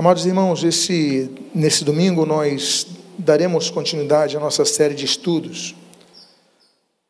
Amados 0.00 0.24
irmãos, 0.24 0.64
esse, 0.64 1.30
nesse 1.54 1.84
domingo 1.84 2.24
nós 2.24 2.86
daremos 3.18 3.68
continuidade 3.68 4.34
à 4.34 4.40
nossa 4.40 4.64
série 4.64 4.94
de 4.94 5.04
estudos 5.04 5.74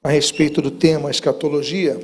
a 0.02 0.08
respeito 0.08 0.60
do 0.60 0.72
tema 0.72 1.08
escatologia. 1.08 2.00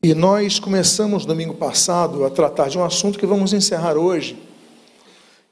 E 0.00 0.14
nós 0.14 0.60
começamos 0.60 1.26
domingo 1.26 1.54
passado 1.54 2.24
a 2.24 2.30
tratar 2.30 2.68
de 2.68 2.78
um 2.78 2.84
assunto 2.84 3.18
que 3.18 3.26
vamos 3.26 3.52
encerrar 3.52 3.96
hoje, 3.96 4.38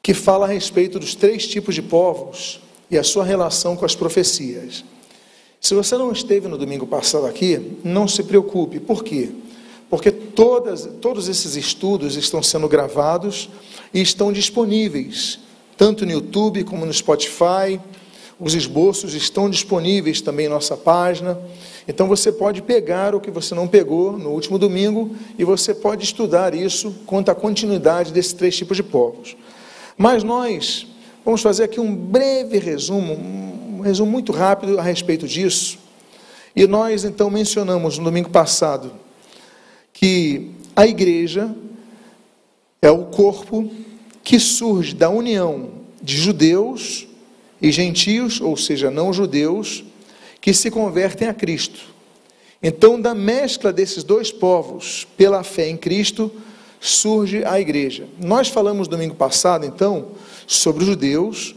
que 0.01 0.15
fala 0.15 0.47
a 0.47 0.49
respeito 0.49 1.01
dos 1.01 1.17
três 1.17 1.45
tipos 1.45 1.75
de 1.75 1.83
povos 1.83 2.61
e 2.89 2.97
a 2.97 3.03
sua 3.03 3.25
relação 3.25 3.75
com 3.75 3.85
as 3.85 3.97
profecias. 3.97 4.85
Se 5.61 5.75
você 5.75 5.99
não 5.99 6.13
esteve 6.13 6.47
no 6.47 6.57
domingo 6.57 6.87
passado 6.87 7.27
aqui, 7.27 7.79
não 7.83 8.07
se 8.07 8.23
preocupe. 8.23 8.79
Por 8.79 9.03
quê? 9.03 9.33
Porque 9.89 10.11
todas, 10.11 10.89
todos 11.01 11.29
esses 11.29 11.57
estudos 11.57 12.17
estão 12.17 12.43
sendo 12.43 12.69
gravados 12.69 13.49
e 13.93 14.01
estão 14.01 14.33
disponíveis, 14.33 15.39
tanto 15.77 16.05
no 16.05 16.13
YouTube 16.13 16.65
como 16.65 16.85
no 16.85 16.93
Spotify. 16.93 17.81
Os 18.41 18.55
esboços 18.55 19.15
estão 19.15 19.49
disponíveis 19.49 20.21
também 20.21 20.47
em 20.47 20.49
nossa 20.49 20.77
página. 20.77 21.39
Então 21.87 22.09
você 22.09 22.33
pode 22.33 22.63
pegar 22.63 23.15
o 23.15 23.21
que 23.21 23.31
você 23.31 23.55
não 23.55 23.69
pegou 23.69 24.19
no 24.19 24.31
último 24.31 24.59
domingo 24.59 25.15
e 25.39 25.45
você 25.45 25.75
pode 25.75 26.05
estudar 26.05 26.55
isso 26.55 26.95
quanto 27.07 27.31
à 27.31 27.35
continuidade 27.35 28.13
desses 28.13 28.33
três 28.33 28.57
tipos 28.57 28.77
de 28.77 28.83
povos. 28.83 29.37
Mas 29.97 30.25
nós 30.25 30.87
vamos 31.25 31.43
fazer 31.43 31.65
aqui 31.65 31.79
um 31.79 31.95
breve 31.95 32.59
resumo, 32.59 33.15
um 33.15 33.81
resumo 33.81 34.11
muito 34.11 34.33
rápido 34.33 34.79
a 34.79 34.83
respeito 34.83 35.29
disso. 35.29 35.79
E 36.57 36.67
nós 36.67 37.05
então 37.05 37.31
mencionamos 37.31 37.99
no 37.99 38.05
domingo 38.05 38.31
passado 38.31 39.04
que 39.95 40.51
a 40.77 40.87
igreja 40.87 41.55
é 42.83 42.91
o 42.91 43.07
corpo 43.07 43.71
que 44.23 44.39
surge 44.39 44.95
da 44.95 45.09
união 45.09 45.71
de 46.03 46.19
judeus 46.19 47.07
e 47.63 47.73
gentios, 47.73 48.41
ou 48.41 48.57
seja, 48.59 48.91
não 48.91 49.13
judeus, 49.13 49.85
que 50.41 50.53
se 50.53 50.71
convertem 50.71 51.29
a 51.29 51.33
Cristo. 51.33 51.81
Então, 52.63 53.01
da 53.01 53.15
mescla 53.15 53.73
desses 53.73 54.05
dois 54.05 54.31
povos, 54.31 55.07
pela 55.17 55.43
fé 55.43 55.69
em 55.69 55.77
Cristo, 55.77 56.31
surge 56.81 57.43
a 57.45 57.59
igreja. 57.59 58.07
Nós 58.19 58.49
falamos 58.49 58.89
domingo 58.89 59.15
passado, 59.15 59.65
então, 59.65 60.09
sobre 60.47 60.83
os 60.83 60.89
judeus, 60.91 61.55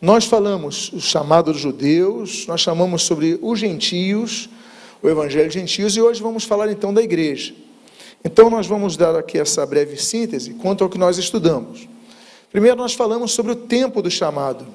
nós 0.00 0.24
falamos 0.24 0.92
o 0.92 1.00
chamado 1.00 1.52
dos 1.52 1.60
judeus, 1.60 2.46
nós 2.46 2.60
chamamos 2.60 3.02
sobre 3.02 3.38
os 3.40 3.58
gentios, 3.58 4.48
o 5.02 5.08
evangelho 5.08 5.48
de 5.48 5.54
gentios, 5.54 5.96
e 5.96 6.00
hoje 6.00 6.20
vamos 6.20 6.44
falar 6.44 6.70
então 6.70 6.92
da 6.92 7.02
igreja. 7.02 7.54
Então, 8.24 8.48
nós 8.48 8.66
vamos 8.66 8.96
dar 8.96 9.14
aqui 9.14 9.38
essa 9.38 9.66
breve 9.66 10.00
síntese 10.00 10.54
quanto 10.54 10.82
ao 10.82 10.88
que 10.88 10.96
nós 10.96 11.18
estudamos. 11.18 11.86
Primeiro, 12.50 12.76
nós 12.76 12.94
falamos 12.94 13.32
sobre 13.32 13.52
o 13.52 13.56
tempo 13.56 14.00
do 14.00 14.10
chamado. 14.10 14.66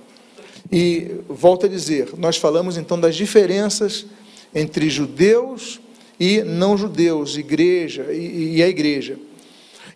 E, 0.71 1.15
volto 1.27 1.65
a 1.65 1.69
dizer, 1.69 2.11
nós 2.15 2.37
falamos 2.37 2.77
então 2.77 2.99
das 2.99 3.15
diferenças 3.15 4.05
entre 4.53 4.87
judeus 4.89 5.79
e 6.19 6.43
não 6.43 6.77
judeus, 6.77 7.37
igreja 7.37 8.13
e, 8.13 8.57
e 8.57 8.63
a 8.63 8.67
igreja. 8.67 9.17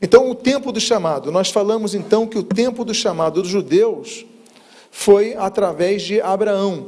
Então, 0.02 0.32
o 0.32 0.36
tempo 0.36 0.72
do 0.72 0.80
chamado. 0.82 1.32
Nós 1.32 1.50
falamos 1.50 1.94
então 1.94 2.26
que 2.26 2.38
o 2.38 2.44
tempo 2.44 2.84
do 2.84 2.94
chamado 2.94 3.42
dos 3.42 3.52
judeus 3.52 4.26
foi 4.90 5.36
através 5.36 6.02
de 6.02 6.20
Abraão. 6.20 6.88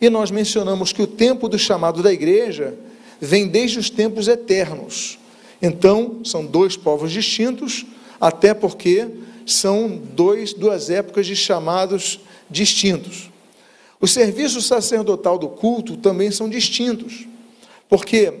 E 0.00 0.08
nós 0.08 0.30
mencionamos 0.30 0.92
que 0.92 1.02
o 1.02 1.06
tempo 1.06 1.48
do 1.48 1.58
chamado 1.58 2.02
da 2.02 2.12
igreja 2.12 2.74
vem 3.20 3.48
desde 3.48 3.78
os 3.78 3.90
tempos 3.90 4.28
eternos. 4.28 5.18
Então, 5.60 6.20
são 6.24 6.44
dois 6.44 6.76
povos 6.76 7.10
distintos, 7.10 7.86
até 8.20 8.52
porque 8.52 9.08
são 9.46 9.88
dois, 9.88 10.52
duas 10.52 10.90
épocas 10.90 11.26
de 11.26 11.36
chamados 11.36 12.20
distintos. 12.50 13.30
O 14.00 14.06
serviço 14.06 14.60
sacerdotal 14.60 15.38
do 15.38 15.48
culto 15.48 15.96
também 15.96 16.30
são 16.30 16.48
distintos, 16.48 17.26
porque 17.88 18.32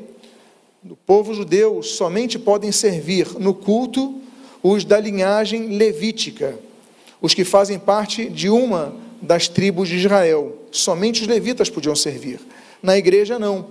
o 0.88 0.96
povo 0.96 1.34
judeu 1.34 1.82
somente 1.82 2.38
podem 2.38 2.70
servir 2.70 3.28
no 3.38 3.54
culto 3.54 4.20
os 4.62 4.84
da 4.84 5.00
linhagem 5.00 5.76
levítica, 5.76 6.58
os 7.20 7.32
que 7.32 7.44
fazem 7.44 7.78
parte 7.78 8.28
de 8.28 8.48
uma 8.48 8.94
das 9.22 9.48
tribos 9.48 9.88
de 9.88 9.96
Israel. 9.96 10.56
Somente 10.70 11.22
os 11.22 11.28
levitas 11.28 11.70
podiam 11.70 11.96
servir. 11.96 12.40
Na 12.82 12.96
igreja, 12.98 13.38
não. 13.38 13.66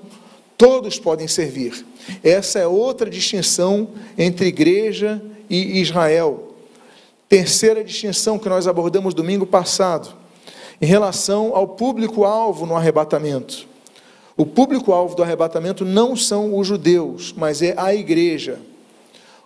Todos 0.57 0.99
podem 0.99 1.27
servir. 1.27 1.85
Essa 2.23 2.59
é 2.59 2.67
outra 2.67 3.09
distinção 3.09 3.89
entre 4.17 4.47
igreja 4.47 5.21
e 5.49 5.79
Israel. 5.79 6.55
Terceira 7.27 7.83
distinção 7.83 8.39
que 8.39 8.47
nós 8.47 8.67
abordamos 8.67 9.13
domingo 9.13 9.45
passado, 9.45 10.13
em 10.81 10.85
relação 10.85 11.55
ao 11.55 11.67
público-alvo 11.67 12.65
no 12.65 12.75
arrebatamento. 12.75 13.67
O 14.38 14.45
público-alvo 14.45 15.15
do 15.15 15.23
arrebatamento 15.23 15.83
não 15.85 16.15
são 16.15 16.57
os 16.57 16.67
judeus, 16.67 17.33
mas 17.35 17.61
é 17.61 17.73
a 17.77 17.95
igreja. 17.95 18.59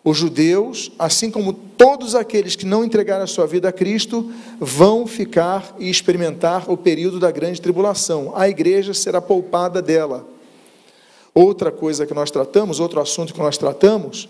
Os 0.04 0.18
judeus, 0.18 0.92
assim 0.98 1.30
como 1.30 1.54
todos 1.54 2.16
aqueles 2.16 2.56
que 2.56 2.66
não 2.66 2.84
entregaram 2.84 3.24
a 3.24 3.28
sua 3.28 3.46
vida 3.46 3.70
a 3.70 3.72
Cristo, 3.72 4.32
vão 4.60 5.06
ficar 5.06 5.76
e 5.78 5.90
experimentar 5.90 6.70
o 6.72 6.78
período 6.78 7.20
da 7.20 7.30
grande 7.30 7.62
tribulação. 7.62 8.34
A 8.36 8.50
igreja 8.50 8.94
será 8.94 9.22
poupada 9.22 9.82
dela. 9.82 10.26
Outra 11.34 11.72
coisa 11.72 12.06
que 12.06 12.14
nós 12.14 12.32
tratamos, 12.32 12.80
outro 12.80 13.00
assunto 13.00 13.34
que 13.34 13.40
nós 13.40 13.58
tratamos, 13.58 14.28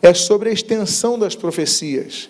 é 0.00 0.12
sobre 0.12 0.50
a 0.50 0.52
extensão 0.52 1.18
das 1.18 1.34
profecias. 1.34 2.28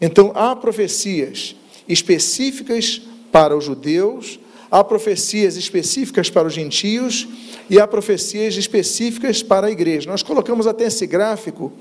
Então, 0.00 0.32
há 0.34 0.56
profecias 0.56 1.54
específicas 1.86 3.02
para 3.30 3.56
os 3.56 3.64
judeus, 3.64 4.40
há 4.70 4.82
profecias 4.82 5.56
específicas 5.56 6.30
para 6.30 6.48
os 6.48 6.54
gentios 6.54 7.28
e 7.68 7.78
há 7.78 7.86
profecias 7.86 8.56
específicas 8.56 9.42
para 9.42 9.66
a 9.66 9.70
igreja. 9.70 10.10
Nós 10.10 10.22
colocamos 10.22 10.66
até 10.66 10.84
esse 10.84 11.06
gráfico 11.06 11.72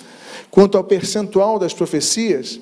quanto 0.52 0.78
ao 0.78 0.84
percentual 0.84 1.60
das 1.60 1.74
profecias. 1.74 2.60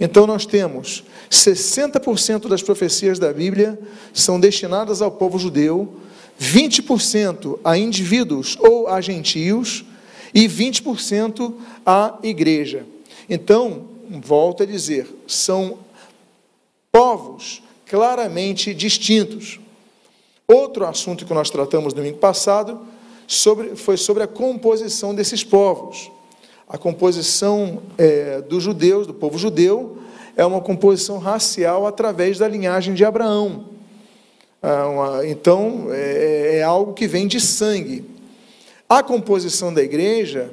Então, 0.00 0.26
nós 0.26 0.44
temos 0.44 1.04
60% 1.30 2.48
das 2.48 2.62
profecias 2.62 3.18
da 3.18 3.32
Bíblia 3.32 3.78
são 4.12 4.38
destinadas 4.38 5.02
ao 5.02 5.10
povo 5.10 5.38
judeu, 5.38 5.92
20% 6.40 7.58
a 7.64 7.76
indivíduos 7.76 8.56
ou 8.60 8.86
a 8.88 9.00
gentios 9.00 9.84
e 10.32 10.48
20% 10.48 11.52
à 11.84 12.18
igreja. 12.22 12.86
Então, 13.28 13.86
volto 14.08 14.62
a 14.62 14.66
dizer, 14.66 15.06
são 15.26 15.78
povos 16.92 17.62
claramente 17.86 18.72
distintos. 18.72 19.58
Outro 20.46 20.86
assunto 20.86 21.26
que 21.26 21.34
nós 21.34 21.50
tratamos 21.50 21.92
no 21.92 22.00
domingo 22.00 22.18
passado 22.18 22.80
sobre, 23.26 23.76
foi 23.76 23.96
sobre 23.96 24.22
a 24.22 24.26
composição 24.26 25.14
desses 25.14 25.44
povos. 25.44 26.10
A 26.68 26.78
composição 26.78 27.82
é, 27.96 28.40
dos 28.42 28.62
judeus, 28.62 29.06
do 29.06 29.14
povo 29.14 29.38
judeu, 29.38 29.98
é 30.36 30.44
uma 30.44 30.60
composição 30.60 31.18
racial 31.18 31.86
através 31.86 32.38
da 32.38 32.46
linhagem 32.46 32.94
de 32.94 33.04
Abraão. 33.04 33.67
Ah, 34.62 35.20
então, 35.24 35.88
é, 35.90 36.58
é 36.58 36.62
algo 36.62 36.92
que 36.92 37.06
vem 37.06 37.26
de 37.26 37.40
sangue. 37.40 38.04
A 38.88 39.02
composição 39.02 39.72
da 39.72 39.82
igreja 39.82 40.50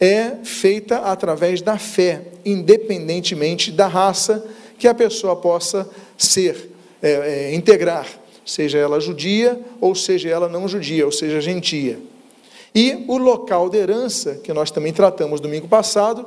é 0.00 0.36
feita 0.44 0.98
através 0.98 1.62
da 1.62 1.78
fé, 1.78 2.22
independentemente 2.44 3.72
da 3.72 3.86
raça 3.86 4.44
que 4.78 4.86
a 4.86 4.94
pessoa 4.94 5.34
possa 5.34 5.88
ser, 6.16 6.70
é, 7.02 7.10
é, 7.10 7.54
integrar, 7.54 8.06
seja 8.44 8.78
ela 8.78 9.00
judia 9.00 9.58
ou 9.80 9.94
seja 9.94 10.28
ela 10.28 10.48
não 10.48 10.68
judia, 10.68 11.04
ou 11.04 11.12
seja, 11.12 11.40
gentia. 11.40 11.98
E 12.74 13.04
o 13.08 13.16
local 13.16 13.68
de 13.68 13.78
herança, 13.78 14.36
que 14.36 14.52
nós 14.52 14.70
também 14.70 14.92
tratamos 14.92 15.40
domingo 15.40 15.66
passado, 15.66 16.26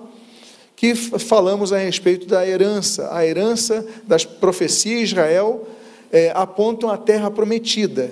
que 0.76 0.96
falamos 0.96 1.72
a 1.72 1.78
respeito 1.78 2.26
da 2.26 2.46
herança, 2.46 3.14
a 3.14 3.26
herança 3.26 3.86
das 4.04 4.26
profecias 4.26 5.10
de 5.10 5.16
Israel 5.16 5.68
é, 6.12 6.32
apontam 6.36 6.90
a 6.90 6.98
terra 6.98 7.32
prometida, 7.32 8.12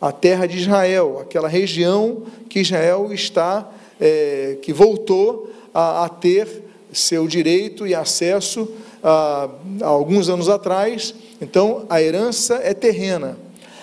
a 0.00 0.12
terra 0.12 0.46
de 0.46 0.58
Israel, 0.58 1.18
aquela 1.20 1.48
região 1.48 2.22
que 2.48 2.60
Israel 2.60 3.12
está, 3.12 3.70
é, 4.00 4.58
que 4.62 4.72
voltou 4.72 5.50
a, 5.72 6.04
a, 6.04 6.08
ter 6.08 6.48
seu 6.92 7.26
direito 7.26 7.86
e 7.86 7.94
acesso 7.94 8.68
a, 9.02 9.48
a 9.80 9.86
alguns 9.86 10.28
anos 10.28 10.48
atrás. 10.48 11.14
Então, 11.40 11.86
a 11.88 12.02
herança 12.02 12.60
é 12.62 12.74
terrena. 12.74 13.38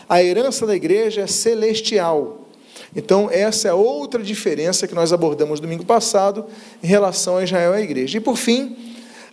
A 0.08 0.24
herança 0.24 0.66
da 0.66 0.76
igreja 0.76 1.22
é 1.22 1.28
celestial. 1.28 2.48
Então, 2.96 3.30
essa 3.32 3.68
é 3.68 3.74
outra 3.74 4.24
diferença 4.24 4.88
que 4.88 4.96
nós 4.96 5.14
abordamos 5.14 5.60
domingo 5.60 5.86
passado 5.86 6.46
em 6.84 6.88
relação 6.88 7.38
a 7.38 7.44
Israel 7.44 7.74
e 7.74 7.78
a 7.78 7.82
igreja. 7.82 8.18
E, 8.18 8.22
por 8.22 8.36
fim, 8.36 8.76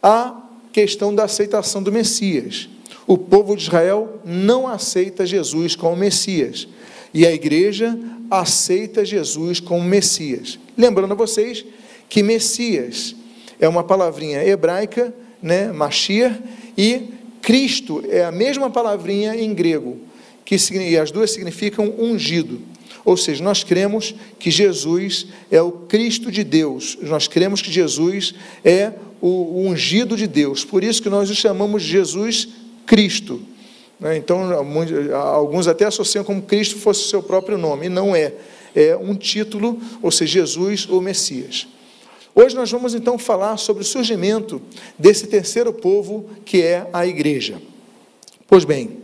a 0.02 0.42
questão 0.72 1.14
da 1.14 1.24
aceitação 1.24 1.82
do 1.82 1.90
Messias. 1.90 2.68
O 3.06 3.16
povo 3.16 3.56
de 3.56 3.62
Israel 3.62 4.20
não 4.24 4.66
aceita 4.66 5.24
Jesus 5.24 5.76
como 5.76 5.96
Messias. 5.96 6.66
E 7.14 7.26
a 7.26 7.32
igreja 7.32 7.98
aceita 8.30 9.04
Jesus 9.04 9.60
como 9.60 9.84
Messias. 9.84 10.58
Lembrando 10.76 11.12
a 11.12 11.16
vocês 11.16 11.64
que 12.08 12.22
Messias 12.22 13.14
é 13.60 13.68
uma 13.68 13.84
palavrinha 13.84 14.44
hebraica, 14.44 15.14
né, 15.42 15.70
Machia, 15.72 16.38
e 16.76 17.10
Cristo 17.40 18.02
é 18.08 18.24
a 18.24 18.32
mesma 18.32 18.68
palavrinha 18.68 19.34
em 19.36 19.54
grego, 19.54 19.98
que 20.44 20.56
e 20.56 20.98
as 20.98 21.10
duas 21.10 21.30
significam 21.30 21.94
ungido. 21.98 22.60
Ou 23.04 23.16
seja, 23.16 23.42
nós 23.42 23.62
cremos 23.62 24.14
que 24.38 24.50
Jesus 24.50 25.28
é 25.50 25.62
o 25.62 25.70
Cristo 25.70 26.30
de 26.30 26.42
Deus, 26.42 26.98
nós 27.02 27.28
cremos 27.28 27.62
que 27.62 27.70
Jesus 27.70 28.34
é 28.64 28.92
o 29.20 29.62
ungido 29.66 30.16
de 30.16 30.26
Deus, 30.26 30.64
por 30.64 30.82
isso 30.82 31.00
que 31.00 31.08
nós 31.08 31.30
o 31.30 31.34
chamamos 31.34 31.82
Jesus 31.82 32.48
Cristo. 32.86 33.42
Né? 33.98 34.16
Então, 34.16 34.52
alguns 35.14 35.66
até 35.66 35.84
associam 35.84 36.24
como 36.24 36.42
Cristo 36.42 36.78
fosse 36.78 37.02
o 37.02 37.08
seu 37.08 37.22
próprio 37.22 37.58
nome, 37.58 37.86
e 37.86 37.88
não 37.88 38.14
é. 38.14 38.32
É 38.74 38.96
um 38.96 39.14
título, 39.14 39.80
ou 40.02 40.10
seja, 40.10 40.40
Jesus 40.40 40.86
ou 40.88 41.00
Messias. 41.00 41.66
Hoje 42.34 42.54
nós 42.54 42.70
vamos 42.70 42.94
então 42.94 43.18
falar 43.18 43.56
sobre 43.56 43.82
o 43.82 43.86
surgimento 43.86 44.60
desse 44.98 45.26
terceiro 45.26 45.72
povo 45.72 46.28
que 46.44 46.62
é 46.62 46.86
a 46.92 47.06
igreja. 47.06 47.62
Pois 48.46 48.66
bem, 48.66 48.98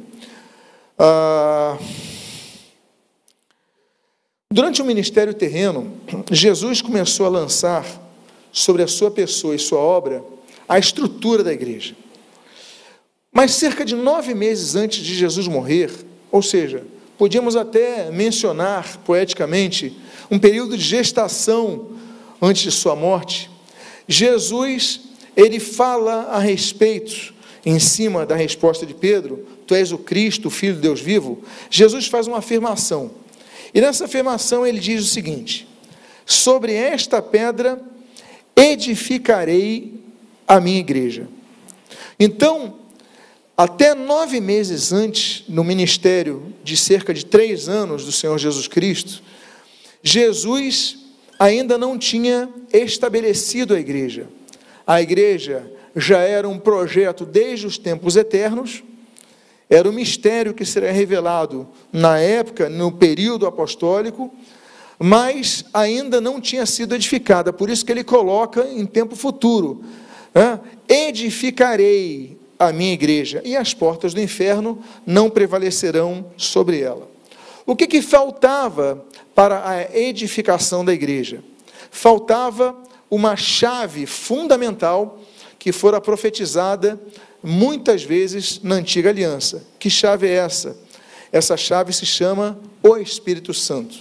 ah, 0.99 1.78
durante 4.52 4.82
o 4.82 4.85
ministério 4.85 5.32
terreno, 5.32 5.94
Jesus 6.31 6.82
começou 6.82 7.25
a 7.25 7.31
lançar 7.31 7.87
sobre 8.52 8.82
a 8.82 8.87
sua 8.87 9.11
pessoa 9.11 9.55
e 9.55 9.58
sua 9.58 9.78
obra 9.78 10.23
a 10.69 10.78
estrutura 10.78 11.43
da 11.43 11.52
igreja. 11.52 11.96
Mas 13.32 13.52
cerca 13.52 13.84
de 13.84 13.94
nove 13.94 14.34
meses 14.34 14.76
antes 14.76 15.02
de 15.02 15.14
Jesus 15.14 15.49
morrer, 15.49 15.90
ou 16.31 16.43
seja, 16.43 16.84
podíamos 17.17 17.56
até 17.56 18.11
mencionar 18.11 18.99
poeticamente 18.99 19.96
um 20.31 20.38
período 20.38 20.76
de 20.76 20.84
gestação 20.84 21.93
antes 22.40 22.62
de 22.62 22.70
sua 22.70 22.94
morte, 22.94 23.50
Jesus 24.06 25.00
ele 25.34 25.58
fala 25.58 26.25
a 26.25 26.38
respeito, 26.38 27.32
em 27.64 27.79
cima 27.79 28.26
da 28.26 28.34
resposta 28.34 28.84
de 28.84 28.93
Pedro, 28.93 29.46
tu 29.67 29.75
és 29.75 29.93
o 29.93 29.99
Cristo, 29.99 30.49
o 30.49 30.50
Filho 30.50 30.75
de 30.75 30.81
Deus 30.81 31.00
vivo, 31.00 31.43
Jesus 31.70 32.06
faz 32.08 32.26
uma 32.26 32.38
afirmação. 32.38 33.11
E 33.73 33.81
nessa 33.81 34.05
afirmação 34.05 34.67
ele 34.67 34.78
diz 34.78 35.02
o 35.02 35.08
seguinte: 35.08 35.67
sobre 36.26 36.75
esta 36.75 37.23
pedra 37.23 37.81
edificarei 38.55 39.94
a 40.46 40.61
minha 40.61 40.81
igreja. 40.81 41.28
Então, 42.19 42.81
até 43.56 43.94
nove 43.94 44.40
meses 44.40 44.93
antes, 44.93 45.44
no 45.49 45.62
ministério 45.62 46.54
de 46.64 46.76
cerca 46.76 47.12
de 47.12 47.25
três 47.26 47.69
anos 47.69 48.04
do 48.04 48.12
Senhor 48.12 48.38
Jesus 48.38 48.66
Cristo, 48.66 49.22
Jesus 50.02 50.99
ainda 51.38 51.76
não 51.76 51.99
tinha 51.99 52.49
estabelecido 52.72 53.75
a 53.75 53.81
igreja. 53.81 54.28
A 54.87 55.02
igreja 55.02 55.70
já 55.94 56.20
era 56.20 56.49
um 56.49 56.58
projeto 56.58 57.25
desde 57.26 57.66
os 57.66 57.76
tempos 57.76 58.16
eternos, 58.16 58.82
era 59.69 59.88
um 59.88 59.93
mistério 59.93 60.54
que 60.54 60.64
seria 60.64 60.93
revelado 60.93 61.69
na 61.93 62.19
época, 62.19 62.69
no 62.69 62.93
período 62.93 63.46
apostólico, 63.46 64.32
mas 64.99 65.64
ainda 65.72 66.20
não 66.20 66.40
tinha 66.40 66.64
sido 66.64 66.94
edificada, 66.94 67.52
por 67.52 67.69
isso 67.69 67.84
que 67.84 67.93
ele 67.93 68.04
coloca 68.04 68.66
em 68.66 68.87
tempo 68.87 69.16
futuro: 69.16 69.82
né? 70.34 70.60
edificarei 70.88 72.42
a 72.67 72.73
minha 72.73 72.93
igreja, 72.93 73.43
e 73.44 73.56
as 73.56 73.75
portas 73.75 74.14
do 74.14 74.20
inferno 74.20 74.82
não 75.06 75.29
prevalecerão 75.29 76.26
sobre 76.37 76.81
ela. 76.81 77.11
O 77.67 77.75
que, 77.75 77.87
que 77.87 78.03
faltava 78.03 79.05
para 79.35 79.69
a 79.69 79.99
edificação 79.99 80.85
da 80.85 80.93
igreja? 80.93 81.43
Faltava 81.91 82.76
uma 83.11 83.37
chave 83.37 84.06
fundamental 84.06 85.20
que 85.59 85.73
fora 85.73 86.00
profetizada 86.00 87.00
muitas 87.43 88.03
vezes 88.03 88.61
na 88.62 88.76
antiga 88.76 89.11
aliança. 89.11 89.64
Que 89.79 89.91
chave 89.91 90.26
é 90.26 90.35
essa? 90.35 90.76
Essa 91.31 91.56
chave 91.56 91.93
se 91.93 92.06
chama 92.06 92.59
o 92.82 92.97
Espírito 92.97 93.53
Santo. 93.53 93.97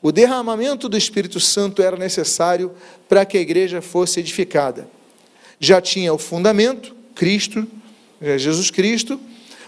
O 0.00 0.10
derramamento 0.10 0.88
do 0.88 0.96
Espírito 0.96 1.38
Santo 1.38 1.80
era 1.82 1.96
necessário 1.96 2.72
para 3.08 3.24
que 3.24 3.38
a 3.38 3.40
igreja 3.40 3.80
fosse 3.80 4.18
edificada. 4.20 4.88
Já 5.60 5.80
tinha 5.80 6.12
o 6.12 6.18
fundamento, 6.18 6.94
Cristo, 7.14 7.66
Jesus 8.38 8.70
Cristo, 8.70 9.20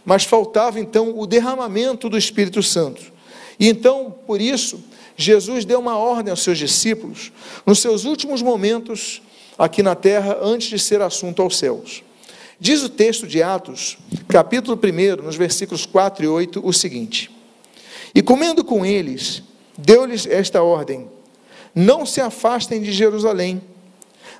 mas 0.05 0.25
faltava 0.25 0.79
então 0.79 1.19
o 1.19 1.27
derramamento 1.27 2.09
do 2.09 2.19
Espírito 2.19 2.63
Santo. 2.63 3.03
E 3.59 3.69
então, 3.69 4.15
por 4.27 4.41
isso, 4.41 4.83
Jesus 5.17 5.65
deu 5.65 5.79
uma 5.79 5.97
ordem 5.97 6.31
aos 6.31 6.43
seus 6.43 6.59
discípulos, 6.59 7.33
nos 7.65 7.79
seus 7.79 8.05
últimos 8.05 8.43
momentos 8.43 9.23
aqui 9.59 9.83
na 9.83 9.95
terra, 9.95 10.39
antes 10.43 10.69
de 10.69 10.79
ser 10.79 11.01
assunto 11.01 11.41
aos 11.41 11.57
céus. 11.57 12.03
Diz 12.59 12.83
o 12.83 12.89
texto 12.89 13.27
de 13.27 13.43
Atos, 13.43 13.99
capítulo 14.29 14.79
1, 14.79 15.23
nos 15.23 15.37
versículos 15.37 15.87
4 15.87 16.25
e 16.25 16.29
8, 16.29 16.67
o 16.67 16.73
seguinte: 16.73 17.31
E 18.15 18.23
comendo 18.23 18.65
com 18.65 18.85
eles, 18.85 19.43
deu-lhes 19.77 20.27
esta 20.27 20.63
ordem: 20.63 21.09
Não 21.75 22.07
se 22.07 22.21
afastem 22.21 22.81
de 22.81 22.93
Jerusalém, 22.93 23.61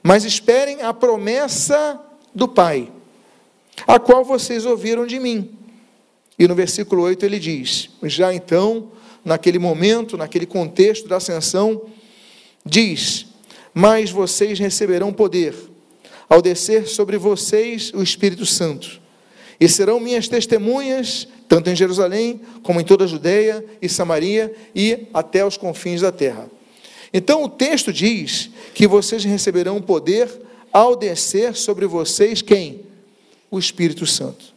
mas 0.03 0.25
esperem 0.25 0.83
a 0.83 0.93
promessa 0.93 2.01
do 2.35 2.49
Pai, 2.49 2.91
a 3.87 3.99
qual 3.99 4.25
vocês 4.25 4.65
ouviram 4.65 5.07
de 5.07 5.19
mim. 5.19 5.51
E 6.39 6.49
no 6.49 6.55
versículo 6.55 7.03
8 7.03 7.25
ele 7.25 7.39
diz: 7.39 7.91
Já 8.03 8.33
então, 8.33 8.91
naquele 9.25 9.59
momento, 9.59 10.17
naquele 10.17 10.47
contexto 10.47 11.09
da 11.09 11.17
ascensão, 11.17 11.83
diz: 12.65 13.27
Mas 13.73 14.11
vocês 14.11 14.59
receberão 14.59 15.13
poder 15.13 15.55
ao 16.29 16.41
descer 16.41 16.89
sobre 16.89 17.19
vocês 17.19 17.93
o 17.95 18.03
Espírito 18.03 18.47
Santo, 18.47 19.01
e 19.61 19.69
serão 19.69 20.01
minhas 20.01 20.27
testemunhas 20.27 21.29
tanto 21.47 21.71
em 21.71 21.77
Jerusalém 21.77 22.41
como 22.63 22.81
em 22.81 22.85
toda 22.85 23.05
a 23.05 23.07
Judeia 23.07 23.65
e 23.81 23.89
Samaria 23.89 24.53
e 24.75 25.07
até 25.13 25.45
os 25.47 25.57
confins 25.57 26.01
da 26.01 26.11
terra. 26.11 26.49
Então 27.13 27.45
o 27.45 27.49
texto 27.49 27.93
diz 27.93 28.51
que 28.75 28.89
vocês 28.89 29.23
receberão 29.25 29.81
poder 29.81 30.29
ao 30.73 30.97
descer 30.97 31.55
sobre 31.55 31.87
vocês 31.87 32.43
quem? 32.43 32.81
O 33.55 33.59
Espírito 33.59 34.07
Santo. 34.07 34.55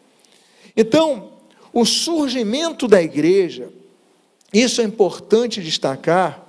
Então, 0.75 1.31
o 1.71 1.85
surgimento 1.85 2.87
da 2.87 3.01
igreja, 3.01 3.69
isso 4.53 4.81
é 4.81 4.83
importante 4.83 5.61
destacar, 5.61 6.45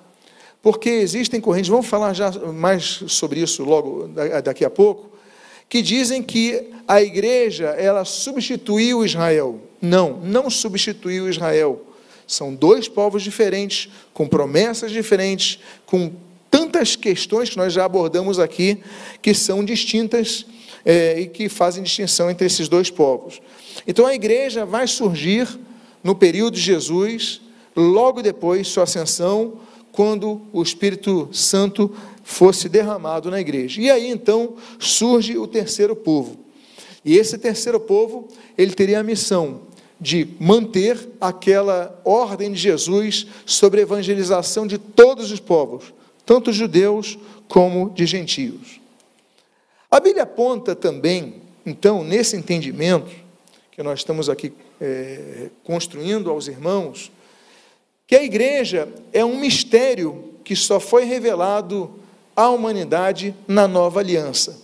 porque 0.63 0.89
existem 0.89 1.41
correntes, 1.41 1.71
vamos 1.71 1.87
falar 1.87 2.15
já 2.15 2.31
mais 2.31 3.03
sobre 3.09 3.41
isso 3.41 3.65
logo 3.65 4.09
daqui 4.43 4.65
a 4.65 4.71
pouco, 4.71 5.11
que 5.69 5.83
dizem 5.83 6.23
que 6.23 6.71
a 6.87 7.03
igreja 7.03 7.67
ela 7.69 8.05
substituiu 8.05 9.05
Israel. 9.05 9.61
Não, 9.81 10.19
não 10.21 10.49
substituiu 10.49 11.29
Israel. 11.29 11.85
São 12.27 12.55
dois 12.55 12.89
povos 12.89 13.23
diferentes, 13.23 13.91
com 14.15 14.27
promessas 14.27 14.91
diferentes, 14.91 15.59
com 15.85 16.13
tantas 16.51 16.97
questões 16.97 17.51
que 17.51 17.57
nós 17.59 17.73
já 17.73 17.85
abordamos 17.85 18.39
aqui, 18.39 18.79
que 19.21 19.35
são 19.35 19.65
distintas 19.65 20.47
é, 20.89 21.21
e 21.21 21.27
que 21.27 21.51
fazem 21.51 21.83
distinção 21.83 22.31
entre 22.31 22.47
esses 22.47 22.67
dois 22.67 22.91
povos. 22.91 23.43
Então 23.87 24.07
a 24.07 24.15
igreja 24.15 24.65
vai 24.65 24.87
surgir 24.87 25.47
no 26.03 26.15
período 26.15 26.55
de 26.55 26.63
Jesus, 26.63 27.43
logo 27.77 28.23
depois 28.23 28.69
sua 28.69 28.85
ascensão, 28.85 29.61
quando 29.93 30.41
o 30.51 30.63
Espírito 30.63 31.29
Santo 31.31 31.95
fosse 32.25 32.71
derramado 32.71 33.31
na 33.31 33.39
igreja. 33.39 33.83
E 33.83 33.91
aí 33.91 34.09
então 34.09 34.55
surge 34.79 35.37
o 35.37 35.47
terceiro 35.47 35.95
povo. 35.95 36.39
E 37.05 37.19
esse 37.19 37.37
terceiro 37.37 37.79
povo, 37.79 38.27
ele 38.57 38.73
teria 38.73 39.01
a 39.01 39.05
missão 39.05 39.61
de 40.01 40.27
manter 40.41 40.97
aquela 41.21 42.01
ordem 42.03 42.53
de 42.53 42.59
Jesus 42.59 43.27
sobre 43.45 43.81
a 43.81 43.83
evangelização 43.83 44.67
de 44.67 44.79
todos 44.79 45.31
os 45.31 45.41
povos, 45.41 45.93
tanto 46.25 46.51
judeus 46.51 47.19
como 47.47 47.91
de 47.91 48.07
gentios. 48.07 48.79
A 49.91 50.01
Bíblia 50.01 50.25
aponta 50.25 50.77
também, 50.77 51.37
então, 51.65 52.05
nesse 52.05 52.37
entendimento 52.37 53.11
que 53.73 53.83
nós 53.83 54.01
estamos 54.01 54.29
aqui 54.29 54.53
é, 54.79 55.49
construindo 55.65 56.31
aos 56.31 56.47
irmãos, 56.47 57.11
que 58.07 58.15
a 58.15 58.23
igreja 58.23 58.89
é 59.13 59.25
um 59.25 59.39
mistério 59.39 60.35
que 60.45 60.55
só 60.55 60.79
foi 60.79 61.05
revelado 61.05 61.91
à 62.37 62.51
humanidade 62.51 63.35
na 63.47 63.67
nova 63.67 64.01
aliança. 64.01 64.61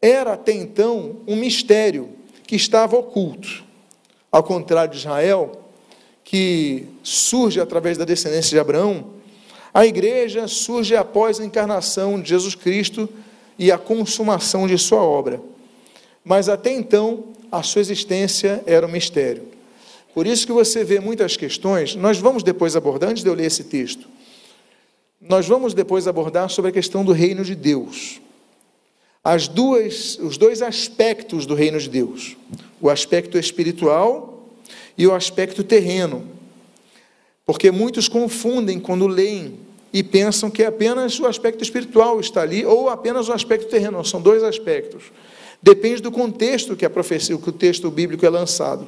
Era 0.00 0.34
até 0.34 0.52
então 0.52 1.16
um 1.26 1.34
mistério 1.34 2.10
que 2.46 2.54
estava 2.54 2.96
oculto. 2.96 3.64
Ao 4.30 4.42
contrário 4.42 4.92
de 4.92 4.98
Israel, 4.98 5.62
que 6.24 6.86
surge 7.02 7.60
através 7.60 7.98
da 7.98 8.04
descendência 8.04 8.50
de 8.50 8.58
Abraão, 8.58 9.14
a 9.74 9.84
igreja 9.84 10.46
surge 10.46 10.94
após 10.94 11.40
a 11.40 11.44
encarnação 11.44 12.20
de 12.20 12.28
Jesus 12.28 12.54
Cristo 12.54 13.08
e 13.62 13.70
a 13.70 13.78
consumação 13.78 14.66
de 14.66 14.76
sua 14.76 15.00
obra. 15.04 15.40
Mas 16.24 16.48
até 16.48 16.72
então, 16.72 17.26
a 17.50 17.62
sua 17.62 17.80
existência 17.80 18.60
era 18.66 18.84
um 18.84 18.90
mistério. 18.90 19.44
Por 20.12 20.26
isso 20.26 20.44
que 20.44 20.52
você 20.52 20.82
vê 20.82 20.98
muitas 20.98 21.36
questões, 21.36 21.94
nós 21.94 22.18
vamos 22.18 22.42
depois 22.42 22.74
abordar, 22.74 23.10
antes 23.10 23.22
de 23.22 23.28
eu 23.28 23.34
ler 23.34 23.46
esse 23.46 23.62
texto, 23.62 24.08
nós 25.20 25.46
vamos 25.46 25.74
depois 25.74 26.08
abordar 26.08 26.50
sobre 26.50 26.70
a 26.70 26.74
questão 26.74 27.04
do 27.04 27.12
reino 27.12 27.44
de 27.44 27.54
Deus. 27.54 28.20
as 29.22 29.46
duas, 29.46 30.18
os 30.18 30.36
dois 30.36 30.60
aspectos 30.60 31.46
do 31.46 31.54
reino 31.54 31.78
de 31.78 31.88
Deus: 31.88 32.36
o 32.80 32.90
aspecto 32.90 33.38
espiritual 33.38 34.44
e 34.98 35.06
o 35.06 35.14
aspecto 35.14 35.62
terreno. 35.62 36.26
Porque 37.46 37.70
muitos 37.70 38.08
confundem 38.08 38.80
quando 38.80 39.06
leem 39.06 39.56
e 39.92 40.02
pensam 40.02 40.50
que 40.50 40.64
apenas 40.64 41.18
o 41.20 41.26
aspecto 41.26 41.62
espiritual 41.62 42.18
está 42.18 42.42
ali 42.42 42.64
ou 42.64 42.88
apenas 42.88 43.28
o 43.28 43.32
aspecto 43.32 43.68
terreno. 43.68 44.04
São 44.04 44.20
dois 44.20 44.42
aspectos. 44.42 45.04
Depende 45.62 46.02
do 46.02 46.10
contexto 46.10 46.74
que 46.74 46.84
a 46.84 46.90
profecia, 46.90 47.36
que 47.36 47.48
o 47.48 47.52
texto 47.52 47.90
bíblico 47.90 48.24
é 48.24 48.30
lançado. 48.30 48.86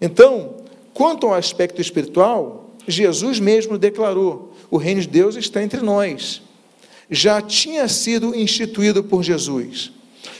Então, 0.00 0.56
quanto 0.92 1.26
ao 1.26 1.34
aspecto 1.34 1.80
espiritual, 1.80 2.70
Jesus 2.86 3.40
mesmo 3.40 3.78
declarou: 3.78 4.52
o 4.70 4.76
reino 4.76 5.00
de 5.00 5.08
Deus 5.08 5.34
está 5.34 5.62
entre 5.62 5.80
nós 5.80 6.42
já 7.10 7.40
tinha 7.40 7.88
sido 7.88 8.34
instituído 8.34 9.02
por 9.02 9.22
Jesus. 9.22 9.90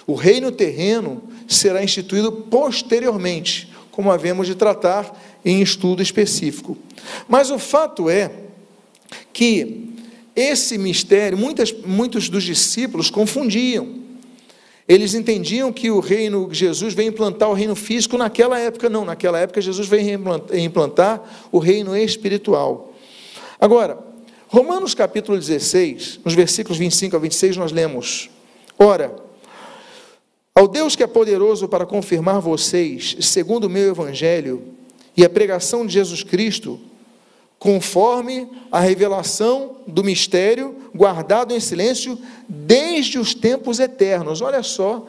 O 0.07 0.15
reino 0.15 0.51
terreno 0.51 1.23
será 1.47 1.83
instituído 1.83 2.31
posteriormente, 2.31 3.73
como 3.91 4.13
havemos 4.13 4.47
de 4.47 4.55
tratar 4.55 5.19
em 5.45 5.63
estudo 5.63 6.03
específico. 6.03 6.77
Mas 7.27 7.51
o 7.51 7.59
fato 7.59 8.09
é 8.11 8.31
que 9.33 9.89
esse 10.35 10.79
mistério, 10.79 11.37
muitas, 11.37 11.73
muitos 11.73 12.29
dos 12.29 12.45
discípulos 12.45 13.11
confundiam. 13.11 13.99
Eles 14.87 15.13
entendiam 15.13 15.73
que 15.73 15.91
o 15.91 16.01
reino, 16.01 16.49
Jesus 16.51 16.95
veio 16.95 17.09
implantar 17.09 17.51
o 17.51 17.55
reino 17.55 17.75
físico 17.77 18.17
naquela 18.17 18.59
época, 18.59 18.89
não, 18.89 19.05
naquela 19.05 19.39
época 19.39 19.61
Jesus 19.61 19.87
veio 19.87 20.19
implantar 20.55 21.49
o 21.53 21.59
reino 21.59 21.97
espiritual. 21.97 22.95
Agora, 23.61 23.99
Romanos 24.47 24.95
capítulo 24.95 25.37
16, 25.37 26.21
nos 26.25 26.35
versículos 26.35 26.79
25 26.79 27.17
a 27.17 27.19
26, 27.19 27.57
nós 27.59 27.71
lemos: 27.71 28.31
Ora, 28.79 29.15
ao 30.55 30.67
Deus 30.67 30.97
que 30.97 31.03
é 31.03 31.07
poderoso 31.07 31.69
para 31.69 31.85
confirmar 31.85 32.41
vocês, 32.41 33.17
segundo 33.21 33.65
o 33.65 33.71
meu 33.71 33.91
evangelho 33.91 34.63
e 35.17 35.23
a 35.23 35.29
pregação 35.29 35.85
de 35.85 35.93
Jesus 35.93 36.23
Cristo, 36.23 36.81
conforme 37.59 38.49
a 38.71 38.81
revelação 38.81 39.77
do 39.87 40.05
mistério 40.05 40.77
guardado 40.95 41.55
em 41.55 41.61
silêncio 41.61 42.19
desde 42.49 43.19
os 43.19 43.35
tempos 43.35 43.81
eternos. 43.81 44.41
Olha 44.41 44.63
só 44.63 45.07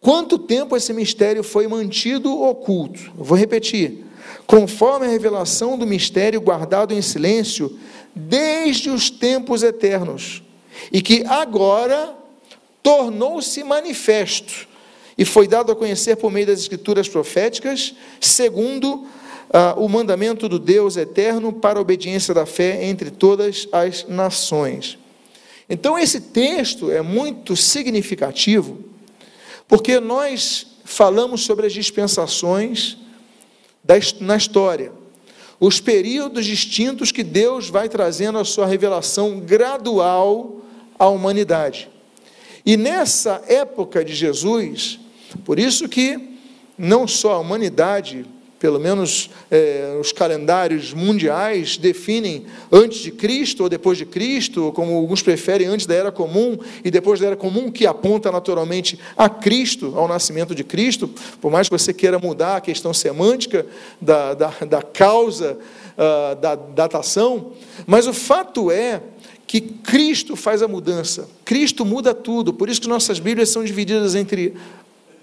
quanto 0.00 0.38
tempo 0.38 0.76
esse 0.76 0.92
mistério 0.92 1.42
foi 1.42 1.68
mantido 1.68 2.42
oculto. 2.42 3.12
Vou 3.16 3.36
repetir. 3.36 4.04
Conforme 4.46 5.06
a 5.06 5.10
revelação 5.10 5.78
do 5.78 5.86
mistério 5.86 6.40
guardado 6.40 6.92
em 6.92 7.02
silêncio 7.02 7.78
desde 8.14 8.90
os 8.90 9.10
tempos 9.10 9.62
eternos, 9.62 10.42
e 10.92 11.02
que 11.02 11.24
agora 11.26 12.14
tornou-se 12.82 13.62
manifesto 13.64 14.68
e 15.18 15.24
foi 15.24 15.48
dado 15.48 15.72
a 15.72 15.76
conhecer 15.76 16.16
por 16.16 16.30
meio 16.30 16.46
das 16.46 16.60
escrituras 16.60 17.08
proféticas, 17.08 17.94
segundo 18.20 19.06
ah, 19.52 19.74
o 19.76 19.88
mandamento 19.88 20.48
do 20.48 20.58
Deus 20.58 20.96
eterno 20.96 21.52
para 21.52 21.78
a 21.78 21.82
obediência 21.82 22.32
da 22.34 22.46
fé 22.46 22.84
entre 22.84 23.10
todas 23.10 23.68
as 23.72 24.06
nações. 24.08 24.98
Então, 25.68 25.98
esse 25.98 26.20
texto 26.20 26.90
é 26.90 27.02
muito 27.02 27.56
significativo, 27.56 28.78
porque 29.66 29.98
nós 29.98 30.66
falamos 30.84 31.42
sobre 31.42 31.66
as 31.66 31.72
dispensações 31.72 32.98
na 34.20 34.36
história 34.36 34.92
os 35.58 35.80
períodos 35.80 36.44
distintos 36.44 37.10
que 37.10 37.22
Deus 37.22 37.68
vai 37.68 37.88
trazendo 37.88 38.38
a 38.38 38.44
sua 38.44 38.66
revelação 38.66 39.40
gradual 39.40 40.60
à 40.98 41.08
humanidade. 41.08 41.88
E 42.64 42.76
nessa 42.76 43.42
época 43.48 44.04
de 44.04 44.14
Jesus, 44.14 44.98
por 45.44 45.58
isso 45.58 45.88
que 45.88 46.36
não 46.76 47.06
só 47.08 47.34
a 47.34 47.38
humanidade 47.38 48.26
pelo 48.58 48.80
menos 48.80 49.30
é, 49.50 49.96
os 50.00 50.12
calendários 50.12 50.94
mundiais 50.94 51.76
definem 51.76 52.46
antes 52.72 53.00
de 53.00 53.10
Cristo 53.10 53.64
ou 53.64 53.68
depois 53.68 53.98
de 53.98 54.06
Cristo, 54.06 54.72
como 54.74 54.96
alguns 54.96 55.22
preferem, 55.22 55.66
antes 55.66 55.86
da 55.86 55.94
Era 55.94 56.10
Comum 56.10 56.58
e 56.82 56.90
depois 56.90 57.20
da 57.20 57.26
Era 57.26 57.36
Comum, 57.36 57.70
que 57.70 57.86
aponta 57.86 58.32
naturalmente 58.32 58.98
a 59.16 59.28
Cristo, 59.28 59.92
ao 59.94 60.08
nascimento 60.08 60.54
de 60.54 60.64
Cristo, 60.64 61.08
por 61.40 61.50
mais 61.50 61.68
que 61.68 61.76
você 61.76 61.92
queira 61.92 62.18
mudar 62.18 62.56
a 62.56 62.60
questão 62.60 62.94
semântica 62.94 63.66
da, 64.00 64.32
da, 64.32 64.48
da 64.66 64.82
causa 64.82 65.58
uh, 65.96 66.34
da 66.36 66.54
datação, 66.54 67.52
mas 67.86 68.06
o 68.06 68.12
fato 68.12 68.70
é 68.70 69.02
que 69.46 69.60
Cristo 69.60 70.34
faz 70.34 70.62
a 70.62 70.68
mudança, 70.68 71.28
Cristo 71.44 71.84
muda 71.84 72.14
tudo, 72.14 72.52
por 72.52 72.68
isso 72.68 72.80
que 72.80 72.88
nossas 72.88 73.18
Bíblias 73.18 73.50
são 73.50 73.62
divididas 73.62 74.14
entre 74.14 74.54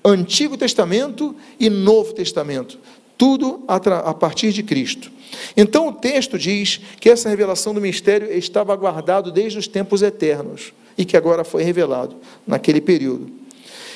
Antigo 0.05 0.57
Testamento 0.57 1.35
e 1.59 1.69
Novo 1.69 2.13
Testamento 2.13 2.77
tudo 3.23 3.63
a 3.69 4.13
partir 4.13 4.51
de 4.51 4.61
Cristo. 4.61 5.09
Então 5.55 5.87
o 5.87 5.93
texto 5.93 6.37
diz 6.37 6.81
que 6.99 7.09
essa 7.09 7.29
revelação 7.29 7.73
do 7.73 7.79
mistério 7.79 8.29
estava 8.29 8.75
guardado 8.75 9.31
desde 9.31 9.57
os 9.57 9.65
tempos 9.65 10.01
eternos 10.01 10.73
e 10.97 11.05
que 11.05 11.15
agora 11.15 11.45
foi 11.45 11.63
revelado 11.63 12.17
naquele 12.45 12.81
período. 12.81 13.31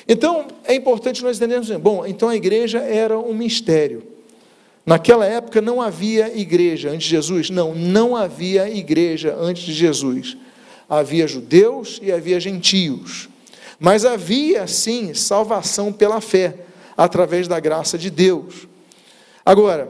Então 0.07 0.47
é 0.63 0.73
importante 0.73 1.21
nós 1.21 1.35
entendermos, 1.35 1.69
bom, 1.71 2.05
então 2.05 2.29
a 2.29 2.37
igreja 2.37 2.79
era 2.79 3.19
um 3.19 3.33
mistério. 3.33 4.01
Naquela 4.85 5.25
época 5.25 5.59
não 5.59 5.81
havia 5.81 6.33
igreja 6.33 6.89
antes 6.89 7.07
de 7.07 7.09
Jesus? 7.09 7.49
Não, 7.49 7.75
não 7.75 8.15
havia 8.15 8.69
igreja 8.69 9.35
antes 9.37 9.63
de 9.63 9.73
Jesus. 9.73 10.37
Havia 10.87 11.27
judeus 11.27 11.99
e 12.01 12.13
havia 12.13 12.39
gentios. 12.39 13.27
Mas 13.77 14.05
havia 14.05 14.65
sim 14.67 15.13
salvação 15.13 15.91
pela 15.91 16.21
fé, 16.21 16.55
através 16.95 17.45
da 17.45 17.59
graça 17.59 17.97
de 17.97 18.09
Deus. 18.09 18.67
Agora, 19.47 19.89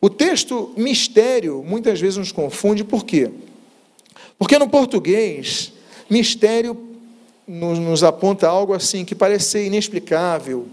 o 0.00 0.10
texto 0.10 0.72
mistério 0.76 1.64
muitas 1.64 2.00
vezes 2.00 2.16
nos 2.16 2.32
confunde, 2.32 2.82
por 2.82 3.04
quê? 3.04 3.30
Porque 4.36 4.58
no 4.58 4.68
português, 4.68 5.72
mistério 6.10 6.76
nos, 7.46 7.78
nos 7.78 8.02
aponta 8.02 8.48
algo 8.48 8.74
assim 8.74 9.04
que 9.04 9.14
parece 9.14 9.50
ser 9.50 9.66
inexplicável, 9.66 10.66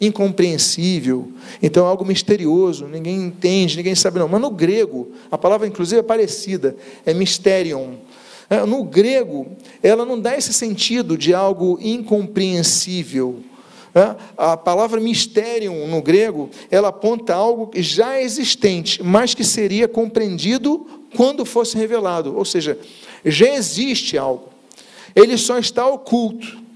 incompreensível, 0.00 1.30
então 1.62 1.86
é 1.86 1.88
algo 1.88 2.04
misterioso, 2.04 2.88
ninguém 2.88 3.22
entende, 3.26 3.76
ninguém 3.76 3.94
sabe 3.94 4.18
não. 4.18 4.26
Mas 4.26 4.40
no 4.40 4.50
grego, 4.50 5.12
a 5.30 5.38
palavra 5.38 5.68
inclusive 5.68 6.00
é 6.00 6.02
parecida, 6.02 6.74
é 7.06 7.14
mysterion. 7.14 7.92
É, 8.50 8.66
no 8.66 8.82
grego, 8.82 9.46
ela 9.80 10.04
não 10.04 10.18
dá 10.18 10.36
esse 10.36 10.52
sentido 10.52 11.16
de 11.16 11.32
algo 11.32 11.78
incompreensível? 11.80 13.44
A 14.36 14.56
palavra 14.56 15.00
mistério 15.00 15.72
no 15.86 16.02
grego, 16.02 16.50
ela 16.70 16.88
aponta 16.88 17.34
algo 17.34 17.70
já 17.76 18.20
existente, 18.20 19.02
mas 19.02 19.34
que 19.34 19.44
seria 19.44 19.88
compreendido 19.88 20.86
quando 21.16 21.44
fosse 21.44 21.76
revelado. 21.76 22.36
Ou 22.36 22.44
seja, 22.44 22.78
já 23.24 23.54
existe 23.54 24.16
algo, 24.18 24.48
ele 25.14 25.36
só 25.36 25.58
está 25.58 25.86
oculto. 25.86 26.68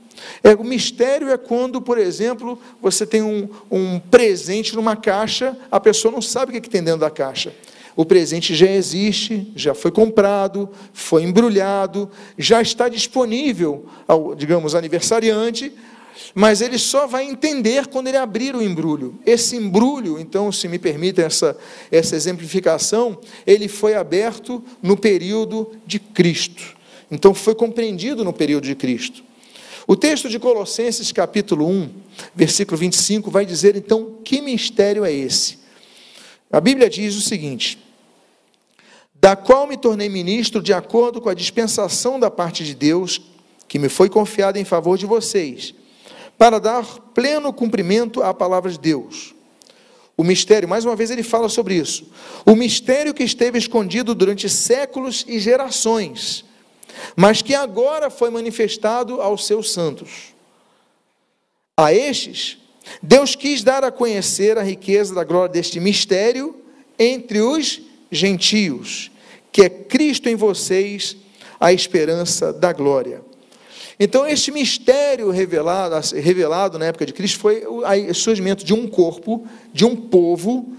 É, 0.42 0.54
o 0.54 0.64
mistério 0.64 1.28
é 1.30 1.36
quando, 1.36 1.80
por 1.80 1.98
exemplo, 1.98 2.58
você 2.80 3.06
tem 3.06 3.22
um, 3.22 3.48
um 3.70 3.98
presente 3.98 4.74
numa 4.74 4.96
caixa, 4.96 5.56
a 5.70 5.78
pessoa 5.78 6.12
não 6.12 6.22
sabe 6.22 6.50
o 6.50 6.54
que, 6.54 6.60
que 6.60 6.70
tem 6.70 6.82
dentro 6.82 7.00
da 7.00 7.10
caixa. 7.10 7.52
O 7.94 8.04
presente 8.04 8.54
já 8.54 8.70
existe, 8.70 9.52
já 9.54 9.74
foi 9.74 9.90
comprado, 9.90 10.68
foi 10.92 11.22
embrulhado, 11.22 12.10
já 12.38 12.62
está 12.62 12.88
disponível 12.88 13.86
ao, 14.08 14.34
digamos, 14.34 14.74
aniversariante, 14.74 15.72
mas 16.34 16.60
ele 16.60 16.78
só 16.78 17.06
vai 17.06 17.24
entender 17.24 17.86
quando 17.86 18.08
ele 18.08 18.16
abrir 18.16 18.54
o 18.54 18.62
embrulho. 18.62 19.18
Esse 19.24 19.56
embrulho, 19.56 20.18
então, 20.18 20.50
se 20.50 20.68
me 20.68 20.78
permite 20.78 21.20
essa, 21.20 21.56
essa 21.90 22.16
exemplificação, 22.16 23.18
ele 23.46 23.68
foi 23.68 23.94
aberto 23.94 24.62
no 24.82 24.96
período 24.96 25.72
de 25.86 25.98
Cristo. 25.98 26.76
Então, 27.10 27.34
foi 27.34 27.54
compreendido 27.54 28.24
no 28.24 28.32
período 28.32 28.64
de 28.64 28.74
Cristo. 28.74 29.22
O 29.86 29.96
texto 29.96 30.28
de 30.28 30.38
Colossenses, 30.38 31.10
capítulo 31.12 31.66
1, 31.66 31.90
versículo 32.34 32.76
25, 32.78 33.30
vai 33.30 33.44
dizer 33.44 33.76
então 33.76 34.18
que 34.24 34.40
mistério 34.40 35.04
é 35.04 35.12
esse. 35.12 35.58
A 36.50 36.60
Bíblia 36.60 36.88
diz 36.88 37.16
o 37.16 37.20
seguinte: 37.20 37.78
Da 39.14 39.34
qual 39.34 39.66
me 39.66 39.76
tornei 39.76 40.08
ministro 40.08 40.62
de 40.62 40.72
acordo 40.72 41.20
com 41.20 41.28
a 41.28 41.34
dispensação 41.34 42.20
da 42.20 42.30
parte 42.30 42.64
de 42.64 42.76
Deus, 42.76 43.20
que 43.66 43.78
me 43.78 43.88
foi 43.88 44.08
confiada 44.08 44.58
em 44.58 44.64
favor 44.64 44.96
de 44.96 45.04
vocês 45.04 45.74
para 46.42 46.58
dar 46.58 46.84
pleno 47.14 47.52
cumprimento 47.52 48.20
à 48.20 48.34
palavra 48.34 48.68
de 48.68 48.76
Deus. 48.76 49.32
O 50.16 50.24
mistério, 50.24 50.68
mais 50.68 50.84
uma 50.84 50.96
vez 50.96 51.08
ele 51.08 51.22
fala 51.22 51.48
sobre 51.48 51.76
isso. 51.76 52.10
O 52.44 52.56
mistério 52.56 53.14
que 53.14 53.22
esteve 53.22 53.58
escondido 53.58 54.12
durante 54.12 54.48
séculos 54.48 55.24
e 55.28 55.38
gerações, 55.38 56.44
mas 57.14 57.42
que 57.42 57.54
agora 57.54 58.10
foi 58.10 58.28
manifestado 58.28 59.22
aos 59.22 59.46
seus 59.46 59.70
santos. 59.70 60.34
A 61.76 61.94
estes, 61.94 62.58
Deus 63.00 63.36
quis 63.36 63.62
dar 63.62 63.84
a 63.84 63.92
conhecer 63.92 64.58
a 64.58 64.64
riqueza 64.64 65.14
da 65.14 65.22
glória 65.22 65.52
deste 65.52 65.78
mistério 65.78 66.56
entre 66.98 67.40
os 67.40 67.80
gentios, 68.10 69.12
que 69.52 69.62
é 69.62 69.68
Cristo 69.70 70.28
em 70.28 70.34
vocês, 70.34 71.16
a 71.60 71.72
esperança 71.72 72.52
da 72.52 72.72
glória. 72.72 73.22
Então, 73.98 74.26
este 74.26 74.50
mistério 74.50 75.30
revelado, 75.30 75.96
revelado 76.16 76.78
na 76.78 76.86
época 76.86 77.06
de 77.06 77.12
Cristo 77.12 77.38
foi 77.38 77.64
o 77.66 78.14
surgimento 78.14 78.64
de 78.64 78.72
um 78.72 78.88
corpo, 78.88 79.46
de 79.72 79.84
um 79.84 79.94
povo, 79.94 80.72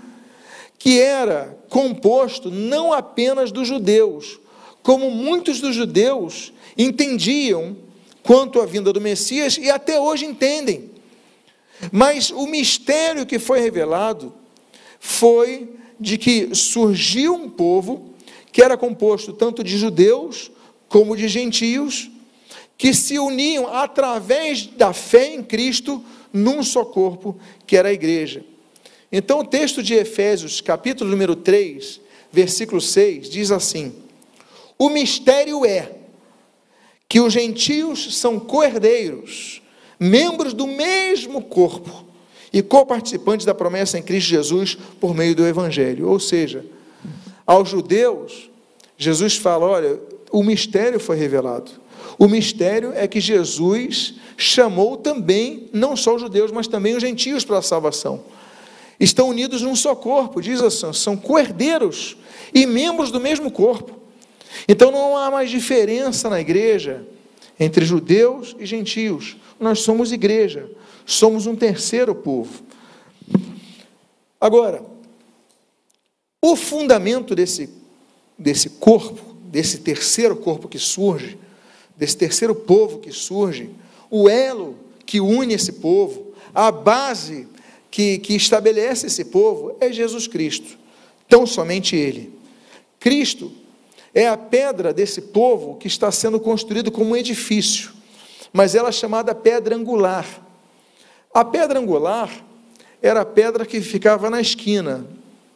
que 0.78 1.00
era 1.00 1.58
composto 1.70 2.50
não 2.52 2.92
apenas 2.92 3.52
dos 3.52 3.68
judeus, 3.68 4.40
como 4.82 5.10
muitos 5.10 5.62
dos 5.62 5.76
judeus 5.76 6.52
entendiam 6.78 7.78
quanto 8.22 8.60
à 8.62 8.66
vinda 8.66 8.92
do 8.92 9.00
Messias 9.00 9.58
e 9.58 9.70
até 9.70 10.00
hoje 10.00 10.26
entendem. 10.26 10.92
Mas 11.92 12.30
o 12.32 12.48
mistério 12.48 13.26
que 13.26 13.40
foi 13.40 13.60
revelado 13.60 14.34
foi 15.00 15.70
de 16.00 16.18
que 16.18 16.54
surgiu 16.54 17.34
um 17.36 17.50
povo 17.50 18.14
que 18.52 18.62
era 18.62 18.78
composto 18.78 19.34
tanto 19.34 19.64
de 19.64 19.78
judeus 19.78 20.52
como 20.88 21.18
de 21.18 21.28
gentios, 21.28 22.10
que 22.78 22.94
se 22.94 23.18
uniam 23.20 23.68
através 23.68 24.66
da 24.66 24.94
fé 24.94 25.34
em 25.34 25.44
Cristo 25.44 26.04
num 26.32 26.64
só 26.64 26.84
corpo, 26.84 27.38
que 27.66 27.78
era 27.78 27.90
a 27.90 27.94
igreja. 27.94 28.44
Então, 29.12 29.40
o 29.40 29.46
texto 29.46 29.84
de 29.84 29.94
Efésios, 29.94 30.60
capítulo 30.60 31.10
número 31.10 31.36
3, 31.36 32.02
versículo 32.32 32.82
6, 32.82 33.30
diz 33.30 33.52
assim: 33.52 33.94
O 34.78 34.90
mistério 34.90 35.64
é 35.66 35.92
que 37.08 37.20
os 37.20 37.32
gentios 37.32 38.18
são 38.18 38.40
coerdeiros, 38.40 39.62
membros 40.00 40.52
do 40.52 40.66
mesmo 40.66 41.44
corpo 41.44 42.08
e 42.52 42.64
coparticipantes 42.64 43.46
da 43.46 43.54
promessa 43.54 44.00
em 44.00 44.04
Cristo 44.04 44.30
Jesus 44.30 44.76
por 45.00 45.14
meio 45.14 45.36
do 45.36 45.46
Evangelho. 45.46 46.10
Ou 46.10 46.20
seja, 46.20 46.66
aos 47.46 47.70
judeus, 47.70 48.50
Jesus 48.98 49.38
fala: 49.38 49.66
olha, 49.68 50.00
o 50.32 50.42
mistério 50.44 51.00
foi 51.00 51.16
revelado. 51.16 51.83
O 52.18 52.28
mistério 52.28 52.94
é 52.96 53.08
que 53.08 53.20
Jesus 53.20 54.16
chamou 54.38 54.98
também, 54.98 55.70
não 55.74 55.96
só 55.96 56.16
os 56.16 56.22
judeus, 56.22 56.52
mas 56.52 56.68
também 56.68 56.96
os 56.96 57.02
gentios 57.02 57.44
para 57.44 57.58
a 57.58 57.62
salvação. 57.62 58.24
Estão 59.00 59.30
unidos 59.30 59.62
num 59.62 59.76
só 59.76 59.96
corpo, 59.96 60.42
diz 60.42 60.62
assim, 60.62 60.94
são 60.94 61.18
coerdeiros 61.18 62.16
e 62.54 62.66
membros 62.66 63.12
do 63.12 63.20
mesmo 63.20 63.52
corpo. 63.52 64.00
Então 64.68 64.92
não 64.92 65.18
há 65.18 65.32
mais 65.32 65.50
diferença 65.50 66.30
na 66.30 66.40
igreja 66.40 67.06
entre 67.60 67.86
judeus 67.86 68.56
e 68.60 68.66
gentios. 68.66 69.38
Nós 69.60 69.80
somos 69.80 70.12
igreja, 70.12 70.70
somos 71.06 71.48
um 71.48 71.56
terceiro 71.56 72.14
povo. 72.14 72.64
Agora, 74.40 74.84
o 76.42 76.56
fundamento 76.56 77.34
desse, 77.34 77.70
desse 78.38 78.70
corpo, 78.70 79.36
desse 79.46 79.80
terceiro 79.80 80.36
corpo 80.36 80.68
que 80.68 80.78
surge, 80.78 81.38
desse 81.96 82.18
terceiro 82.18 82.56
povo 82.56 83.00
que 83.00 83.12
surge, 83.12 83.70
o 84.10 84.30
elo 84.30 84.76
que 85.06 85.20
une 85.20 85.54
esse 85.54 85.74
povo, 85.74 86.34
a 86.54 86.72
base 86.72 87.48
que, 87.90 88.18
que 88.20 88.36
estabelece 88.36 89.08
esse 89.08 89.26
povo 89.26 89.76
é 89.80 89.92
Jesus 89.92 90.28
Cristo, 90.28 90.78
tão 91.28 91.46
somente 91.46 91.96
Ele. 91.96 92.34
Cristo 93.00 93.52
é 94.14 94.28
a 94.28 94.38
pedra 94.38 94.94
desse 94.94 95.22
povo 95.22 95.76
que 95.76 95.88
está 95.88 96.12
sendo 96.12 96.40
construído 96.40 96.92
como 96.92 97.12
um 97.12 97.16
edifício, 97.16 97.92
mas 98.52 98.76
ela 98.76 98.90
é 98.90 98.92
chamada 98.92 99.34
pedra 99.34 99.76
angular. 99.76 100.26
A 101.34 101.44
pedra 101.44 101.80
angular 101.80 102.30
era 103.02 103.22
a 103.22 103.26
pedra 103.26 103.66
que 103.66 103.82
ficava 103.82 104.30
na 104.30 104.40
esquina, 104.40 105.06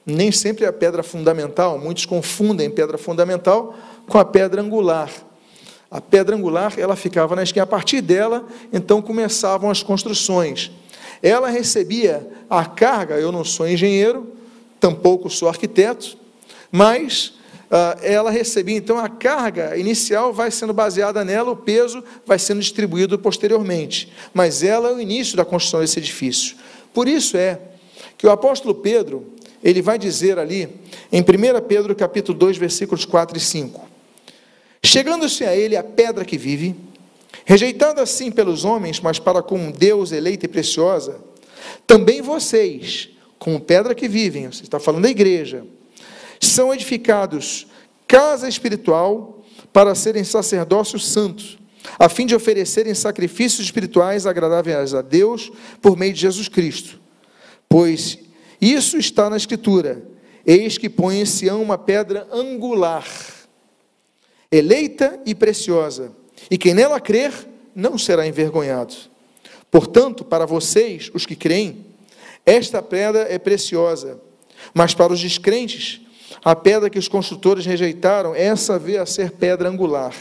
nem 0.06 0.32
sempre 0.32 0.66
é 0.66 0.68
a 0.68 0.74
pedra 0.74 1.04
fundamental, 1.04 1.78
muitos 1.78 2.06
confundem 2.06 2.70
pedra 2.70 2.98
fundamental 2.98 3.76
com 4.08 4.18
a 4.18 4.26
pedra 4.26 4.62
angular. 4.62 5.12
A 5.90 6.02
pedra 6.02 6.36
angular, 6.36 6.74
ela 6.78 6.96
ficava 6.96 7.36
na 7.36 7.44
esquina, 7.44 7.64
a 7.64 7.68
partir 7.68 8.02
dela, 8.02 8.46
então 8.74 9.02
começavam 9.02 9.70
as 9.70 9.82
construções. 9.82 10.72
Ela 11.22 11.50
recebia 11.50 12.28
a 12.50 12.66
carga, 12.66 13.16
eu 13.16 13.32
não 13.32 13.44
sou 13.44 13.68
engenheiro, 13.68 14.28
tampouco 14.80 15.30
sou 15.30 15.48
arquiteto, 15.48 16.18
mas 16.72 17.34
ah, 17.72 17.98
ela 18.02 18.32
recebia, 18.32 18.78
então 18.78 18.98
a 18.98 19.10
carga 19.10 19.78
inicial 19.78 20.32
vai 20.34 20.52
sendo 20.52 20.74
baseada 20.74 21.24
nela, 21.26 21.52
o 21.52 21.56
peso 21.56 22.04
vai 22.26 22.40
sendo 22.40 22.60
distribuído 22.60 23.18
posteriormente. 23.18 24.12
Mas 24.34 24.64
ela 24.64 24.90
é 24.90 24.94
o 24.94 25.00
início 25.00 25.36
da 25.36 25.44
construção 25.44 25.82
desse 25.82 26.00
edifício. 26.00 26.56
Por 26.94 27.08
isso 27.08 27.38
é 27.38 27.60
que 28.18 28.28
o 28.28 28.32
apóstolo 28.32 28.76
Pedro, 28.76 29.26
ele 29.64 29.82
vai 29.82 29.98
dizer 29.98 30.40
ali, 30.40 30.70
em 31.12 31.22
1 31.22 31.26
Pedro 31.68 31.96
capítulo 31.96 32.38
2, 32.38 32.58
versículos 32.58 33.06
4 33.06 33.38
e 33.38 33.40
5. 33.40 33.87
Chegando-se 34.84 35.44
a 35.44 35.56
ele 35.56 35.76
a 35.76 35.84
pedra 35.84 36.24
que 36.24 36.38
vive, 36.38 36.76
rejeitada 37.46 38.02
assim 38.02 38.32
pelos 38.32 38.66
homens, 38.66 39.00
mas 39.00 39.20
para 39.20 39.42
com 39.42 39.72
Deus 39.72 40.12
eleita 40.12 40.46
e 40.46 40.50
preciosa, 40.50 41.20
também 41.86 42.22
vocês, 42.22 43.10
como 43.40 43.60
pedra 43.60 43.96
que 43.96 44.08
vivem, 44.08 44.52
você 44.52 44.64
está 44.64 44.80
falando 44.80 45.04
da 45.04 45.10
igreja, 45.10 45.66
são 46.40 46.74
edificados 46.74 47.68
casa 48.08 48.48
espiritual 48.48 49.44
para 49.74 49.94
serem 49.94 50.24
sacerdócios 50.24 51.08
santos, 51.08 51.58
a 52.00 52.10
fim 52.10 52.26
de 52.26 52.36
oferecerem 52.36 52.94
sacrifícios 52.94 53.66
espirituais 53.66 54.26
agradáveis 54.26 54.94
a 54.94 55.02
Deus 55.02 55.52
por 55.82 55.98
meio 55.98 56.14
de 56.14 56.22
Jesus 56.22 56.48
Cristo. 56.48 57.00
Pois 57.70 58.18
isso 58.60 58.98
está 58.98 59.30
na 59.30 59.38
Escritura: 59.38 60.04
eis 60.46 60.78
que 60.78 60.90
põe 60.90 61.22
em 61.22 61.26
Sião 61.26 61.62
uma 61.62 61.78
pedra 61.78 62.28
angular, 62.32 63.06
eleita 64.52 65.20
e 65.26 65.36
preciosa, 65.36 66.12
e 66.50 66.58
quem 66.58 66.74
nela 66.74 67.00
crer 67.00 67.34
não 67.76 67.98
será 67.98 68.28
envergonhado. 68.28 68.96
Portanto, 69.70 70.24
para 70.24 70.46
vocês, 70.46 71.12
os 71.14 71.26
que 71.26 71.36
creem, 71.36 71.86
esta 72.46 72.82
pedra 72.82 73.28
é 73.30 73.38
preciosa, 73.38 74.20
mas 74.74 74.94
para 74.94 75.14
os 75.14 75.20
descrentes, 75.20 76.02
a 76.44 76.56
pedra 76.56 76.90
que 76.90 77.00
os 77.00 77.08
construtores 77.08 77.66
rejeitaram, 77.66 78.34
essa 78.34 78.80
veio 78.80 79.02
a 79.02 79.06
ser 79.06 79.32
pedra 79.32 79.70
angular, 79.70 80.14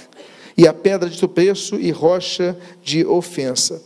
e 0.56 0.66
a 0.66 0.72
pedra 0.72 1.08
de 1.08 1.18
tropeço 1.18 1.76
e 1.76 1.90
rocha 1.90 2.58
de 2.82 3.04
ofensa. 3.04 3.82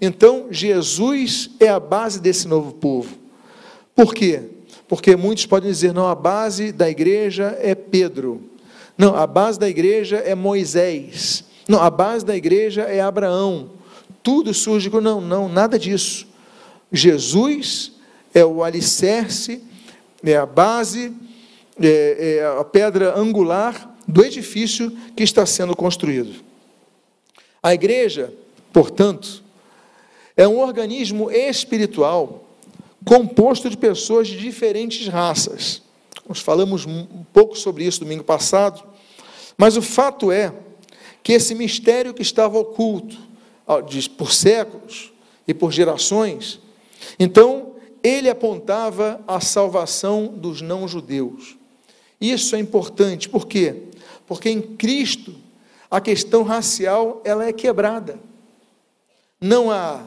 Então, 0.00 0.48
Jesus 0.50 1.50
é 1.60 1.68
a 1.68 1.78
base 1.78 2.20
desse 2.20 2.48
novo 2.48 2.72
povo. 2.72 3.16
Por 3.94 4.12
quê? 4.14 4.42
Porque 4.88 5.14
muitos 5.14 5.46
podem 5.46 5.70
dizer, 5.70 5.92
não, 5.94 6.08
a 6.08 6.14
base 6.14 6.72
da 6.72 6.90
igreja 6.90 7.56
é 7.60 7.74
Pedro. 7.74 8.42
Não, 8.96 9.14
a 9.16 9.26
base 9.26 9.58
da 9.58 9.68
igreja 9.68 10.16
é 10.16 10.34
Moisés. 10.34 11.44
Não, 11.68 11.82
a 11.82 11.90
base 11.90 12.24
da 12.24 12.36
igreja 12.36 12.82
é 12.82 13.00
Abraão. 13.00 13.70
Tudo 14.22 14.54
surge 14.54 14.88
com. 14.88 15.00
Não, 15.00 15.20
não, 15.20 15.48
nada 15.48 15.78
disso. 15.78 16.26
Jesus 16.92 17.92
é 18.32 18.44
o 18.44 18.62
alicerce, 18.62 19.62
é 20.22 20.36
a 20.36 20.46
base 20.46 21.12
é, 21.80 22.38
é 22.38 22.60
a 22.60 22.64
pedra 22.64 23.18
angular 23.18 23.96
do 24.06 24.24
edifício 24.24 24.90
que 25.16 25.22
está 25.22 25.44
sendo 25.44 25.74
construído. 25.74 26.42
A 27.62 27.74
igreja, 27.74 28.32
portanto, 28.72 29.42
é 30.36 30.46
um 30.46 30.58
organismo 30.58 31.30
espiritual 31.30 32.44
composto 33.04 33.68
de 33.68 33.76
pessoas 33.76 34.28
de 34.28 34.38
diferentes 34.38 35.08
raças. 35.08 35.82
Nós 36.28 36.40
falamos 36.40 36.86
um 36.86 37.24
pouco 37.32 37.56
sobre 37.56 37.84
isso 37.84 38.00
domingo 38.00 38.24
passado, 38.24 38.82
mas 39.56 39.76
o 39.76 39.82
fato 39.82 40.32
é 40.32 40.52
que 41.22 41.32
esse 41.32 41.54
mistério 41.54 42.14
que 42.14 42.22
estava 42.22 42.58
oculto 42.58 43.16
por 44.16 44.32
séculos 44.32 45.12
e 45.46 45.54
por 45.54 45.72
gerações, 45.72 46.60
então 47.18 47.74
ele 48.02 48.28
apontava 48.28 49.20
a 49.26 49.40
salvação 49.40 50.26
dos 50.26 50.60
não-judeus. 50.60 51.56
Isso 52.20 52.54
é 52.54 52.58
importante, 52.58 53.28
por 53.28 53.46
quê? 53.46 53.84
Porque 54.26 54.50
em 54.50 54.60
Cristo 54.60 55.34
a 55.90 56.00
questão 56.00 56.42
racial 56.42 57.20
ela 57.24 57.46
é 57.46 57.52
quebrada. 57.52 58.18
Não 59.40 59.70
há 59.70 60.02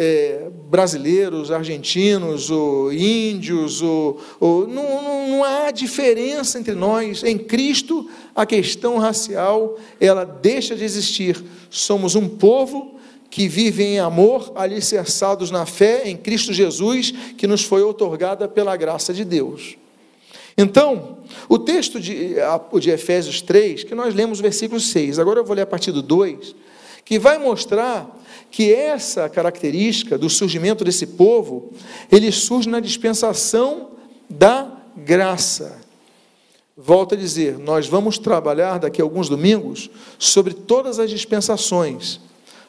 é, 0.00 0.48
brasileiros, 0.70 1.50
argentinos, 1.50 2.52
ou 2.52 2.92
índios, 2.92 3.82
ou, 3.82 4.20
ou 4.38 4.64
não, 4.68 5.02
não, 5.02 5.28
não, 5.28 5.44
há 5.44 5.72
diferença 5.72 6.56
entre 6.56 6.72
nós. 6.74 7.24
Em 7.24 7.36
Cristo 7.36 8.08
a 8.32 8.46
questão 8.46 8.98
racial 8.98 9.76
ela 10.00 10.24
deixa 10.24 10.76
de 10.76 10.84
existir. 10.84 11.42
Somos 11.68 12.14
um 12.14 12.28
povo 12.28 12.94
que 13.28 13.48
vive 13.48 13.82
em 13.82 13.98
amor, 13.98 14.52
alicerçados 14.54 15.50
na 15.50 15.66
fé 15.66 16.02
em 16.08 16.16
Cristo 16.16 16.52
Jesus, 16.52 17.12
que 17.36 17.48
nos 17.48 17.64
foi 17.64 17.82
otorgada 17.82 18.46
pela 18.46 18.76
graça 18.76 19.12
de 19.12 19.24
Deus. 19.24 19.76
Então, 20.56 21.18
o 21.48 21.58
texto 21.58 22.00
de, 22.00 22.36
de 22.80 22.90
Efésios 22.90 23.42
3, 23.42 23.82
que 23.82 23.94
nós 23.96 24.14
lemos 24.14 24.38
o 24.38 24.42
versículo 24.42 24.80
6, 24.80 25.18
agora 25.18 25.40
eu 25.40 25.44
vou 25.44 25.56
ler 25.56 25.62
a 25.62 25.66
partir 25.66 25.90
do 25.90 26.02
2, 26.02 26.54
que 27.08 27.18
vai 27.18 27.38
mostrar 27.38 28.20
que 28.50 28.70
essa 28.70 29.30
característica 29.30 30.18
do 30.18 30.28
surgimento 30.28 30.84
desse 30.84 31.06
povo, 31.06 31.72
ele 32.12 32.30
surge 32.30 32.68
na 32.68 32.80
dispensação 32.80 33.92
da 34.28 34.70
graça. 34.94 35.80
Volto 36.76 37.14
a 37.14 37.16
dizer, 37.16 37.58
nós 37.58 37.86
vamos 37.88 38.18
trabalhar 38.18 38.78
daqui 38.78 39.00
a 39.00 39.04
alguns 39.06 39.26
domingos 39.26 39.88
sobre 40.18 40.52
todas 40.52 40.98
as 40.98 41.08
dispensações. 41.08 42.20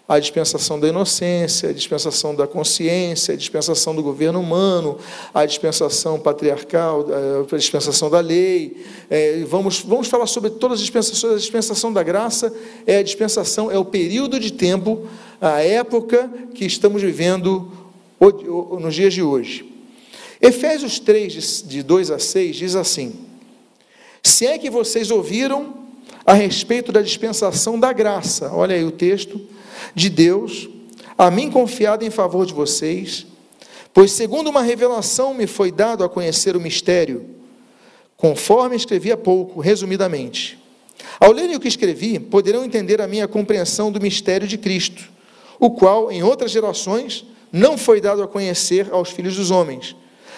A 0.09 0.17
dispensação 0.17 0.79
da 0.79 0.87
inocência, 0.87 1.69
a 1.69 1.71
dispensação 1.71 2.33
da 2.33 2.47
consciência, 2.47 3.35
a 3.35 3.37
dispensação 3.37 3.93
do 3.93 4.01
governo 4.01 4.39
humano, 4.39 4.97
a 5.31 5.45
dispensação 5.45 6.19
patriarcal, 6.19 7.05
a 7.51 7.55
dispensação 7.55 8.09
da 8.09 8.19
lei. 8.19 8.83
É, 9.07 9.43
vamos, 9.47 9.81
vamos 9.81 10.07
falar 10.07 10.25
sobre 10.25 10.49
todas 10.49 10.79
as 10.79 10.81
dispensações. 10.81 11.33
A 11.35 11.37
dispensação 11.37 11.93
da 11.93 12.01
graça 12.01 12.51
é 12.87 12.97
a 12.97 13.03
dispensação, 13.03 13.69
é 13.69 13.77
o 13.77 13.85
período 13.85 14.39
de 14.39 14.51
tempo, 14.51 15.07
a 15.39 15.61
época 15.61 16.27
que 16.55 16.65
estamos 16.65 17.03
vivendo 17.03 17.71
nos 18.81 18.95
dias 18.95 19.13
de 19.13 19.21
hoje. 19.21 19.71
Efésios 20.41 20.97
3, 20.97 21.63
de 21.67 21.83
2 21.83 22.09
a 22.09 22.17
6, 22.17 22.55
diz 22.55 22.75
assim: 22.75 23.13
Se 24.23 24.47
é 24.47 24.57
que 24.57 24.71
vocês 24.71 25.11
ouviram 25.11 25.71
a 26.25 26.33
respeito 26.33 26.91
da 26.91 27.03
dispensação 27.03 27.79
da 27.79 27.93
graça, 27.93 28.51
olha 28.51 28.75
aí 28.75 28.83
o 28.83 28.89
texto 28.89 29.39
de 29.93 30.09
Deus, 30.09 30.69
a 31.17 31.29
mim 31.29 31.51
confiado 31.51 32.05
em 32.05 32.09
favor 32.09 32.45
de 32.45 32.53
vocês, 32.53 33.25
pois 33.93 34.11
segundo 34.11 34.49
uma 34.49 34.61
revelação 34.61 35.33
me 35.33 35.47
foi 35.47 35.71
dado 35.71 36.03
a 36.03 36.09
conhecer 36.09 36.55
o 36.55 36.61
mistério, 36.61 37.25
conforme 38.15 38.75
escrevi 38.75 39.11
há 39.11 39.17
pouco, 39.17 39.59
resumidamente. 39.59 40.57
Ao 41.19 41.31
lerem 41.31 41.55
o 41.55 41.59
que 41.59 41.67
escrevi, 41.67 42.19
poderão 42.19 42.63
entender 42.63 43.01
a 43.01 43.07
minha 43.07 43.27
compreensão 43.27 43.91
do 43.91 44.01
mistério 44.01 44.47
de 44.47 44.57
Cristo, 44.57 45.09
o 45.59 45.71
qual, 45.71 46.11
em 46.11 46.23
outras 46.23 46.51
gerações, 46.51 47.25
não 47.51 47.77
foi 47.77 47.99
dado 47.99 48.23
a 48.23 48.27
conhecer 48.27 48.87
aos 48.91 49.09
filhos 49.09 49.35
dos 49.35 49.51
homens, 49.51 49.95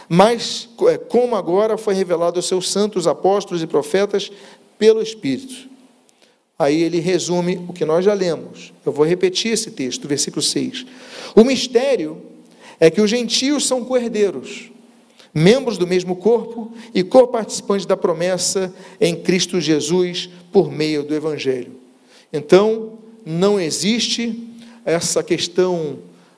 mas 0.08 0.70
é, 0.88 0.98
como 0.98 1.36
agora 1.36 1.78
foi 1.78 1.94
revelado 1.94 2.38
aos 2.38 2.48
seus 2.48 2.70
santos 2.70 3.08
apóstolos 3.08 3.62
e 3.62 3.68
profetas 3.68 4.32
pelo 4.78 5.02
Espírito. 5.02 5.70
Aí 6.62 6.84
ele 6.84 7.00
resume 7.00 7.60
o 7.68 7.74
que 7.74 7.84
nós 7.84 8.06
já 8.06 8.14
lemos. 8.14 8.72
Eu 8.86 8.92
vou 8.92 9.04
repetir 9.04 9.52
esse 9.52 9.72
texto, 9.72 10.08
versículo 10.08 10.44
6. 10.44 10.86
O 11.36 11.44
mistério 11.44 12.22
é 12.80 12.88
que 12.92 13.02
os 13.02 13.10
gentios 13.10 13.66
são 13.66 13.84
coerdeiros, 13.84 14.70
membros 15.34 15.80
do 15.80 15.88
mesmo 15.88 16.16
corpo 16.16 16.72
e 16.94 17.02
co-participantes 17.02 17.88
da 17.88 17.98
promessa 17.98 18.72
em 19.00 19.16
Cristo 19.16 19.60
Jesus 19.60 20.30
por 20.52 20.72
meio 20.72 21.02
do 21.02 21.16
Evangelho. 21.16 21.72
Então, 22.32 23.00
não 23.26 23.60
existe 23.60 24.48
essa 24.86 25.24
questão 25.24 25.98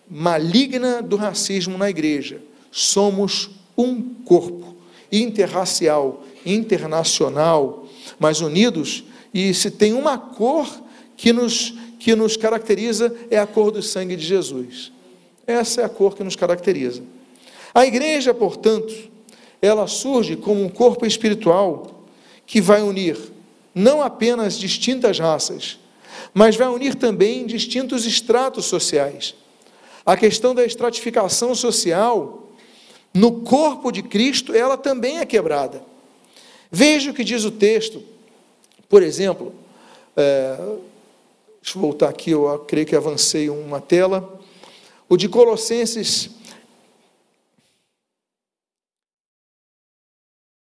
maligna 0.10 1.02
do 1.02 1.18
racismo 1.18 1.78
na 1.78 1.90
igreja. 1.90 2.42
Somos 2.72 3.50
um 3.78 4.02
corpo 4.24 4.74
interracial, 5.12 6.24
internacional, 6.46 7.86
mas 8.18 8.40
unidos 8.40 9.04
e 9.34 9.54
se 9.54 9.72
tem 9.72 9.94
uma 9.94 10.18
cor 10.18 10.68
que 11.18 11.34
nos, 11.34 11.74
que 12.00 12.16
nos 12.16 12.38
caracteriza, 12.38 13.16
é 13.32 13.40
a 13.40 13.48
cor 13.48 13.72
do 13.72 13.82
sangue 13.82 14.16
de 14.16 14.26
Jesus. 14.26 14.92
Essa 15.48 15.82
é 15.82 15.86
a 15.86 15.90
cor 15.90 16.16
que 16.16 16.24
nos 16.24 16.36
caracteriza. 16.36 17.04
A 17.74 17.86
igreja, 17.86 18.34
portanto, 18.34 18.94
ela 19.62 19.88
surge 19.88 20.36
como 20.36 20.64
um 20.64 20.70
corpo 20.70 21.06
espiritual 21.06 22.06
que 22.46 22.62
vai 22.62 22.82
unir 22.82 23.18
não 23.74 24.02
apenas 24.04 24.60
distintas 24.60 25.18
raças, 25.18 25.80
mas 26.34 26.56
vai 26.56 26.68
unir 26.68 26.96
também 26.96 27.46
distintos 27.46 28.06
estratos 28.06 28.66
sociais. 28.66 29.34
A 30.06 30.16
questão 30.16 30.54
da 30.54 30.64
estratificação 30.64 31.56
social 31.56 32.52
no 33.14 33.42
corpo 33.42 33.92
de 33.92 34.04
Cristo, 34.04 34.54
ela 34.54 34.78
também 34.78 35.20
é 35.20 35.26
quebrada. 35.26 35.84
Veja 36.72 37.12
o 37.12 37.14
que 37.14 37.24
diz 37.24 37.44
o 37.44 37.52
texto, 37.52 38.04
por 38.94 39.02
exemplo, 39.02 39.52
é, 40.16 40.56
deixa 41.60 41.76
eu 41.76 41.82
voltar 41.82 42.10
aqui, 42.10 42.30
eu 42.30 42.60
creio 42.68 42.86
que 42.86 42.96
avancei 42.96 43.50
uma 43.50 43.82
tela. 43.82 44.40
O 45.10 45.18
de 45.18 45.28
Colossenses, 45.28 46.30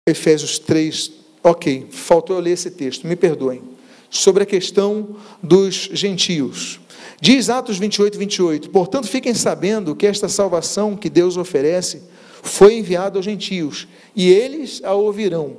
Efésios 0.07 0.59
3, 0.59 1.13
ok, 1.43 1.87
faltou 1.91 2.37
eu 2.37 2.43
ler 2.43 2.51
esse 2.51 2.71
texto, 2.71 3.07
me 3.07 3.17
perdoem. 3.17 3.63
Sobre 4.11 4.43
a 4.43 4.47
questão 4.47 5.17
dos 5.43 5.89
gentios. 5.91 6.79
Diz 7.23 7.49
Atos 7.49 7.79
28, 7.79 8.19
28: 8.19 8.69
Portanto, 8.69 9.09
fiquem 9.09 9.33
sabendo 9.33 9.97
que 9.97 10.07
esta 10.07 10.29
salvação 10.29 10.95
que 10.95 11.09
Deus 11.09 11.39
oferece 11.39 12.03
foi 12.43 12.75
enviada 12.75 13.19
aos 13.19 13.25
gentios, 13.25 13.89
e 14.15 14.29
eles 14.29 14.85
a 14.85 14.93
ouvirão. 14.93 15.57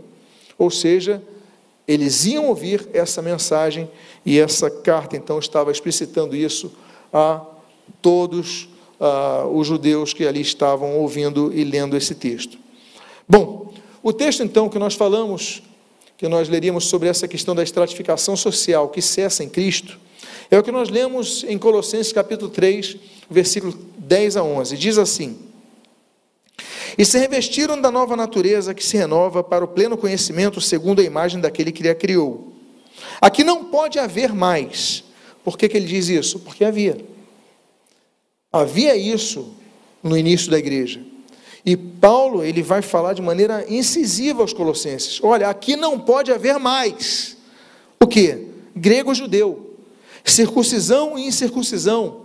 Ou 0.59 0.69
seja, 0.69 1.23
eles 1.91 2.25
iam 2.25 2.47
ouvir 2.47 2.87
essa 2.93 3.21
mensagem 3.21 3.89
e 4.25 4.39
essa 4.39 4.69
carta 4.69 5.17
então 5.17 5.37
estava 5.37 5.71
explicitando 5.71 6.35
isso 6.35 6.71
a 7.11 7.45
todos 8.01 8.69
uh, 8.97 9.47
os 9.53 9.67
judeus 9.67 10.13
que 10.13 10.25
ali 10.25 10.39
estavam 10.39 10.97
ouvindo 10.97 11.51
e 11.53 11.65
lendo 11.65 11.97
esse 11.97 12.15
texto. 12.15 12.57
Bom, 13.27 13.73
o 14.01 14.13
texto 14.13 14.41
então 14.41 14.69
que 14.69 14.79
nós 14.79 14.93
falamos, 14.93 15.61
que 16.17 16.29
nós 16.29 16.47
leríamos 16.47 16.85
sobre 16.85 17.09
essa 17.09 17.27
questão 17.27 17.53
da 17.53 17.61
estratificação 17.61 18.37
social 18.37 18.87
que 18.87 19.01
cessa 19.01 19.43
em 19.43 19.49
Cristo, 19.49 19.99
é 20.49 20.57
o 20.57 20.63
que 20.63 20.71
nós 20.71 20.89
lemos 20.89 21.43
em 21.43 21.57
Colossenses 21.57 22.13
capítulo 22.13 22.49
3, 22.49 22.95
versículo 23.29 23.77
10 23.97 24.37
a 24.37 24.43
11. 24.43 24.77
Diz 24.77 24.97
assim: 24.97 25.37
e 26.97 27.05
se 27.05 27.17
revestiram 27.17 27.79
da 27.79 27.91
nova 27.91 28.15
natureza 28.15 28.73
que 28.73 28.83
se 28.83 28.97
renova 28.97 29.43
para 29.43 29.63
o 29.63 29.67
pleno 29.67 29.97
conhecimento 29.97 30.59
segundo 30.59 31.01
a 31.01 31.03
imagem 31.03 31.39
daquele 31.39 31.71
que 31.71 31.87
a 31.87 31.95
criou. 31.95 32.51
Aqui 33.19 33.43
não 33.43 33.65
pode 33.65 33.99
haver 33.99 34.33
mais. 34.33 35.03
Por 35.43 35.57
que, 35.57 35.67
que 35.67 35.77
ele 35.77 35.87
diz 35.87 36.07
isso? 36.09 36.39
Porque 36.39 36.63
havia. 36.63 36.97
Havia 38.51 38.95
isso 38.95 39.53
no 40.03 40.17
início 40.17 40.51
da 40.51 40.59
igreja. 40.59 41.01
E 41.65 41.77
Paulo, 41.77 42.43
ele 42.43 42.61
vai 42.61 42.81
falar 42.81 43.13
de 43.13 43.21
maneira 43.21 43.65
incisiva 43.69 44.41
aos 44.41 44.51
colossenses. 44.51 45.19
Olha, 45.23 45.47
aqui 45.47 45.75
não 45.75 45.99
pode 45.99 46.31
haver 46.31 46.57
mais. 46.57 47.37
O 47.99 48.07
que? 48.07 48.47
Grego-judeu. 48.75 49.75
Circuncisão 50.23 51.17
e 51.17 51.27
incircuncisão 51.27 52.20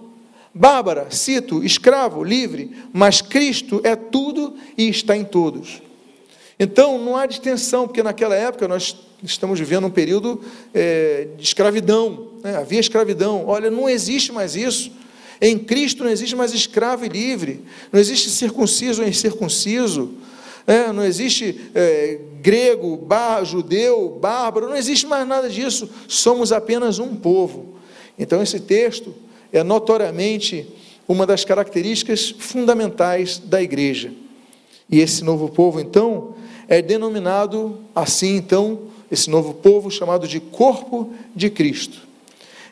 Bárbara, 0.57 1.09
cito, 1.11 1.63
escravo, 1.63 2.25
livre, 2.25 2.75
mas 2.91 3.21
Cristo 3.21 3.79
é 3.85 3.95
tudo 3.95 4.55
e 4.77 4.89
está 4.89 5.15
em 5.15 5.23
todos. 5.23 5.83
Então, 6.59 6.99
não 6.99 7.15
há 7.15 7.27
distinção, 7.27 7.87
porque 7.87 8.03
naquela 8.03 8.35
época 8.35 8.67
nós 8.67 8.97
estamos 9.23 9.61
vivendo 9.61 9.87
um 9.87 9.91
período 9.91 10.41
é, 10.73 11.29
de 11.37 11.45
escravidão, 11.45 12.31
né? 12.43 12.57
havia 12.57 12.81
escravidão. 12.81 13.45
Olha, 13.47 13.71
não 13.71 13.87
existe 13.87 14.33
mais 14.33 14.57
isso. 14.57 14.91
Em 15.43 15.59
Cristo 15.59 16.03
não 16.03 16.11
existe 16.11 16.35
mais 16.35 16.55
escravo 16.55 17.05
e 17.05 17.09
livre, 17.11 17.63
não 17.93 18.01
existe 18.01 18.31
circunciso 18.31 19.03
ou 19.03 19.09
incircunciso, 19.09 20.15
né? 20.67 20.91
não 20.91 21.05
existe 21.05 21.71
é, 21.75 22.19
grego, 22.41 22.97
bar, 22.97 23.45
judeu, 23.45 24.19
bárbaro, 24.19 24.71
não 24.71 24.77
existe 24.77 25.07
mais 25.07 25.29
nada 25.29 25.51
disso. 25.51 25.87
Somos 26.09 26.51
apenas 26.51 26.99
um 26.99 27.15
povo. 27.15 27.77
Então, 28.19 28.43
esse 28.43 28.59
texto 28.59 29.26
é 29.53 29.63
notoriamente 29.63 30.67
uma 31.09 31.27
das 31.27 31.45
características 31.45 32.35
fundamentais 32.39 33.39
da 33.39 33.63
igreja. 33.63 34.13
E 34.91 35.01
esse 35.01 35.25
novo 35.25 35.49
povo, 35.49 35.81
então, 35.81 36.35
é 36.69 36.83
denominado 36.83 37.79
assim, 37.95 38.37
então, 38.37 38.83
esse 39.11 39.31
novo 39.31 39.55
povo 39.55 39.91
chamado 39.91 40.27
de 40.27 40.41
corpo 40.41 41.13
de 41.35 41.51
Cristo. 41.51 41.99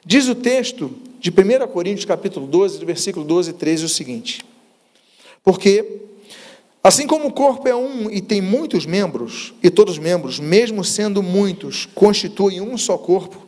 Diz 0.04 0.28
o 0.28 0.34
texto 0.34 0.90
de 1.18 1.30
1 1.30 1.66
Coríntios 1.68 2.04
capítulo 2.04 2.46
12, 2.46 2.78
do 2.78 2.86
versículo 2.86 3.24
12 3.24 3.50
e 3.50 3.54
13 3.54 3.84
o 3.84 3.88
seguinte: 3.88 4.44
Porque 5.42 6.02
assim 6.82 7.06
como 7.06 7.28
o 7.28 7.32
corpo 7.32 7.66
é 7.66 7.74
um 7.74 8.10
e 8.10 8.20
tem 8.20 8.40
muitos 8.40 8.84
membros, 8.84 9.54
e 9.62 9.70
todos 9.70 9.94
os 9.94 9.98
membros, 9.98 10.38
mesmo 10.38 10.84
sendo 10.84 11.22
muitos, 11.22 11.86
constituem 11.94 12.60
um 12.60 12.76
só 12.76 12.98
corpo, 12.98 13.43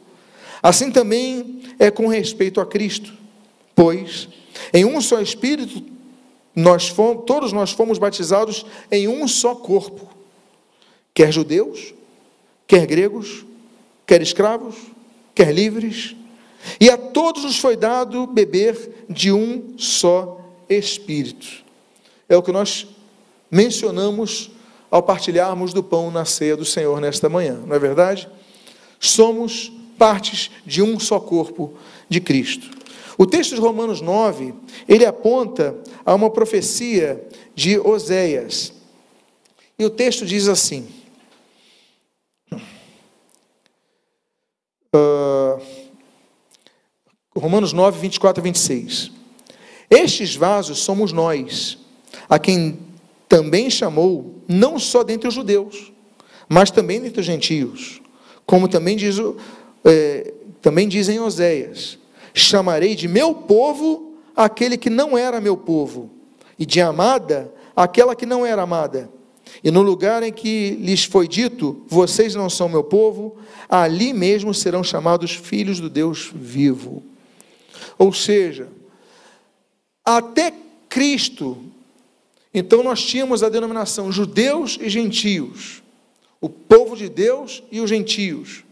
assim 0.68 0.90
também 0.90 1.60
é 1.78 1.90
com 1.90 2.06
respeito 2.06 2.60
a 2.60 2.66
Cristo. 2.66 3.12
Pois 3.74 4.28
em 4.72 4.84
um 4.84 5.00
só 5.00 5.20
Espírito 5.20 5.82
nós 6.54 6.88
fomos, 6.88 7.24
todos 7.26 7.52
nós 7.52 7.72
fomos 7.72 7.98
batizados 7.98 8.64
em 8.90 9.06
um 9.06 9.28
só 9.28 9.54
corpo, 9.54 10.08
quer 11.12 11.30
judeus, 11.30 11.92
quer 12.66 12.86
gregos, 12.86 13.44
quer 14.06 14.22
escravos, 14.22 14.74
quer 15.34 15.52
livres, 15.52 16.16
e 16.80 16.88
a 16.88 16.96
todos 16.96 17.44
nos 17.44 17.58
foi 17.58 17.76
dado 17.76 18.26
beber 18.26 19.04
de 19.08 19.30
um 19.30 19.74
só 19.76 20.40
Espírito. 20.68 21.46
É 22.28 22.36
o 22.36 22.42
que 22.42 22.50
nós 22.50 22.88
mencionamos 23.50 24.50
ao 24.90 25.02
partilharmos 25.02 25.72
do 25.72 25.82
pão 25.82 26.10
na 26.10 26.24
ceia 26.24 26.56
do 26.56 26.64
Senhor 26.64 27.00
nesta 27.00 27.28
manhã, 27.28 27.62
não 27.66 27.76
é 27.76 27.78
verdade? 27.78 28.28
Somos 28.98 29.70
partes 29.98 30.50
de 30.64 30.82
um 30.82 30.98
só 30.98 31.18
corpo 31.18 31.74
de 32.08 32.20
Cristo. 32.20 32.70
O 33.18 33.26
texto 33.26 33.54
de 33.54 33.60
Romanos 33.60 34.00
9, 34.00 34.54
ele 34.86 35.06
aponta 35.06 35.76
a 36.04 36.14
uma 36.14 36.30
profecia 36.30 37.26
de 37.54 37.78
Oséias. 37.78 38.72
E 39.78 39.84
o 39.84 39.90
texto 39.90 40.26
diz 40.26 40.48
assim: 40.48 40.86
uh, 44.94 45.60
Romanos 47.34 47.72
9, 47.72 48.00
24 48.00 48.40
a 48.40 48.44
26. 48.44 49.10
Estes 49.90 50.34
vasos 50.34 50.78
somos 50.78 51.12
nós, 51.12 51.78
a 52.28 52.38
quem 52.38 52.78
também 53.28 53.70
chamou, 53.70 54.42
não 54.48 54.78
só 54.78 55.02
dentre 55.02 55.28
os 55.28 55.34
judeus, 55.34 55.92
mas 56.48 56.70
também 56.70 57.00
dentre 57.00 57.20
os 57.20 57.26
gentios, 57.26 58.00
como 58.44 58.68
também, 58.68 58.96
diz, 58.96 59.16
é, 59.86 60.34
também 60.60 60.88
dizem 60.88 61.20
Oséias: 61.20 61.98
chamarei 62.34 62.94
de 62.94 63.06
meu 63.06 63.32
povo 63.32 64.14
aquele 64.34 64.76
que 64.76 64.90
não 64.90 65.16
era 65.16 65.40
meu 65.40 65.56
povo, 65.56 66.10
e 66.58 66.66
de 66.66 66.80
amada 66.80 67.52
aquela 67.74 68.16
que 68.16 68.26
não 68.26 68.44
era 68.44 68.62
amada. 68.62 69.08
E 69.62 69.70
no 69.70 69.82
lugar 69.82 70.22
em 70.22 70.32
que 70.32 70.70
lhes 70.80 71.04
foi 71.04 71.28
dito: 71.28 71.84
Vocês 71.86 72.34
não 72.34 72.50
são 72.50 72.68
meu 72.68 72.82
povo, 72.82 73.36
ali 73.68 74.12
mesmo 74.12 74.52
serão 74.52 74.82
chamados 74.82 75.32
filhos 75.32 75.80
do 75.80 75.88
Deus 75.88 76.30
vivo. 76.34 77.02
Ou 77.98 78.12
seja, 78.12 78.68
até 80.04 80.52
Cristo, 80.88 81.58
então 82.52 82.82
nós 82.82 83.02
tínhamos 83.02 83.42
a 83.42 83.48
denominação 83.48 84.10
judeus 84.10 84.78
e 84.80 84.88
gentios, 84.88 85.82
o 86.40 86.48
povo 86.48 86.96
de 86.96 87.08
Deus 87.08 87.62
e 87.70 87.80
os 87.80 87.88
gentios. 87.88 88.65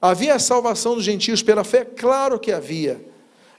Havia 0.00 0.34
a 0.34 0.38
salvação 0.38 0.94
dos 0.94 1.04
gentios 1.04 1.42
pela 1.42 1.64
fé? 1.64 1.84
Claro 1.84 2.38
que 2.38 2.52
havia. 2.52 3.04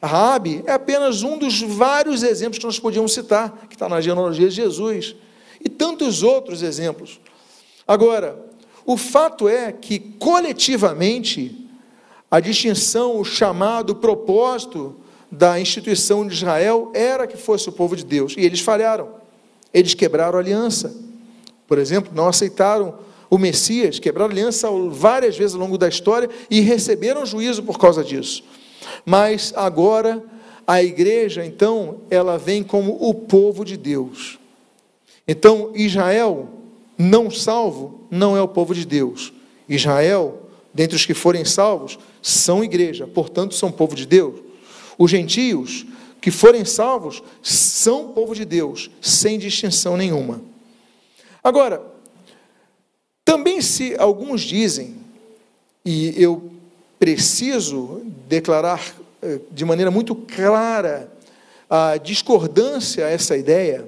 Rabi 0.02 0.63
é 0.65 0.73
apenas 0.73 1.23
um 1.23 1.38
dos 1.38 1.62
vários 1.62 2.21
exemplos 2.23 2.60
que 2.60 2.65
nós 2.65 2.80
podíamos 2.80 3.13
citar, 3.13 3.67
que 3.67 3.76
está 3.76 3.89
na 3.89 4.00
genealogia 4.00 4.47
de 4.47 4.56
Jesus, 4.56 5.15
e 5.63 5.69
tantos 5.69 6.21
outros 6.21 6.62
exemplos. 6.62 7.19
Agora, 7.88 8.39
o 8.86 8.95
fato 8.95 9.50
é 9.50 9.71
que 9.71 10.00
coletivamente 10.00 11.67
a 12.30 12.39
distinção, 12.39 13.19
o 13.19 13.26
chamado, 13.26 13.91
o 13.91 13.95
propósito 13.95 14.95
da 15.32 15.60
instituição 15.60 16.28
de 16.28 16.34
Israel 16.34 16.91
era 16.93 17.26
que 17.26 17.38
fosse 17.38 17.67
o 17.69 17.71
povo 17.71 17.95
de 17.95 18.06
Deus. 18.06 18.36
E 18.38 18.41
eles 18.41 18.60
falharam. 18.60 19.10
Eles 19.73 19.93
quebraram 19.93 20.38
a 20.38 20.41
aliança. 20.41 20.95
Por 21.67 21.78
exemplo, 21.78 22.12
não 22.13 22.28
aceitaram 22.28 23.00
o 23.30 23.38
Messias, 23.38 24.00
quebraram 24.00 24.32
aliança 24.32 24.70
várias 24.90 25.38
vezes 25.38 25.54
ao 25.54 25.62
longo 25.62 25.78
da 25.78 25.88
história 25.88 26.30
e 26.50 26.62
receberam 26.62 27.26
juízo 27.26 27.63
por 27.63 27.78
causa 27.78 28.04
disso. 28.04 28.44
Mas 29.06 29.54
agora 29.56 30.24
a 30.68 30.84
igreja, 30.84 31.46
então, 31.46 32.02
ela 32.10 32.38
vem 32.38 32.62
como 32.62 32.98
o 33.00 33.13
povo 33.13 33.63
de 33.63 33.78
Deus. 33.78 34.38
Então, 35.26 35.72
Israel 35.74 36.50
não 36.98 37.32
salvo 37.32 38.06
não 38.12 38.36
é 38.36 38.42
o 38.42 38.48
povo 38.48 38.74
de 38.76 38.86
Deus. 38.86 39.32
Israel, 39.70 40.42
dentre 40.74 40.96
os 40.96 41.06
que 41.06 41.13
forem 41.13 41.46
salvos, 41.46 41.98
são 42.22 42.63
igreja, 42.63 43.08
portanto, 43.08 43.56
são 43.56 43.72
povo 43.72 43.96
de 43.96 44.06
Deus. 44.06 44.40
Os 44.98 45.10
gentios 45.10 45.86
que 46.20 46.32
forem 46.32 46.66
salvos 46.66 47.24
são 47.42 48.10
povo 48.10 48.36
de 48.36 48.44
Deus, 48.44 48.90
sem 49.00 49.38
distinção 49.40 49.96
nenhuma. 49.96 50.42
Agora, 51.42 51.82
também 53.28 53.60
se 53.60 53.94
alguns 54.00 54.40
dizem, 54.40 54.96
e 55.84 56.13
eu 56.16 56.50
preciso 56.98 58.02
declarar 58.26 58.82
eh, 59.22 59.40
de 59.52 59.66
maneira 59.66 59.92
muito 59.92 60.16
clara 60.16 61.12
a 61.70 61.98
discordância 61.98 63.06
a 63.06 63.10
essa 63.10 63.36
ideia, 63.36 63.86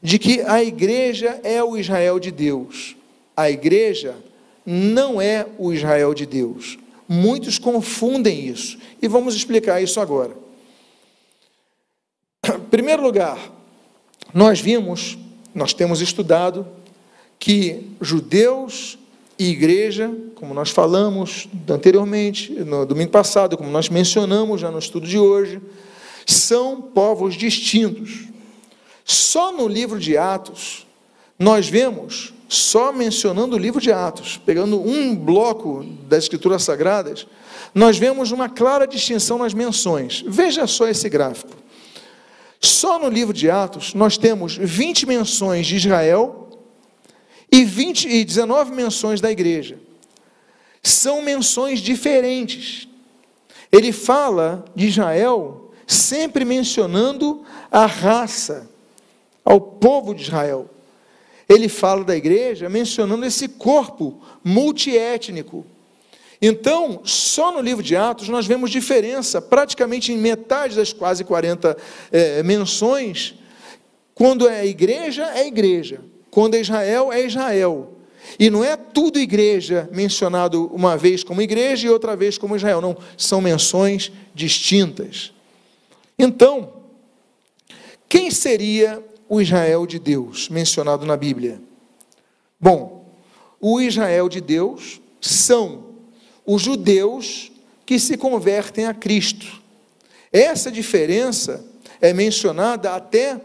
de 0.00 0.20
que 0.20 0.40
a 0.42 0.62
igreja 0.62 1.40
é 1.42 1.60
o 1.60 1.76
Israel 1.76 2.20
de 2.20 2.30
Deus. 2.30 2.94
A 3.36 3.50
igreja 3.50 4.14
não 4.64 5.20
é 5.20 5.48
o 5.58 5.72
Israel 5.72 6.14
de 6.14 6.24
Deus. 6.24 6.78
Muitos 7.08 7.58
confundem 7.58 8.46
isso 8.46 8.78
e 9.02 9.08
vamos 9.08 9.34
explicar 9.34 9.82
isso 9.82 9.98
agora. 10.00 10.36
Em 12.46 12.60
primeiro 12.70 13.02
lugar, 13.02 13.50
nós 14.32 14.60
vimos, 14.60 15.18
nós 15.52 15.74
temos 15.74 16.00
estudado 16.00 16.64
que 17.40 17.86
judeus 18.02 18.98
e 19.38 19.48
igreja, 19.48 20.14
como 20.34 20.52
nós 20.52 20.68
falamos 20.68 21.48
anteriormente, 21.66 22.52
no 22.52 22.84
domingo 22.84 23.10
passado, 23.10 23.56
como 23.56 23.70
nós 23.70 23.88
mencionamos 23.88 24.60
já 24.60 24.70
no 24.70 24.78
estudo 24.78 25.06
de 25.06 25.18
hoje, 25.18 25.58
são 26.26 26.82
povos 26.82 27.34
distintos. 27.34 28.28
Só 29.02 29.50
no 29.50 29.66
livro 29.66 29.98
de 29.98 30.18
Atos, 30.18 30.86
nós 31.38 31.66
vemos, 31.66 32.34
só 32.46 32.92
mencionando 32.92 33.56
o 33.56 33.58
livro 33.58 33.80
de 33.80 33.90
Atos, 33.90 34.38
pegando 34.44 34.78
um 34.78 35.16
bloco 35.16 35.82
das 36.06 36.24
Escrituras 36.24 36.62
Sagradas, 36.62 37.26
nós 37.74 37.96
vemos 37.96 38.30
uma 38.30 38.50
clara 38.50 38.86
distinção 38.86 39.38
nas 39.38 39.54
menções. 39.54 40.22
Veja 40.26 40.66
só 40.66 40.86
esse 40.86 41.08
gráfico. 41.08 41.56
Só 42.60 42.98
no 42.98 43.08
livro 43.08 43.32
de 43.32 43.50
Atos, 43.50 43.94
nós 43.94 44.18
temos 44.18 44.58
20 44.58 45.06
menções 45.06 45.66
de 45.66 45.76
Israel 45.76 46.49
e, 47.50 47.64
20, 47.64 48.08
e 48.08 48.24
19 48.24 48.72
menções 48.72 49.20
da 49.20 49.30
igreja. 49.30 49.78
São 50.82 51.22
menções 51.22 51.80
diferentes. 51.80 52.88
Ele 53.70 53.92
fala 53.92 54.64
de 54.74 54.86
Israel 54.86 55.72
sempre 55.86 56.44
mencionando 56.44 57.44
a 57.70 57.86
raça, 57.86 58.70
ao 59.44 59.60
povo 59.60 60.14
de 60.14 60.22
Israel. 60.22 60.70
Ele 61.48 61.68
fala 61.68 62.04
da 62.04 62.16
igreja 62.16 62.68
mencionando 62.68 63.24
esse 63.24 63.48
corpo 63.48 64.22
multiétnico. 64.44 65.66
Então, 66.40 67.00
só 67.04 67.52
no 67.52 67.60
livro 67.60 67.82
de 67.82 67.96
Atos 67.96 68.28
nós 68.28 68.46
vemos 68.46 68.70
diferença, 68.70 69.42
praticamente 69.42 70.12
em 70.12 70.16
metade 70.16 70.76
das 70.76 70.92
quase 70.92 71.24
40 71.24 71.76
é, 72.12 72.42
menções. 72.42 73.34
Quando 74.14 74.48
é 74.48 74.64
igreja, 74.64 75.30
é 75.34 75.46
igreja. 75.46 76.00
Quando 76.30 76.54
é 76.54 76.60
Israel, 76.60 77.12
é 77.12 77.24
Israel. 77.24 77.96
E 78.38 78.50
não 78.50 78.62
é 78.64 78.76
tudo 78.76 79.18
igreja 79.18 79.88
mencionado 79.92 80.70
uma 80.72 80.96
vez 80.96 81.24
como 81.24 81.42
igreja 81.42 81.86
e 81.86 81.90
outra 81.90 82.14
vez 82.14 82.38
como 82.38 82.56
Israel. 82.56 82.80
Não, 82.80 82.96
são 83.16 83.40
menções 83.40 84.12
distintas. 84.34 85.32
Então, 86.18 86.72
quem 88.08 88.30
seria 88.30 89.02
o 89.28 89.40
Israel 89.40 89.86
de 89.86 89.98
Deus 89.98 90.48
mencionado 90.48 91.06
na 91.06 91.16
Bíblia? 91.16 91.60
Bom, 92.60 93.06
o 93.60 93.80
Israel 93.80 94.28
de 94.28 94.40
Deus 94.40 95.00
são 95.20 95.84
os 96.44 96.62
judeus 96.62 97.50
que 97.86 97.98
se 97.98 98.16
convertem 98.16 98.86
a 98.86 98.94
Cristo. 98.94 99.60
Essa 100.32 100.70
diferença 100.70 101.64
é 102.00 102.12
mencionada 102.12 102.94
até 102.94 103.40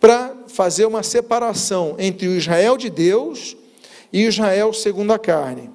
para 0.00 0.34
fazer 0.48 0.86
uma 0.86 1.02
separação 1.02 1.94
entre 1.98 2.26
o 2.26 2.34
Israel 2.34 2.78
de 2.78 2.88
Deus 2.88 3.56
e 4.10 4.22
Israel 4.22 4.72
segundo 4.72 5.12
a 5.12 5.18
carne. 5.18 5.70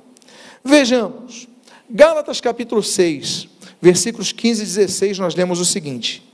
Vejamos, 0.63 1.47
Gálatas 1.87 2.41
capítulo 2.41 2.81
6, 2.81 3.47
versículos 3.79 4.31
15 4.31 4.63
e 4.63 4.65
16, 4.65 5.19
nós 5.19 5.35
lemos 5.35 5.59
o 5.59 5.65
seguinte: 5.65 6.27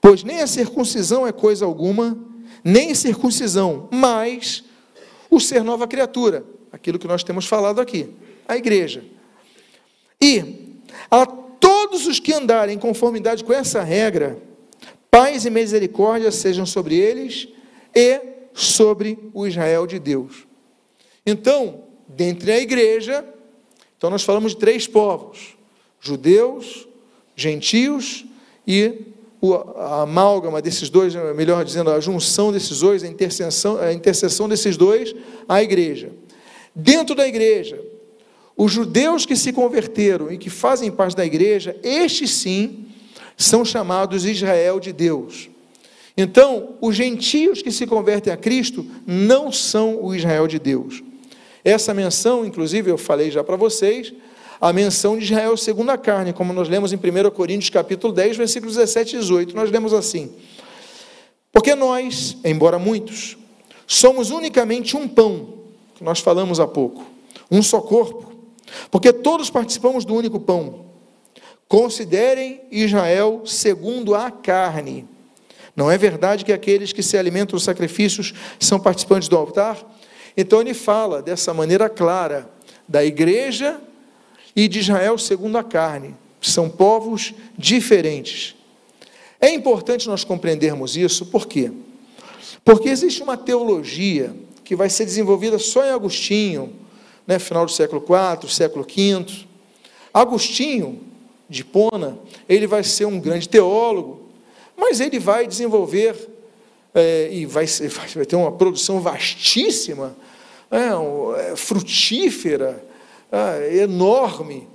Pois 0.00 0.22
nem 0.22 0.40
a 0.40 0.46
circuncisão 0.46 1.26
é 1.26 1.32
coisa 1.32 1.64
alguma, 1.64 2.16
nem 2.62 2.94
circuncisão, 2.94 3.88
mas 3.90 4.62
o 5.28 5.40
ser 5.40 5.64
nova 5.64 5.88
criatura, 5.88 6.44
aquilo 6.70 6.98
que 6.98 7.08
nós 7.08 7.24
temos 7.24 7.46
falado 7.46 7.80
aqui, 7.80 8.08
a 8.46 8.56
igreja. 8.56 9.04
E 10.20 10.78
a 11.10 11.26
todos 11.26 12.06
os 12.06 12.20
que 12.20 12.32
andarem 12.32 12.76
em 12.76 12.78
conformidade 12.78 13.42
com 13.42 13.52
essa 13.52 13.82
regra, 13.82 14.38
paz 15.10 15.44
e 15.44 15.50
misericórdia 15.50 16.30
sejam 16.30 16.66
sobre 16.66 16.96
eles 16.96 17.48
e 17.94 18.20
sobre 18.52 19.18
o 19.32 19.46
Israel 19.46 19.86
de 19.86 19.98
Deus. 19.98 20.46
Então, 21.26 21.84
dentre 22.08 22.52
a 22.52 22.58
igreja, 22.58 23.24
então 23.96 24.10
nós 24.10 24.22
falamos 24.22 24.52
de 24.52 24.58
três 24.58 24.86
povos: 24.86 25.56
judeus, 26.00 26.86
gentios 27.34 28.24
e 28.66 29.12
a 29.76 30.02
amálgama 30.02 30.62
desses 30.62 30.88
dois, 30.88 31.14
melhor 31.34 31.64
dizendo, 31.64 31.90
a 31.90 32.00
junção 32.00 32.50
desses 32.50 32.80
dois, 32.80 33.04
a 33.04 33.06
interseção, 33.06 33.78
a 33.78 34.48
desses 34.48 34.76
dois, 34.76 35.14
a 35.48 35.62
igreja. 35.62 36.10
Dentro 36.74 37.14
da 37.14 37.26
igreja, 37.28 37.80
os 38.56 38.72
judeus 38.72 39.26
que 39.26 39.36
se 39.36 39.52
converteram 39.52 40.32
e 40.32 40.38
que 40.38 40.50
fazem 40.50 40.90
parte 40.90 41.14
da 41.14 41.24
igreja, 41.24 41.78
estes 41.82 42.30
sim 42.32 42.85
são 43.36 43.64
chamados 43.64 44.24
Israel 44.24 44.80
de 44.80 44.92
Deus. 44.92 45.48
Então, 46.16 46.76
os 46.80 46.96
gentios 46.96 47.60
que 47.60 47.70
se 47.70 47.86
convertem 47.86 48.32
a 48.32 48.36
Cristo 48.36 48.86
não 49.06 49.52
são 49.52 50.02
o 50.02 50.14
Israel 50.14 50.46
de 50.46 50.58
Deus. 50.58 51.02
Essa 51.62 51.92
menção, 51.92 52.46
inclusive, 52.46 52.90
eu 52.90 52.96
falei 52.96 53.30
já 53.30 53.44
para 53.44 53.56
vocês, 53.56 54.14
a 54.58 54.72
menção 54.72 55.18
de 55.18 55.24
Israel 55.24 55.56
segundo 55.56 55.90
a 55.90 55.98
carne, 55.98 56.32
como 56.32 56.52
nós 56.52 56.68
lemos 56.68 56.92
em 56.92 56.96
1 56.96 57.30
Coríntios 57.30 57.68
capítulo 57.68 58.12
10, 58.14 58.38
versículos 58.38 58.76
17 58.76 59.16
e 59.16 59.18
18. 59.18 59.54
Nós 59.54 59.70
lemos 59.70 59.92
assim: 59.92 60.32
Porque 61.52 61.74
nós, 61.74 62.36
embora 62.42 62.78
muitos, 62.78 63.36
somos 63.86 64.30
unicamente 64.30 64.96
um 64.96 65.06
pão, 65.06 65.54
que 65.94 66.02
nós 66.02 66.20
falamos 66.20 66.58
há 66.58 66.66
pouco, 66.66 67.04
um 67.50 67.62
só 67.62 67.80
corpo, 67.80 68.32
porque 68.90 69.12
todos 69.12 69.50
participamos 69.50 70.06
do 70.06 70.14
único 70.14 70.40
pão. 70.40 70.85
Considerem 71.68 72.60
Israel 72.70 73.42
segundo 73.44 74.14
a 74.14 74.30
carne. 74.30 75.06
Não 75.74 75.90
é 75.90 75.98
verdade 75.98 76.44
que 76.44 76.52
aqueles 76.52 76.92
que 76.92 77.02
se 77.02 77.18
alimentam 77.18 77.56
dos 77.56 77.64
sacrifícios 77.64 78.32
são 78.58 78.78
participantes 78.78 79.28
do 79.28 79.36
altar? 79.36 79.78
Então 80.36 80.60
ele 80.60 80.74
fala 80.74 81.20
dessa 81.20 81.52
maneira 81.52 81.88
clara 81.88 82.48
da 82.88 83.04
igreja 83.04 83.80
e 84.54 84.68
de 84.68 84.78
Israel 84.78 85.18
segundo 85.18 85.58
a 85.58 85.64
carne. 85.64 86.14
São 86.40 86.70
povos 86.70 87.34
diferentes. 87.58 88.54
É 89.40 89.50
importante 89.50 90.08
nós 90.08 90.24
compreendermos 90.24 90.96
isso, 90.96 91.26
por 91.26 91.46
quê? 91.46 91.72
Porque 92.64 92.88
existe 92.88 93.22
uma 93.22 93.36
teologia 93.36 94.34
que 94.64 94.74
vai 94.74 94.88
ser 94.88 95.04
desenvolvida 95.04 95.58
só 95.58 95.84
em 95.84 95.90
Agostinho, 95.90 96.72
né, 97.26 97.38
final 97.38 97.66
do 97.66 97.72
século 97.72 98.02
IV, 98.02 98.50
século 98.50 98.84
V. 98.84 99.46
Agostinho 100.12 101.00
de 101.48 101.64
Pona, 101.64 102.18
ele 102.48 102.66
vai 102.66 102.82
ser 102.82 103.06
um 103.06 103.20
grande 103.20 103.48
teólogo, 103.48 104.22
mas 104.76 105.00
ele 105.00 105.18
vai 105.18 105.46
desenvolver 105.46 106.28
é, 106.94 107.28
e 107.30 107.46
vai, 107.46 107.66
ser, 107.66 107.88
vai, 108.14 108.24
ter 108.24 108.36
uma 108.36 108.52
produção 108.52 109.00
vastíssima, 109.00 110.16
é, 110.70 111.52
é, 111.52 111.56
frutífera, 111.56 112.84
é, 113.30 113.78
enorme, 113.78 114.66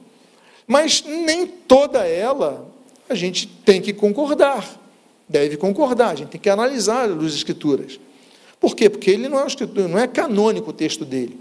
mas 0.68 1.04
nem 1.04 1.46
toda 1.46 2.08
ela 2.08 2.70
a 3.10 3.16
gente 3.16 3.46
tem 3.46 3.82
que 3.82 3.92
concordar, 3.92 4.80
deve 5.28 5.58
concordar, 5.58 6.12
a 6.12 6.16
gente 6.16 6.30
tem 6.30 6.40
que 6.40 6.50
analisar 6.50 7.10
as 7.10 7.34
escrituras. 7.34 8.00
Por 8.60 8.76
quê? 8.76 8.90
Porque 8.90 9.10
ele 9.10 9.28
não 9.28 9.40
é, 9.40 9.48
não 9.90 10.00
é 10.00 10.08
canônico 10.08 10.70
o 10.70 10.74
texto 10.74 11.04
dele. 11.04 11.38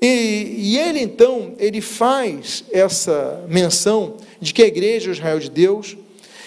E, 0.00 0.54
e, 0.58 0.78
ele 0.78 1.00
então, 1.00 1.54
ele 1.58 1.80
faz 1.80 2.64
essa 2.70 3.44
menção 3.48 4.16
de 4.40 4.52
que 4.52 4.62
a 4.62 4.66
igreja 4.66 5.08
é 5.08 5.10
o 5.10 5.12
Israel 5.12 5.38
de 5.38 5.50
Deus 5.50 5.96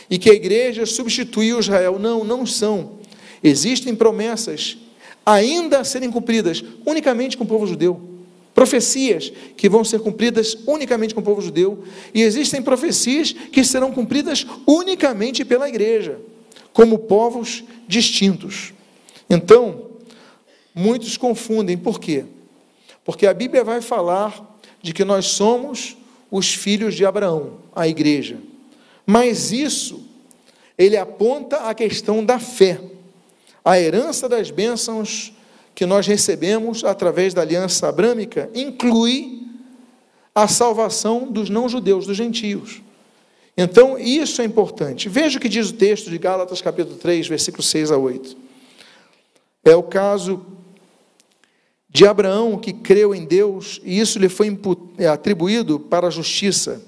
e 0.10 0.17
que 0.17 0.30
a 0.30 0.34
igreja 0.34 0.86
substituiu 0.86 1.60
Israel. 1.60 1.99
Não, 1.99 2.23
não 2.23 2.45
são. 2.45 2.99
Existem 3.43 3.95
promessas 3.95 4.78
ainda 5.25 5.80
a 5.80 5.84
serem 5.84 6.12
cumpridas 6.12 6.63
unicamente 6.86 7.38
com 7.38 7.43
o 7.43 7.47
povo 7.47 7.67
judeu. 7.67 8.02
Profecias 8.54 9.32
que 9.56 9.69
vão 9.69 9.84
ser 9.84 9.99
cumpridas 9.99 10.58
unicamente 10.67 11.13
com 11.13 11.21
o 11.21 11.23
povo 11.23 11.41
judeu, 11.41 11.84
e 12.13 12.23
existem 12.23 12.62
profecias 12.62 13.32
que 13.32 13.63
serão 13.63 13.91
cumpridas 13.91 14.45
unicamente 14.67 15.45
pela 15.45 15.69
igreja, 15.69 16.19
como 16.73 16.97
povos 16.97 17.63
distintos. 17.88 18.73
Então, 19.30 19.91
muitos 20.73 21.15
confundem, 21.15 21.78
por 21.78 21.99
quê? 21.99 22.25
Porque 23.06 23.28
a 23.28 23.34
Bíblia 23.34 23.63
vai 23.63 23.82
falar 23.82 24.60
de 24.82 24.93
que 24.93 25.06
nós 25.06 25.25
somos 25.28 25.95
os 26.31 26.53
filhos 26.53 26.95
de 26.95 27.05
Abraão, 27.05 27.57
a 27.75 27.87
igreja. 27.87 28.37
Mas 29.05 29.51
isso, 29.51 30.05
ele 30.77 30.95
aponta 30.95 31.57
a 31.57 31.73
questão 31.73 32.23
da 32.23 32.39
fé, 32.39 32.79
a 33.63 33.79
herança 33.79 34.29
das 34.29 34.51
bênçãos 34.51 35.33
que 35.75 35.85
nós 35.85 36.05
recebemos 36.07 36.83
através 36.83 37.33
da 37.33 37.41
aliança 37.41 37.87
abrâmica 37.87 38.49
inclui 38.53 39.43
a 40.33 40.47
salvação 40.47 41.31
dos 41.31 41.49
não-judeus, 41.49 42.05
dos 42.05 42.17
gentios. 42.17 42.81
Então, 43.57 43.99
isso 43.99 44.41
é 44.41 44.45
importante. 44.45 45.09
Veja 45.09 45.37
o 45.37 45.41
que 45.41 45.49
diz 45.49 45.69
o 45.69 45.73
texto 45.73 46.09
de 46.09 46.17
Gálatas, 46.17 46.61
capítulo 46.61 46.97
3, 46.97 47.27
versículos 47.27 47.67
6 47.67 47.91
a 47.91 47.97
8. 47.97 48.37
É 49.65 49.75
o 49.75 49.83
caso 49.83 50.45
de 51.89 52.06
Abraão 52.06 52.58
que 52.58 52.71
creu 52.71 53.15
em 53.15 53.25
Deus 53.25 53.82
e 53.84 53.99
isso 53.99 54.19
lhe 54.19 54.30
foi 54.30 54.58
é, 54.97 55.08
atribuído 55.08 55.80
para 55.80 56.08
a 56.08 56.12
justiça. 56.12 56.82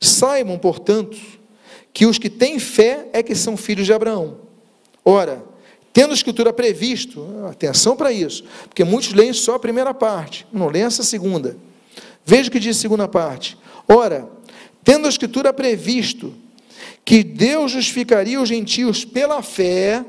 Saibam, 0.00 0.58
portanto, 0.58 1.16
que 1.92 2.06
os 2.06 2.18
que 2.18 2.30
têm 2.30 2.58
fé 2.58 3.08
é 3.12 3.22
que 3.22 3.34
são 3.34 3.56
filhos 3.56 3.86
de 3.86 3.92
Abraão. 3.92 4.38
Ora, 5.04 5.44
Tendo 5.98 6.12
a 6.12 6.14
Escritura 6.14 6.52
previsto, 6.52 7.26
atenção 7.50 7.96
para 7.96 8.12
isso, 8.12 8.44
porque 8.68 8.84
muitos 8.84 9.12
leem 9.12 9.32
só 9.32 9.56
a 9.56 9.58
primeira 9.58 9.92
parte, 9.92 10.46
não 10.52 10.68
leem 10.68 10.84
essa 10.84 11.02
segunda. 11.02 11.56
Veja 12.24 12.48
o 12.48 12.52
que 12.52 12.60
diz 12.60 12.76
a 12.76 12.80
segunda 12.80 13.08
parte. 13.08 13.58
Ora, 13.88 14.28
tendo 14.84 15.06
a 15.06 15.08
Escritura 15.08 15.52
previsto 15.52 16.32
que 17.04 17.24
Deus 17.24 17.72
justificaria 17.72 18.40
os 18.40 18.48
gentios 18.48 19.04
pela 19.04 19.42
fé, 19.42 20.04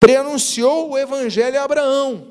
preanunciou 0.00 0.90
o 0.90 0.98
Evangelho 0.98 1.58
a 1.60 1.64
Abraão, 1.64 2.28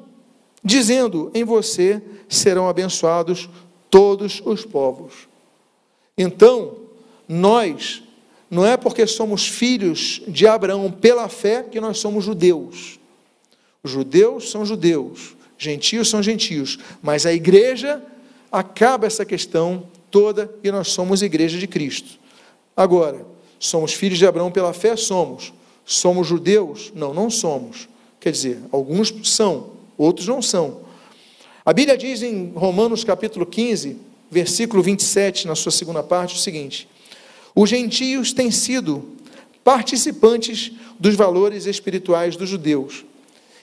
dizendo: 0.64 1.32
Em 1.34 1.44
você 1.44 2.02
serão 2.30 2.68
abençoados 2.68 3.50
todos 3.90 4.42
os 4.46 4.66
povos. 4.66 5.28
Então, 6.18 6.78
nós 7.28 8.04
não 8.50 8.66
é 8.66 8.78
porque 8.78 9.06
somos 9.06 9.48
filhos 9.48 10.22
de 10.28 10.48
Abraão 10.48 10.92
pela 10.92 11.28
fé 11.28 11.64
que 11.64 11.80
nós 11.80 12.00
somos 12.00 12.24
judeus. 12.24 13.00
Os 13.84 13.92
judeus 13.92 14.50
são 14.50 14.66
judeus, 14.66 15.36
gentios 15.58 16.10
são 16.10 16.24
gentios, 16.24 16.80
mas 17.02 17.26
a 17.26 17.34
igreja 17.34 18.02
acaba 18.52 19.06
essa 19.06 19.26
questão 19.26 19.88
toda 20.10 20.54
e 20.64 20.72
nós 20.72 20.90
somos 20.90 21.22
igreja 21.22 21.58
de 21.58 21.68
Cristo. 21.68 22.18
Agora, 22.76 23.26
somos 23.60 23.94
filhos 23.94 24.18
de 24.18 24.26
Abraão 24.26 24.52
pela 24.52 24.74
fé? 24.74 24.96
Somos. 24.96 25.54
Somos 25.89 26.28
judeus? 26.28 26.91
Não, 26.93 27.13
não 27.13 27.30
somos. 27.30 27.88
Quer 28.19 28.32
dizer, 28.34 28.60
alguns 28.73 29.13
são, 29.23 29.71
outros 29.97 30.28
não 30.28 30.41
são. 30.41 30.82
A 31.65 31.71
Bíblia 31.71 31.97
diz 31.97 32.21
em 32.21 32.52
Romanos 32.54 33.06
capítulo 33.06 33.45
15, 33.45 33.95
versículo 34.30 34.84
27, 34.84 35.47
na 35.47 35.56
sua 35.56 35.71
segunda 35.71 36.04
parte, 36.04 36.36
o 36.36 36.38
seguinte: 36.38 36.89
os 37.56 37.69
gentios 37.69 38.34
têm 38.34 38.52
sido 38.52 39.15
participantes 39.63 40.73
dos 41.00 41.15
valores 41.15 41.65
espirituais 41.65 42.36
dos 42.36 42.50
judeus. 42.50 43.06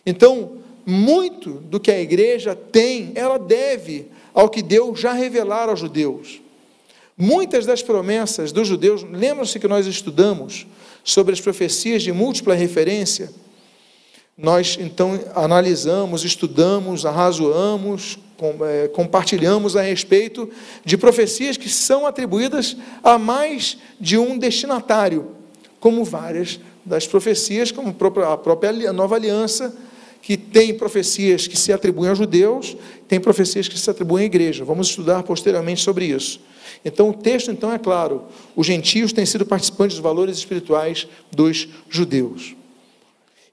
Então, 0.06 0.52
muito 0.86 1.50
do 1.50 1.78
que 1.78 1.90
a 1.90 2.00
igreja 2.00 2.56
tem, 2.56 3.12
ela 3.14 3.38
deve 3.38 4.06
ao 4.32 4.48
que 4.48 4.62
Deus 4.62 4.98
já 4.98 5.12
revelara 5.12 5.70
aos 5.70 5.80
judeus. 5.80 6.40
Muitas 7.16 7.64
das 7.64 7.82
promessas 7.82 8.50
dos 8.50 8.66
judeus, 8.66 9.04
lembram-se 9.04 9.60
que 9.60 9.68
nós 9.68 9.86
estudamos 9.86 10.66
sobre 11.04 11.32
as 11.32 11.40
profecias 11.40 12.02
de 12.02 12.12
múltipla 12.12 12.54
referência? 12.54 13.30
Nós 14.36 14.76
então 14.80 15.20
analisamos, 15.32 16.24
estudamos, 16.24 17.06
arrazoamos, 17.06 18.18
é, 18.68 18.88
compartilhamos 18.88 19.76
a 19.76 19.82
respeito 19.82 20.50
de 20.84 20.96
profecias 20.96 21.56
que 21.56 21.68
são 21.68 22.04
atribuídas 22.04 22.76
a 23.00 23.16
mais 23.16 23.78
de 24.00 24.18
um 24.18 24.36
destinatário, 24.36 25.28
como 25.78 26.04
várias 26.04 26.58
das 26.84 27.06
profecias, 27.06 27.70
como 27.70 27.90
a 28.28 28.36
própria 28.36 28.92
nova 28.92 29.14
aliança, 29.14 29.72
que 30.20 30.36
tem 30.36 30.74
profecias 30.74 31.46
que 31.46 31.56
se 31.56 31.72
atribuem 31.72 32.08
aos 32.08 32.18
judeus, 32.18 32.76
tem 33.06 33.20
profecias 33.20 33.68
que 33.68 33.78
se 33.78 33.88
atribuem 33.88 34.24
à 34.24 34.26
igreja. 34.26 34.64
Vamos 34.64 34.88
estudar 34.88 35.22
posteriormente 35.22 35.80
sobre 35.82 36.06
isso. 36.06 36.40
Então, 36.84 37.10
o 37.10 37.14
texto 37.14 37.50
então 37.50 37.72
é 37.72 37.78
claro: 37.78 38.24
os 38.54 38.66
gentios 38.66 39.12
têm 39.12 39.24
sido 39.24 39.46
participantes 39.46 39.96
dos 39.96 40.02
valores 40.02 40.36
espirituais 40.36 41.06
dos 41.32 41.68
judeus. 41.88 42.54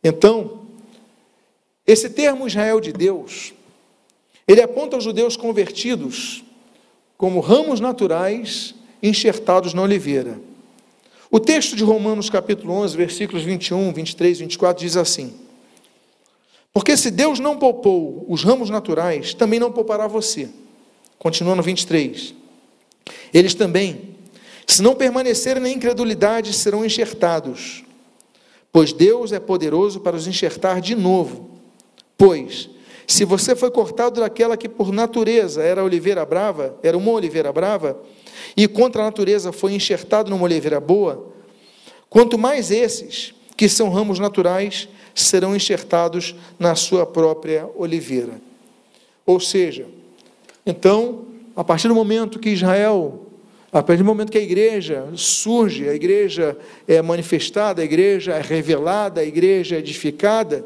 Então, 0.03 0.61
esse 1.85 2.09
termo 2.09 2.47
Israel 2.47 2.79
de 2.79 2.91
Deus 2.91 3.53
ele 4.51 4.61
aponta 4.61 4.97
os 4.97 5.03
judeus 5.05 5.37
convertidos 5.37 6.43
como 7.17 7.39
ramos 7.39 7.79
naturais 7.79 8.75
enxertados 9.01 9.73
na 9.73 9.81
oliveira. 9.81 10.41
O 11.29 11.39
texto 11.39 11.75
de 11.75 11.85
Romanos, 11.85 12.29
capítulo 12.29 12.73
11, 12.73 12.97
versículos 12.97 13.43
21, 13.43 13.93
23 13.93 14.37
e 14.37 14.41
24 14.41 14.83
diz 14.83 14.97
assim: 14.97 15.33
Porque 16.73 16.97
se 16.97 17.09
Deus 17.09 17.39
não 17.39 17.57
poupou 17.57 18.25
os 18.27 18.43
ramos 18.43 18.69
naturais, 18.69 19.33
também 19.33 19.57
não 19.59 19.71
poupará 19.71 20.07
você. 20.07 20.49
Continua 21.17 21.55
no 21.55 21.63
23. 21.63 22.33
Eles 23.33 23.53
também, 23.53 24.15
se 24.67 24.81
não 24.81 24.95
permanecerem 24.95 25.61
na 25.61 25.69
incredulidade, 25.69 26.53
serão 26.53 26.85
enxertados, 26.85 27.83
pois 28.71 28.93
Deus 28.93 29.31
é 29.31 29.39
poderoso 29.39 29.99
para 29.99 30.15
os 30.15 30.27
enxertar 30.27 30.79
de 30.79 30.95
novo. 30.95 31.49
Pois, 32.17 32.69
se 33.07 33.25
você 33.25 33.55
foi 33.55 33.71
cortado 33.71 34.21
daquela 34.21 34.55
que 34.55 34.69
por 34.69 34.91
natureza 34.91 35.61
era 35.61 35.83
oliveira 35.83 36.25
brava, 36.25 36.77
era 36.81 36.97
uma 36.97 37.11
oliveira 37.11 37.51
brava, 37.51 38.01
e 38.55 38.67
contra 38.67 39.01
a 39.01 39.05
natureza 39.05 39.51
foi 39.51 39.73
enxertado 39.73 40.29
numa 40.29 40.43
oliveira 40.43 40.79
boa, 40.79 41.33
quanto 42.09 42.37
mais 42.37 42.71
esses, 42.71 43.33
que 43.57 43.67
são 43.67 43.89
ramos 43.89 44.19
naturais, 44.19 44.87
serão 45.13 45.55
enxertados 45.55 46.35
na 46.57 46.75
sua 46.75 47.05
própria 47.05 47.69
oliveira. 47.75 48.41
Ou 49.25 49.39
seja, 49.39 49.87
então, 50.65 51.25
a 51.55 51.63
partir 51.63 51.87
do 51.87 51.95
momento 51.95 52.39
que 52.39 52.49
Israel, 52.49 53.27
a 53.71 53.81
partir 53.83 54.03
do 54.03 54.05
momento 54.05 54.31
que 54.31 54.37
a 54.37 54.41
igreja 54.41 55.07
surge, 55.15 55.87
a 55.87 55.93
igreja 55.93 56.57
é 56.87 57.01
manifestada, 57.01 57.81
a 57.81 57.85
igreja 57.85 58.33
é 58.33 58.41
revelada, 58.41 59.21
a 59.21 59.25
igreja 59.25 59.75
é 59.75 59.79
edificada, 59.79 60.65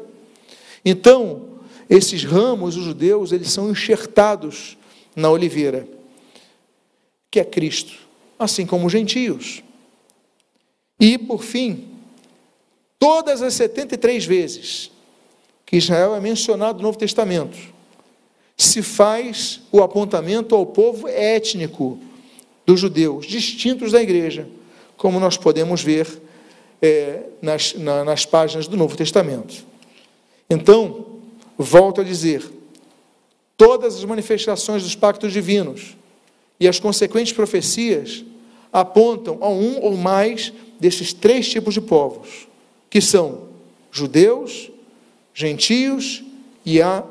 então, 0.88 1.42
esses 1.90 2.22
ramos, 2.22 2.76
os 2.76 2.84
judeus, 2.84 3.32
eles 3.32 3.50
são 3.50 3.68
enxertados 3.68 4.78
na 5.16 5.28
oliveira, 5.28 5.88
que 7.28 7.40
é 7.40 7.44
Cristo. 7.44 8.06
assim 8.38 8.66
como 8.66 8.86
os 8.86 8.92
gentios. 8.92 9.62
E, 11.00 11.16
por 11.16 11.42
fim, 11.42 11.88
todas 12.98 13.40
as 13.40 13.54
73 13.54 14.26
vezes 14.26 14.90
que 15.64 15.78
Israel 15.78 16.14
é 16.14 16.20
mencionado 16.20 16.78
no 16.78 16.84
Novo 16.84 16.98
Testamento, 16.98 17.56
se 18.56 18.82
faz 18.82 19.60
o 19.70 19.82
apontamento 19.82 20.54
ao 20.54 20.64
povo 20.64 21.06
étnico 21.08 21.98
dos 22.64 22.80
judeus, 22.80 23.26
distintos 23.26 23.92
da 23.92 24.02
igreja, 24.02 24.48
como 24.96 25.20
nós 25.20 25.36
podemos 25.36 25.82
ver 25.82 26.06
é, 26.80 27.24
nas, 27.42 27.74
na, 27.74 28.04
nas 28.04 28.24
páginas 28.24 28.66
do 28.66 28.76
Novo 28.76 28.96
Testamento. 28.96 29.64
Então, 30.48 31.06
volto 31.58 32.00
a 32.00 32.04
dizer, 32.04 32.50
todas 33.56 33.96
as 33.96 34.04
manifestações 34.04 34.82
dos 34.82 34.94
pactos 34.94 35.32
divinos 35.32 35.96
e 36.58 36.66
as 36.66 36.80
consequentes 36.80 37.32
profecias 37.32 38.24
apontam 38.72 39.38
a 39.40 39.48
um 39.48 39.82
ou 39.82 39.96
mais 39.96 40.52
desses 40.80 41.12
três 41.12 41.48
tipos 41.48 41.74
de 41.74 41.80
povos, 41.80 42.48
que 42.90 43.00
são 43.00 43.48
judeus, 43.90 44.70
gentios 45.34 46.24
e 46.64 46.80
a 46.80 47.04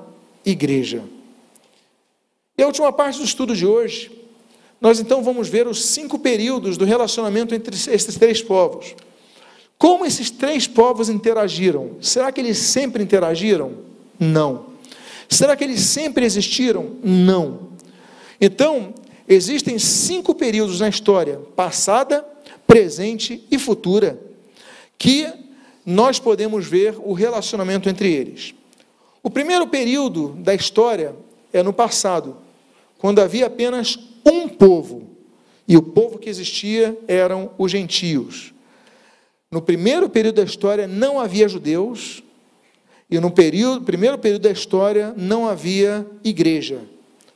igreja. 0.45 1.14
E 2.57 2.63
a 2.63 2.67
última 2.67 2.91
parte 2.91 3.19
do 3.19 3.25
estudo 3.25 3.55
de 3.55 3.65
hoje, 3.65 4.11
nós 4.79 4.99
então 4.99 5.23
vamos 5.23 5.49
ver 5.49 5.67
os 5.67 5.83
cinco 5.85 6.19
períodos 6.19 6.77
do 6.77 6.85
relacionamento 6.85 7.53
entre 7.53 7.75
esses 7.75 8.15
três 8.15 8.41
povos. 8.41 8.95
Como 9.77 10.05
esses 10.05 10.29
três 10.29 10.67
povos 10.67 11.09
interagiram? 11.09 11.97
Será 11.99 12.31
que 12.31 12.39
eles 12.39 12.57
sempre 12.57 13.03
interagiram? 13.03 13.73
Não. 14.19 14.67
Será 15.27 15.55
que 15.55 15.63
eles 15.63 15.81
sempre 15.81 16.25
existiram? 16.25 16.91
Não. 17.03 17.69
Então, 18.39 18.93
existem 19.27 19.77
cinco 19.77 20.33
períodos 20.33 20.79
na 20.79 20.87
história: 20.87 21.41
passada, 21.55 22.25
presente 22.65 23.43
e 23.51 23.59
futura, 23.59 24.19
que 24.97 25.27
nós 25.85 26.19
podemos 26.19 26.65
ver 26.65 26.95
o 27.03 27.13
relacionamento 27.13 27.89
entre 27.89 28.11
eles. 28.11 28.53
O 29.21 29.29
primeiro 29.29 29.67
período 29.67 30.29
da 30.39 30.53
história 30.53 31.15
é 31.51 31.61
no 31.61 31.73
passado, 31.73 32.37
quando 33.05 33.21
havia 33.21 33.45
apenas 33.45 33.99
um 34.25 34.49
povo, 34.49 35.11
e 35.67 35.77
o 35.77 35.81
povo 35.83 36.17
que 36.17 36.27
existia 36.27 36.97
eram 37.07 37.51
os 37.55 37.71
gentios. 37.71 38.51
No 39.51 39.61
primeiro 39.61 40.09
período 40.09 40.37
da 40.37 40.43
história 40.43 40.87
não 40.87 41.19
havia 41.19 41.47
judeus, 41.47 42.23
e 43.07 43.19
no 43.19 43.29
período, 43.29 43.85
primeiro 43.85 44.17
período 44.17 44.41
da 44.41 44.49
história 44.49 45.13
não 45.15 45.47
havia 45.47 46.03
igreja. 46.23 46.81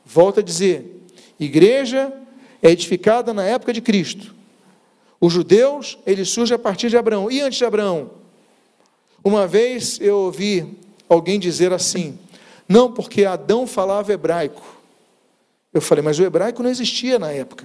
Volto 0.04 0.40
a 0.40 0.42
dizer, 0.42 1.04
igreja 1.38 2.12
é 2.60 2.68
edificada 2.72 3.32
na 3.32 3.44
época 3.44 3.72
de 3.72 3.80
Cristo. 3.80 4.34
Os 5.20 5.32
judeus, 5.32 6.00
ele 6.04 6.24
surge 6.24 6.52
a 6.52 6.58
partir 6.58 6.88
de 6.88 6.96
Abraão. 6.96 7.30
E 7.30 7.40
antes 7.40 7.58
de 7.58 7.64
Abraão? 7.64 8.10
Uma 9.22 9.46
vez 9.46 10.00
eu 10.00 10.16
ouvi 10.16 10.66
alguém 11.08 11.38
dizer 11.38 11.72
assim: 11.72 12.18
não, 12.68 12.90
porque 12.90 13.24
Adão 13.24 13.68
falava 13.68 14.12
hebraico. 14.12 14.79
Eu 15.72 15.80
falei, 15.80 16.02
mas 16.02 16.18
o 16.18 16.22
hebraico 16.22 16.62
não 16.62 16.70
existia 16.70 17.18
na 17.18 17.30
época. 17.30 17.64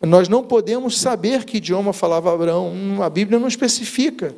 Nós 0.00 0.28
não 0.28 0.44
podemos 0.44 1.00
saber 1.00 1.44
que 1.44 1.56
idioma 1.56 1.92
falava 1.92 2.32
Abraão, 2.32 3.02
a 3.02 3.08
Bíblia 3.08 3.38
não 3.38 3.48
especifica. 3.48 4.34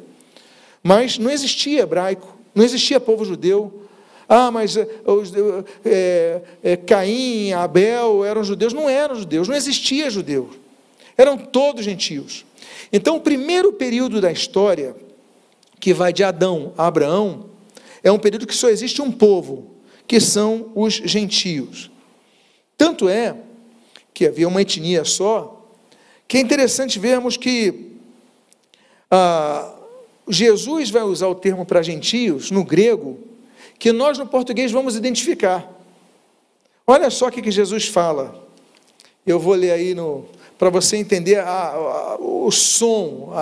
Mas 0.83 1.19
não 1.19 1.31
existia 1.31 1.83
hebraico, 1.83 2.37
não 2.55 2.65
existia 2.65 3.01
povo 3.01 3.25
judeu. 3.25 3.83
Ah, 4.29 4.51
mas 4.51 4.77
é, 4.77 4.87
é, 5.85 6.43
é, 6.63 6.77
Caim, 6.77 7.53
Abel 7.53 8.25
eram 8.25 8.45
judeus. 8.45 8.73
Não 8.73 8.89
eram 8.89 9.17
judeus, 9.17 9.49
não 9.49 9.57
existia 9.57 10.09
judeu. 10.11 10.51
Eram 11.17 11.37
todos 11.37 11.85
gentios. 11.85 12.45
Então, 12.93 13.17
o 13.17 13.21
primeiro 13.21 13.73
período 13.73 14.21
da 14.21 14.31
história 14.31 14.95
que 15.81 15.93
vai 15.95 16.13
de 16.13 16.25
Adão 16.25 16.73
a 16.77 16.87
Abraão, 16.87 17.47
é 18.03 18.11
um 18.11 18.19
período 18.19 18.47
que 18.47 18.55
só 18.55 18.69
existe 18.69 19.01
um 19.01 19.11
povo, 19.11 19.75
que 20.07 20.21
são 20.21 20.71
os 20.75 20.95
gentios. 20.95 21.91
Tanto 22.79 23.09
é 23.09 23.35
que 24.15 24.25
havia 24.25 24.47
uma 24.47 24.63
etnia 24.63 25.05
só, 25.05 25.69
que 26.29 26.37
é 26.37 26.41
interessante 26.41 26.99
vermos 26.99 27.37
que 27.37 27.97
ah, 29.11 29.75
Jesus 30.29 30.89
vai 30.89 31.03
usar 31.03 31.27
o 31.27 31.35
termo 31.35 31.67
para 31.67 31.83
gentios 31.83 32.53
no 32.53 32.65
grego, 32.65 33.19
que 33.81 33.91
nós 33.91 34.17
no 34.17 34.27
português 34.27 34.71
vamos 34.71 34.95
identificar. 34.95 35.69
Olha 36.87 37.11
só 37.11 37.27
o 37.27 37.33
que 37.33 37.51
Jesus 37.51 37.89
fala. 37.89 38.47
Eu 39.27 39.41
vou 39.41 39.55
ler 39.55 39.73
aí 39.73 39.95
para 40.57 40.71
você 40.71 40.97
entender 40.97 41.41
a, 41.41 41.51
a, 41.51 42.17
o 42.21 42.51
som, 42.51 43.33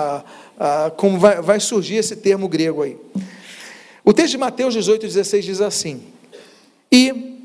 a, 0.59 0.91
como 0.97 1.19
vai, 1.19 1.41
vai 1.41 1.59
surgir 1.59 1.95
esse 1.95 2.15
termo 2.15 2.47
grego 2.47 2.81
aí. 2.81 2.97
O 4.03 4.13
texto 4.13 4.31
de 4.31 4.37
Mateus 4.37 4.73
18, 4.73 5.05
16 5.05 5.45
diz 5.45 5.61
assim: 5.61 6.01
E, 6.91 7.37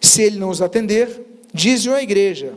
se 0.00 0.22
ele 0.22 0.38
não 0.38 0.50
os 0.50 0.60
atender, 0.60 1.27
diz-o 1.52 1.92
à 1.92 2.02
igreja, 2.02 2.54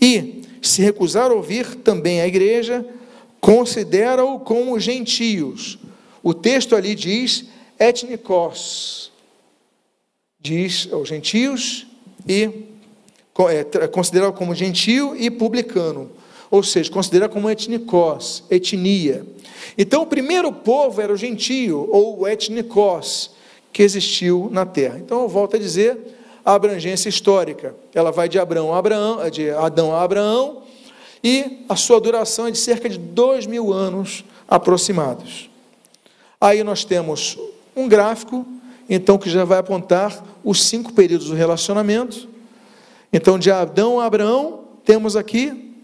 e, 0.00 0.42
se 0.60 0.82
recusar 0.82 1.30
ouvir 1.30 1.76
também 1.76 2.20
a 2.20 2.26
igreja, 2.26 2.84
considera-o 3.40 4.40
como 4.40 4.78
gentios. 4.78 5.78
O 6.22 6.34
texto 6.34 6.74
ali 6.74 6.94
diz 6.94 7.46
etnikos, 7.78 9.12
diz 10.40 10.88
aos 10.92 11.08
gentios 11.08 11.86
e 12.28 12.50
é, 13.50 13.86
considera 13.88 14.32
como 14.32 14.54
gentio 14.54 15.14
e 15.16 15.30
publicano, 15.30 16.10
ou 16.50 16.62
seja, 16.62 16.90
considera 16.90 17.28
como 17.28 17.50
etnikos, 17.50 18.42
etnia. 18.50 19.26
Então, 19.76 20.02
o 20.02 20.06
primeiro 20.06 20.52
povo 20.52 21.00
era 21.00 21.12
o 21.12 21.16
gentio, 21.16 21.88
ou 21.90 22.20
o 22.20 22.28
etnikos, 22.28 23.30
que 23.72 23.82
existiu 23.82 24.48
na 24.50 24.64
terra. 24.64 24.98
Então, 24.98 25.22
eu 25.22 25.28
volto 25.28 25.56
a 25.56 25.58
dizer, 25.58 25.98
a 26.46 26.54
abrangência 26.54 27.08
histórica, 27.08 27.74
ela 27.92 28.12
vai 28.12 28.28
de, 28.28 28.38
Abraão 28.38 28.72
a 28.72 28.78
Abraão, 28.78 29.28
de 29.28 29.50
Adão 29.50 29.92
a 29.92 30.04
Abraão, 30.04 30.62
e 31.22 31.64
a 31.68 31.74
sua 31.74 32.00
duração 32.00 32.46
é 32.46 32.52
de 32.52 32.58
cerca 32.58 32.88
de 32.88 32.96
dois 32.96 33.46
mil 33.46 33.72
anos 33.72 34.24
aproximados. 34.46 35.50
Aí 36.40 36.62
nós 36.62 36.84
temos 36.84 37.36
um 37.74 37.88
gráfico, 37.88 38.46
então, 38.88 39.18
que 39.18 39.28
já 39.28 39.44
vai 39.44 39.58
apontar 39.58 40.24
os 40.44 40.62
cinco 40.62 40.92
períodos 40.92 41.26
do 41.26 41.34
relacionamento. 41.34 42.28
Então, 43.12 43.40
de 43.40 43.50
Adão 43.50 43.98
a 43.98 44.04
Abraão, 44.04 44.60
temos 44.84 45.16
aqui 45.16 45.74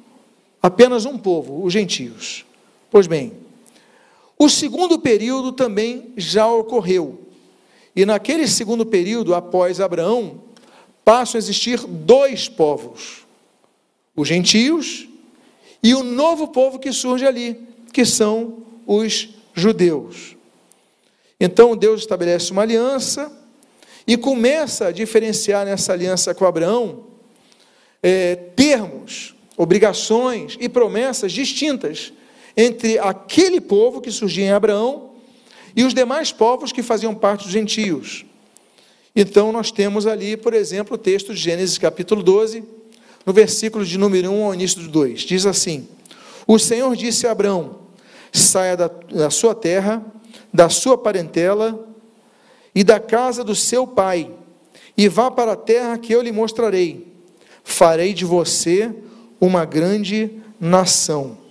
apenas 0.62 1.04
um 1.04 1.18
povo, 1.18 1.64
os 1.64 1.72
gentios. 1.72 2.46
Pois 2.88 3.08
bem, 3.08 3.32
o 4.38 4.48
segundo 4.48 4.96
período 4.96 5.50
também 5.50 6.12
já 6.16 6.46
ocorreu. 6.46 7.18
E 7.96 8.06
naquele 8.06 8.46
segundo 8.46 8.86
período, 8.86 9.34
após 9.34 9.80
Abraão, 9.80 10.51
passam 11.04 11.38
a 11.38 11.40
existir 11.40 11.78
dois 11.86 12.48
povos: 12.48 13.26
os 14.14 14.28
gentios 14.28 15.08
e 15.82 15.94
o 15.94 16.02
novo 16.02 16.48
povo 16.48 16.78
que 16.78 16.92
surge 16.92 17.26
ali, 17.26 17.60
que 17.92 18.04
são 18.04 18.58
os 18.86 19.30
judeus. 19.54 20.36
Então 21.40 21.76
Deus 21.76 22.02
estabelece 22.02 22.52
uma 22.52 22.62
aliança 22.62 23.32
e 24.06 24.16
começa 24.16 24.86
a 24.86 24.92
diferenciar 24.92 25.64
nessa 25.64 25.92
aliança 25.92 26.34
com 26.34 26.44
Abraão 26.44 27.04
é, 28.02 28.34
termos, 28.34 29.34
obrigações 29.56 30.56
e 30.60 30.68
promessas 30.68 31.32
distintas 31.32 32.12
entre 32.56 32.98
aquele 32.98 33.60
povo 33.60 34.00
que 34.00 34.10
surgia 34.10 34.46
em 34.46 34.52
Abraão 34.52 35.10
e 35.74 35.84
os 35.84 35.94
demais 35.94 36.32
povos 36.32 36.72
que 36.72 36.82
faziam 36.82 37.14
parte 37.14 37.44
dos 37.44 37.52
gentios. 37.52 38.24
Então, 39.14 39.52
nós 39.52 39.70
temos 39.70 40.06
ali, 40.06 40.36
por 40.36 40.54
exemplo, 40.54 40.94
o 40.94 40.98
texto 40.98 41.34
de 41.34 41.40
Gênesis 41.40 41.76
capítulo 41.76 42.22
12, 42.22 42.64
no 43.26 43.32
versículo 43.32 43.84
de 43.84 43.98
número 43.98 44.30
1 44.30 44.44
ao 44.44 44.54
início 44.54 44.80
do 44.80 44.88
2. 44.88 45.20
Diz 45.20 45.44
assim: 45.44 45.86
O 46.46 46.58
Senhor 46.58 46.96
disse 46.96 47.26
a 47.26 47.32
Abraão: 47.32 47.80
Saia 48.32 48.76
da, 48.76 48.88
da 48.88 49.28
sua 49.28 49.54
terra, 49.54 50.02
da 50.52 50.68
sua 50.68 50.96
parentela 50.96 51.88
e 52.74 52.82
da 52.82 52.98
casa 52.98 53.44
do 53.44 53.54
seu 53.54 53.86
pai, 53.86 54.30
e 54.96 55.08
vá 55.08 55.30
para 55.30 55.52
a 55.52 55.56
terra 55.56 55.98
que 55.98 56.14
eu 56.14 56.22
lhe 56.22 56.32
mostrarei. 56.32 57.12
Farei 57.62 58.14
de 58.14 58.24
você 58.24 58.90
uma 59.38 59.64
grande 59.64 60.30
nação 60.58 61.41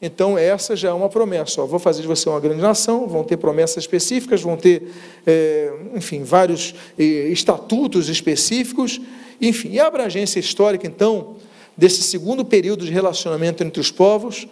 então, 0.00 0.38
essa 0.38 0.76
já 0.76 0.90
é 0.90 0.92
uma 0.92 1.08
promessa. 1.08 1.60
Ó, 1.60 1.66
vou 1.66 1.80
fazer 1.80 2.02
de 2.02 2.06
você 2.06 2.28
uma 2.28 2.38
grande 2.38 2.60
nação, 2.60 3.08
vão 3.08 3.24
ter 3.24 3.36
promessas 3.36 3.78
específicas, 3.78 4.40
vão 4.40 4.56
ter, 4.56 4.92
é, 5.26 5.72
enfim, 5.94 6.22
vários 6.22 6.72
é, 6.96 7.02
estatutos 7.02 8.08
específicos. 8.08 9.00
Enfim, 9.40 9.70
e 9.72 9.80
a 9.80 9.88
abrangência 9.88 10.38
histórica, 10.38 10.86
então, 10.86 11.36
desse 11.76 12.02
segundo 12.02 12.44
período 12.44 12.84
de 12.84 12.92
relacionamento 12.92 13.64
entre 13.64 13.80
os 13.80 13.90
povos, 13.90 14.46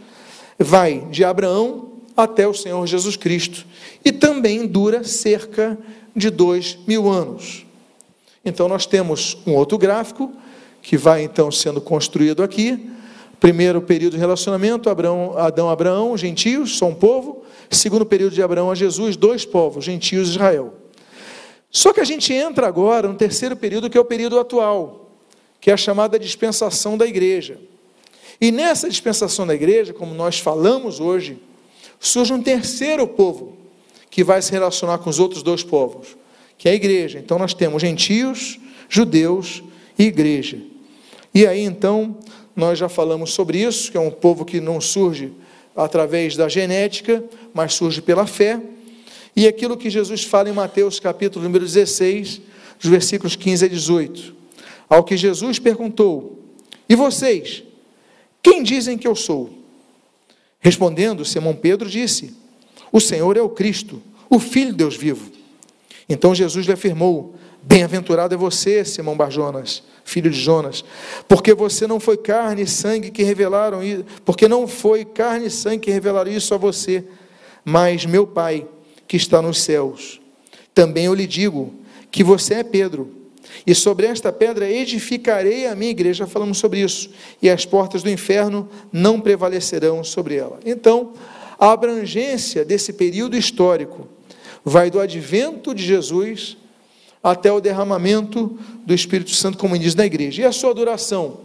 vai 0.58 1.06
de 1.10 1.22
Abraão 1.22 1.92
até 2.16 2.48
o 2.48 2.54
Senhor 2.54 2.84
Jesus 2.84 3.16
Cristo. 3.16 3.64
E 4.04 4.10
também 4.10 4.66
dura 4.66 5.04
cerca 5.04 5.78
de 6.14 6.28
dois 6.28 6.76
mil 6.88 7.08
anos. 7.08 7.64
Então, 8.44 8.68
nós 8.68 8.84
temos 8.84 9.38
um 9.46 9.54
outro 9.54 9.78
gráfico, 9.78 10.32
que 10.82 10.96
vai, 10.96 11.22
então, 11.22 11.52
sendo 11.52 11.80
construído 11.80 12.42
aqui 12.42 12.90
Primeiro 13.46 13.80
período 13.80 14.14
de 14.14 14.18
relacionamento, 14.18 14.90
Abraão, 14.90 15.38
Adão, 15.38 15.70
Abraão, 15.70 16.18
gentios, 16.18 16.78
só 16.78 16.86
um 16.86 16.94
povo. 16.96 17.44
Segundo 17.70 18.04
período 18.04 18.34
de 18.34 18.42
Abraão 18.42 18.72
a 18.72 18.74
Jesus, 18.74 19.16
dois 19.16 19.44
povos, 19.44 19.84
gentios 19.84 20.26
e 20.26 20.30
Israel. 20.32 20.74
Só 21.70 21.92
que 21.92 22.00
a 22.00 22.04
gente 22.04 22.32
entra 22.32 22.66
agora 22.66 23.06
no 23.06 23.14
terceiro 23.14 23.54
período, 23.54 23.88
que 23.88 23.96
é 23.96 24.00
o 24.00 24.04
período 24.04 24.40
atual, 24.40 25.12
que 25.60 25.70
é 25.70 25.74
a 25.74 25.76
chamada 25.76 26.18
dispensação 26.18 26.98
da 26.98 27.06
igreja. 27.06 27.60
E 28.40 28.50
nessa 28.50 28.88
dispensação 28.88 29.46
da 29.46 29.54
igreja, 29.54 29.92
como 29.92 30.12
nós 30.12 30.40
falamos 30.40 30.98
hoje, 30.98 31.38
surge 32.00 32.32
um 32.32 32.42
terceiro 32.42 33.06
povo 33.06 33.56
que 34.10 34.24
vai 34.24 34.42
se 34.42 34.50
relacionar 34.50 34.98
com 34.98 35.08
os 35.08 35.20
outros 35.20 35.44
dois 35.44 35.62
povos, 35.62 36.16
que 36.58 36.68
é 36.68 36.72
a 36.72 36.74
igreja. 36.74 37.20
Então 37.20 37.38
nós 37.38 37.54
temos 37.54 37.80
gentios, 37.80 38.58
judeus 38.88 39.62
e 39.96 40.02
igreja. 40.02 40.60
E 41.32 41.46
aí 41.46 41.60
então 41.60 42.16
nós 42.56 42.78
já 42.78 42.88
falamos 42.88 43.34
sobre 43.34 43.62
isso, 43.62 43.90
que 43.92 43.98
é 43.98 44.00
um 44.00 44.10
povo 44.10 44.44
que 44.44 44.60
não 44.60 44.80
surge 44.80 45.30
através 45.76 46.34
da 46.34 46.48
genética, 46.48 47.22
mas 47.52 47.74
surge 47.74 48.00
pela 48.00 48.26
fé. 48.26 48.58
E 49.36 49.46
aquilo 49.46 49.76
que 49.76 49.90
Jesus 49.90 50.24
fala 50.24 50.48
em 50.48 50.54
Mateus 50.54 50.98
capítulo 50.98 51.44
número 51.44 51.66
16, 51.66 52.40
dos 52.80 52.90
versículos 52.90 53.36
15 53.36 53.66
a 53.66 53.68
18. 53.68 54.34
Ao 54.88 55.04
que 55.04 55.16
Jesus 55.16 55.58
perguntou: 55.58 56.40
E 56.88 56.94
vocês? 56.94 57.62
Quem 58.42 58.62
dizem 58.62 58.96
que 58.96 59.06
eu 59.06 59.14
sou? 59.14 59.52
Respondendo, 60.58 61.26
Simão 61.26 61.54
Pedro 61.54 61.90
disse: 61.90 62.34
O 62.90 63.00
Senhor 63.00 63.36
é 63.36 63.42
o 63.42 63.50
Cristo, 63.50 64.02
o 64.30 64.38
Filho 64.38 64.70
de 64.70 64.78
Deus 64.78 64.96
vivo. 64.96 65.30
Então 66.08 66.34
Jesus 66.34 66.64
lhe 66.64 66.72
afirmou: 66.72 67.34
Bem-aventurado 67.68 68.32
é 68.32 68.38
você, 68.38 68.84
Simão 68.84 69.16
Barjonas, 69.16 69.82
filho 70.04 70.30
de 70.30 70.38
Jonas, 70.38 70.84
porque 71.26 71.52
você 71.52 71.84
não 71.84 71.98
foi 71.98 72.16
carne 72.16 72.62
e 72.62 72.66
sangue 72.66 73.10
que 73.10 73.24
revelaram 73.24 73.82
isso, 73.82 74.04
porque 74.24 74.46
não 74.46 74.68
foi 74.68 75.04
carne 75.04 75.46
e 75.46 75.50
sangue 75.50 75.80
que 75.80 75.90
revelaram 75.90 76.30
isso 76.30 76.54
a 76.54 76.56
você, 76.56 77.04
mas 77.64 78.06
meu 78.06 78.24
Pai 78.24 78.68
que 79.08 79.16
está 79.16 79.42
nos 79.42 79.60
céus. 79.62 80.20
Também 80.72 81.06
eu 81.06 81.14
lhe 81.14 81.26
digo 81.26 81.74
que 82.08 82.22
você 82.22 82.54
é 82.54 82.62
Pedro, 82.62 83.10
e 83.66 83.74
sobre 83.74 84.06
esta 84.06 84.32
pedra 84.32 84.70
edificarei 84.70 85.66
a 85.66 85.74
minha 85.74 85.90
igreja, 85.90 86.24
falamos 86.24 86.58
sobre 86.58 86.80
isso, 86.80 87.10
e 87.42 87.50
as 87.50 87.66
portas 87.66 88.00
do 88.00 88.08
inferno 88.08 88.68
não 88.92 89.20
prevalecerão 89.20 90.04
sobre 90.04 90.36
ela. 90.36 90.60
Então, 90.64 91.14
a 91.58 91.72
abrangência 91.72 92.64
desse 92.64 92.92
período 92.92 93.36
histórico 93.36 94.06
vai 94.64 94.88
do 94.88 95.00
advento 95.00 95.74
de 95.74 95.84
Jesus 95.84 96.56
até 97.30 97.50
o 97.50 97.60
derramamento 97.60 98.56
do 98.86 98.94
Espírito 98.94 99.32
Santo, 99.32 99.58
como 99.58 99.76
diz 99.76 99.96
na 99.96 100.06
igreja. 100.06 100.42
E 100.42 100.44
a 100.44 100.52
sua 100.52 100.72
duração? 100.72 101.38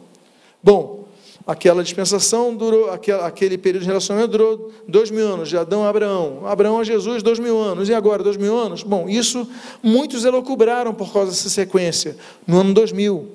Bom, 0.62 1.02
Aquela 1.48 1.84
dispensação 1.84 2.56
durou, 2.56 2.92
aquele 2.92 3.58
período 3.58 3.82
de 3.82 3.88
relacionamento 3.88 4.32
durou 4.32 4.72
dois 4.88 5.10
mil 5.10 5.28
anos, 5.28 5.50
de 5.50 5.58
Adão 5.58 5.84
a 5.84 5.90
Abraão, 5.90 6.46
Abraão 6.46 6.80
a 6.80 6.84
Jesus, 6.84 7.24
dois 7.24 7.40
mil 7.40 7.58
anos, 7.58 7.90
e 7.90 7.96
agora 7.96 8.22
dois 8.22 8.38
mil 8.38 8.56
anos? 8.56 8.84
Bom, 8.84 9.10
isso 9.10 9.50
muitos 9.82 10.24
elucubraram 10.24 10.94
por 10.94 11.12
causa 11.12 11.32
dessa 11.32 11.50
sequência, 11.50 12.16
no 12.46 12.60
ano 12.60 12.76
2000. 12.76 13.28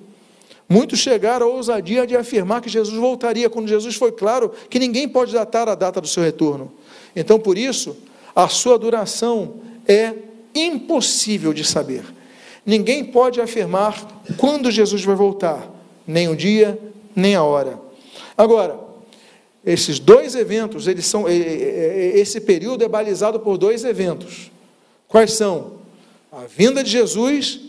Muitos 0.69 1.01
chegaram 1.01 1.49
à 1.49 1.51
ousadia 1.51 2.07
de 2.07 2.17
afirmar 2.17 2.61
que 2.61 2.69
Jesus 2.69 2.97
voltaria, 2.97 3.51
quando 3.51 3.67
Jesus 3.67 3.97
foi 3.97 4.13
claro 4.13 4.53
que 4.71 4.79
ninguém 4.79 5.09
pode 5.09 5.33
datar 5.33 5.69
a 5.69 5.75
data 5.75 6.01
do 6.01 6.07
seu 6.07 6.23
retorno. 6.23 6.73
Então, 7.15 7.41
por 7.41 7.59
isso, 7.59 7.97
a 8.37 8.47
sua 8.47 8.79
duração 8.79 9.57
é 9.85 10.15
impossível 10.55 11.53
de 11.53 11.65
saber. 11.65 12.16
Ninguém 12.67 13.05
pode 13.05 13.41
afirmar 13.41 14.05
quando 14.37 14.73
Jesus 14.73 15.05
vai 15.05 15.15
voltar, 15.15 15.73
nem 16.05 16.29
o 16.29 16.35
dia, 16.35 16.77
nem 17.15 17.37
a 17.37 17.45
hora. 17.45 17.79
Agora, 18.37 18.77
esses 19.65 20.01
dois 20.01 20.35
eventos, 20.35 20.89
eles 20.89 21.07
são, 21.07 21.29
esse 21.29 22.41
período 22.41 22.85
é 22.85 22.89
balizado 22.89 23.39
por 23.39 23.57
dois 23.57 23.85
eventos. 23.85 24.51
Quais 25.07 25.33
são? 25.33 25.75
A 26.33 26.43
vinda 26.45 26.83
de 26.83 26.91
Jesus 26.91 27.61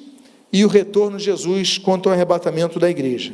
e 0.51 0.65
o 0.65 0.67
retorno 0.67 1.17
de 1.17 1.25
Jesus 1.25 1.77
quanto 1.77 2.09
ao 2.09 2.13
arrebatamento 2.13 2.79
da 2.79 2.89
igreja. 2.89 3.33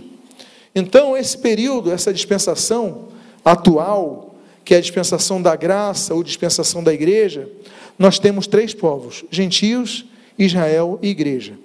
Então, 0.75 1.15
esse 1.15 1.37
período, 1.37 1.91
essa 1.91 2.13
dispensação 2.13 3.09
atual, 3.43 4.35
que 4.65 4.73
é 4.73 4.77
a 4.77 4.81
dispensação 4.81 5.41
da 5.41 5.55
graça 5.55 6.13
ou 6.13 6.23
dispensação 6.23 6.83
da 6.83 6.93
igreja, 6.93 7.49
nós 7.97 8.19
temos 8.19 8.47
três 8.47 8.73
povos: 8.73 9.23
gentios, 9.29 10.05
Israel 10.37 10.99
e 11.01 11.09
igreja. 11.09 11.57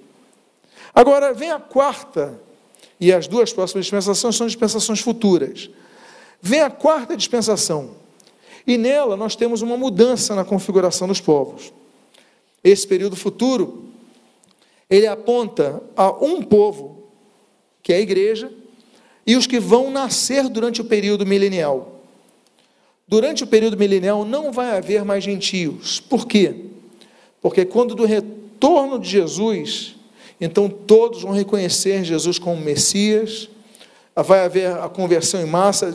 Agora, 0.93 1.33
vem 1.33 1.51
a 1.51 1.59
quarta 1.59 2.39
e 2.99 3.13
as 3.13 3.27
duas 3.27 3.53
próximas 3.53 3.85
dispensações 3.85 4.35
são 4.35 4.47
dispensações 4.47 4.99
futuras. 4.99 5.69
Vem 6.41 6.61
a 6.61 6.69
quarta 6.69 7.15
dispensação, 7.15 7.91
e 8.65 8.77
nela 8.77 9.15
nós 9.15 9.35
temos 9.35 9.61
uma 9.61 9.77
mudança 9.77 10.35
na 10.35 10.43
configuração 10.43 11.07
dos 11.07 11.21
povos. 11.21 11.73
Esse 12.63 12.87
período 12.87 13.15
futuro, 13.15 13.85
ele 14.89 15.07
aponta 15.07 15.81
a 15.95 16.11
um 16.23 16.41
povo, 16.41 17.03
que 17.81 17.93
é 17.93 17.97
a 17.97 18.01
igreja, 18.01 18.51
e 19.25 19.35
os 19.35 19.47
que 19.47 19.59
vão 19.59 19.91
nascer 19.91 20.49
durante 20.49 20.81
o 20.81 20.85
período 20.85 21.25
milenial. 21.25 22.01
Durante 23.07 23.43
o 23.43 23.47
período 23.47 23.77
milenial 23.77 24.23
não 24.25 24.51
vai 24.51 24.77
haver 24.77 25.03
mais 25.03 25.23
gentios. 25.23 25.99
Por 25.99 26.27
quê? 26.27 26.65
Porque 27.41 27.65
quando 27.65 27.95
do 27.95 28.05
retorno 28.05 28.38
de 28.99 29.09
Jesus, 29.09 29.95
então 30.39 30.69
todos 30.69 31.21
vão 31.21 31.31
reconhecer 31.31 32.03
Jesus 32.03 32.39
como 32.39 32.61
Messias, 32.61 33.49
vai 34.15 34.45
haver 34.45 34.71
a 34.71 34.89
conversão 34.89 35.41
em 35.41 35.45
massa, 35.45 35.93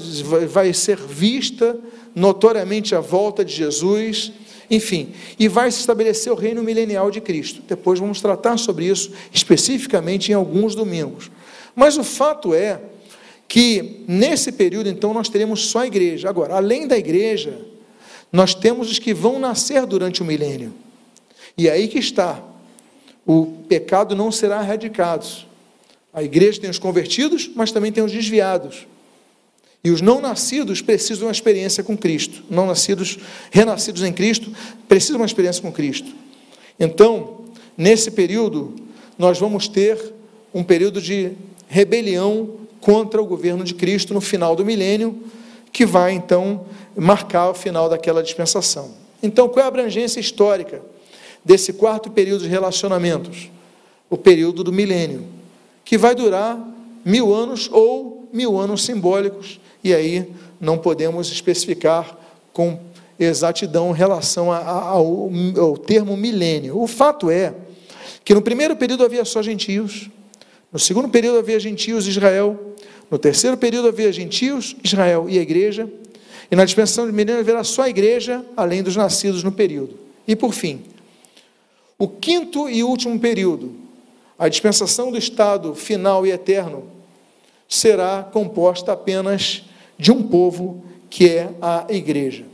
vai 0.49 0.73
ser 0.73 0.97
vista 0.97 1.79
notoriamente 2.15 2.95
a 2.95 3.01
volta 3.01 3.45
de 3.45 3.55
Jesus, 3.55 4.33
enfim, 4.71 5.13
e 5.39 5.49
vai 5.49 5.71
se 5.71 5.81
estabelecer 5.81 6.33
o 6.33 6.37
reino 6.37 6.63
milenial 6.63 7.11
de 7.11 7.21
Cristo. 7.21 7.63
Depois 7.67 7.99
vamos 7.99 8.21
tratar 8.21 8.57
sobre 8.57 8.87
isso 8.87 9.13
especificamente 9.33 10.31
em 10.31 10.35
alguns 10.35 10.75
domingos. 10.75 11.31
Mas 11.75 11.99
o 11.99 12.05
fato 12.05 12.55
é 12.55 12.81
que 13.49 14.05
nesse 14.09 14.53
período, 14.53 14.89
então, 14.89 15.13
nós 15.13 15.29
teremos 15.29 15.67
só 15.67 15.81
a 15.81 15.87
igreja. 15.87 16.29
Agora, 16.29 16.57
além 16.57 16.87
da 16.87 16.97
igreja, 16.97 17.61
nós 18.33 18.55
temos 18.55 18.91
os 18.91 18.99
que 18.99 19.13
vão 19.13 19.39
nascer 19.39 19.85
durante 19.87 20.23
o 20.23 20.25
milênio. 20.25 20.73
E 21.57 21.69
é 21.69 21.73
aí 21.73 21.89
que 21.89 21.99
está 21.99 22.43
o 23.27 23.47
pecado 23.69 24.15
não 24.15 24.31
será 24.31 24.63
erradicado. 24.63 25.27
A 26.13 26.23
igreja 26.23 26.61
tem 26.61 26.71
os 26.71 26.79
convertidos, 26.79 27.51
mas 27.55 27.73
também 27.73 27.91
tem 27.91 28.05
os 28.05 28.13
desviados. 28.13 28.87
E 29.83 29.91
os 29.91 30.01
não 30.01 30.21
nascidos 30.21 30.81
precisam 30.81 31.19
de 31.19 31.25
uma 31.25 31.33
experiência 31.33 31.83
com 31.83 31.97
Cristo. 31.97 32.43
Não 32.49 32.67
nascidos, 32.67 33.19
renascidos 33.51 34.03
em 34.03 34.13
Cristo, 34.13 34.51
precisam 34.89 35.17
de 35.17 35.23
uma 35.23 35.27
experiência 35.27 35.61
com 35.61 35.73
Cristo. 35.73 36.11
Então, 36.79 37.41
nesse 37.77 38.11
período, 38.11 38.75
nós 39.19 39.39
vamos 39.39 39.69
ter 39.69 40.13
um 40.55 40.63
período 40.63 41.01
de 41.03 41.33
rebelião 41.69 42.51
contra 42.81 43.21
o 43.21 43.27
governo 43.27 43.65
de 43.65 43.75
Cristo 43.75 44.15
no 44.15 44.21
final 44.21 44.55
do 44.55 44.65
milênio, 44.65 45.23
que 45.73 45.85
vai 45.85 46.13
então 46.13 46.67
marcar 46.97 47.51
o 47.51 47.55
final 47.55 47.89
daquela 47.89 48.23
dispensação. 48.23 48.93
Então, 49.23 49.49
qual 49.49 49.63
é 49.63 49.65
a 49.65 49.69
abrangência 49.69 50.21
histórica? 50.21 50.81
Desse 51.45 51.73
quarto 51.73 52.11
período 52.11 52.43
de 52.43 52.49
relacionamentos, 52.49 53.51
o 54.09 54.17
período 54.17 54.65
do 54.65 54.73
milênio, 54.73 55.25
que 55.85 55.99
vai 55.99 56.15
durar 56.15 56.59
mil 57.05 57.35
anos 57.35 57.69
ou 57.71 58.29
mil 58.33 58.59
anos 58.59 58.85
simbólicos, 58.85 59.61
e 59.83 59.95
aí 59.95 60.27
não 60.61 60.79
podemos 60.79 61.31
especificar 61.31 62.19
com 62.53 62.79
exatidão 63.19 63.93
relação 63.93 64.51
ao, 64.51 65.31
ao 65.59 65.77
termo 65.77 66.17
milênio. 66.17 66.81
O 66.81 66.87
fato 66.87 67.31
é 67.31 67.55
que 68.25 68.35
no 68.35 68.43
primeiro 68.43 68.75
período 68.75 69.05
havia 69.05 69.25
só 69.25 69.43
gentios, 69.43 70.09
no 70.73 70.79
segundo 70.79 71.09
período 71.09 71.39
havia 71.39 71.61
gentios 71.61 72.09
Israel, 72.09 72.75
no 73.11 73.19
terceiro 73.19 73.57
período 73.57 73.89
havia 73.89 74.11
gentios, 74.13 74.75
Israel 74.83 75.27
e 75.29 75.39
a 75.39 75.43
igreja, 75.43 75.89
e 76.51 76.57
na 76.57 76.65
dispensação 76.65 77.07
de 77.07 77.13
milênio 77.13 77.41
haverá 77.41 77.63
só 77.63 77.83
a 77.83 77.89
igreja, 77.89 78.45
além 78.57 78.83
dos 78.83 78.97
nascidos 78.97 79.45
no 79.45 79.53
período. 79.53 79.97
E 80.27 80.35
por 80.35 80.53
fim, 80.53 80.83
o 81.99 82.09
quinto 82.09 82.69
e 82.69 82.83
último 82.83 83.19
período, 83.19 83.73
a 84.39 84.49
dispensação 84.49 85.13
do 85.13 85.19
estado 85.19 85.75
final 85.75 86.27
e 86.27 86.31
eterno, 86.31 86.85
será 87.69 88.23
composta 88.23 88.93
apenas 88.93 89.65
de 89.99 90.11
um 90.11 90.23
povo 90.23 90.85
que 91.09 91.29
é 91.29 91.51
a 91.61 91.87
igreja. 91.89 92.45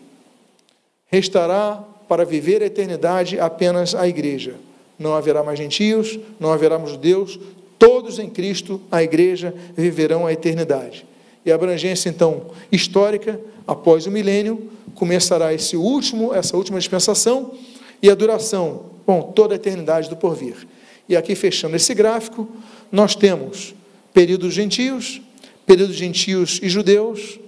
Restará 1.06 1.82
para 2.08 2.24
viver 2.24 2.62
a 2.62 2.66
eternidade 2.66 3.40
apenas 3.40 3.94
a 3.94 4.06
igreja. 4.06 4.54
Não 4.98 5.14
haverá 5.14 5.42
mais 5.42 5.58
gentios, 5.58 6.18
não 6.38 6.52
haverá 6.52 6.78
mais 6.78 6.90
judeus, 6.90 7.38
todos 7.78 8.18
em 8.18 8.28
Cristo, 8.28 8.80
a 8.90 9.02
igreja, 9.02 9.54
viverão 9.74 10.26
a 10.26 10.32
eternidade. 10.32 11.06
E 11.44 11.50
a 11.50 11.54
abrangência, 11.54 12.10
então, 12.10 12.48
histórica, 12.70 13.40
após 13.66 14.06
o 14.06 14.10
milênio, 14.10 14.70
começará 14.94 15.54
esse 15.54 15.76
último, 15.76 16.34
essa 16.34 16.56
última 16.56 16.78
dispensação, 16.78 17.52
e 18.02 18.10
a 18.10 18.14
duração 18.14 18.90
Bom, 19.10 19.22
toda 19.22 19.54
a 19.54 19.56
eternidade 19.56 20.08
do 20.08 20.14
porvir. 20.14 20.54
E 21.08 21.16
aqui, 21.16 21.34
fechando 21.34 21.74
esse 21.74 21.92
gráfico, 21.94 22.48
nós 22.92 23.16
temos 23.16 23.74
períodos 24.14 24.54
gentios, 24.54 25.20
períodos 25.66 25.96
gentios 25.96 26.60
e 26.62 26.68
judeus, 26.68 27.40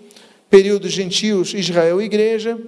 períodos 0.51 0.91
gentios, 0.91 1.55
Israel 1.55 2.03
e 2.03 2.07
igreja, 2.07 2.59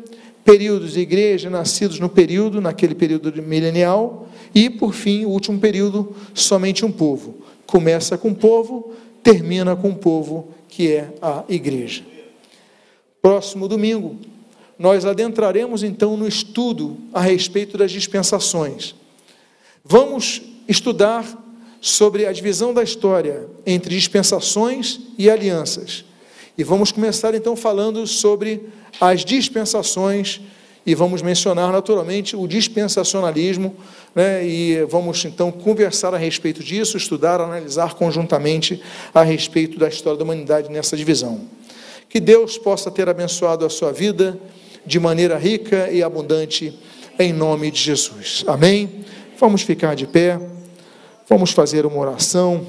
períodos 0.44 0.96
igreja 0.96 1.50
nascidos 1.50 1.98
no 1.98 2.08
período, 2.08 2.60
naquele 2.60 2.94
período 2.94 3.42
milenial, 3.42 4.28
e 4.54 4.70
por 4.70 4.94
fim, 4.94 5.24
o 5.24 5.30
último 5.30 5.58
período, 5.58 6.14
somente 6.32 6.84
um 6.84 6.92
povo. 6.92 7.38
Começa 7.66 8.16
com 8.16 8.28
o 8.28 8.34
povo, 8.36 8.94
termina 9.24 9.74
com 9.74 9.88
o 9.88 9.96
povo, 9.96 10.50
que 10.68 10.92
é 10.92 11.08
a 11.20 11.42
igreja. 11.48 12.04
Próximo 13.20 13.66
domingo, 13.66 14.20
nós 14.78 15.04
adentraremos 15.04 15.82
então 15.82 16.16
no 16.16 16.26
estudo 16.26 16.96
a 17.12 17.20
respeito 17.20 17.78
das 17.78 17.90
dispensações. 17.90 18.94
Vamos 19.84 20.42
estudar 20.68 21.24
sobre 21.80 22.26
a 22.26 22.32
divisão 22.32 22.72
da 22.72 22.82
história 22.82 23.46
entre 23.66 23.94
dispensações 23.94 25.00
e 25.18 25.28
alianças. 25.28 26.04
E 26.56 26.64
vamos 26.64 26.90
começar 26.90 27.34
então 27.34 27.54
falando 27.54 28.06
sobre 28.06 28.68
as 29.00 29.24
dispensações 29.24 30.40
e 30.86 30.94
vamos 30.94 31.22
mencionar 31.22 31.72
naturalmente 31.72 32.36
o 32.36 32.46
dispensacionalismo, 32.46 33.74
né, 34.14 34.46
e 34.46 34.84
vamos 34.84 35.24
então 35.24 35.50
conversar 35.50 36.14
a 36.14 36.18
respeito 36.18 36.62
disso, 36.62 36.96
estudar, 36.96 37.40
analisar 37.40 37.94
conjuntamente 37.94 38.82
a 39.12 39.22
respeito 39.22 39.78
da 39.78 39.88
história 39.88 40.18
da 40.18 40.24
humanidade 40.24 40.70
nessa 40.70 40.96
divisão. 40.96 41.42
Que 42.08 42.20
Deus 42.20 42.58
possa 42.58 42.90
ter 42.90 43.08
abençoado 43.08 43.64
a 43.64 43.70
sua 43.70 43.92
vida 43.92 44.38
de 44.86 45.00
maneira 45.00 45.38
rica 45.38 45.90
e 45.90 46.02
abundante, 46.02 46.78
em 47.18 47.32
nome 47.32 47.70
de 47.70 47.80
Jesus. 47.80 48.44
Amém? 48.46 49.04
Vamos 49.38 49.62
ficar 49.62 49.94
de 49.94 50.06
pé, 50.06 50.38
vamos 51.28 51.50
fazer 51.50 51.86
uma 51.86 51.98
oração. 51.98 52.62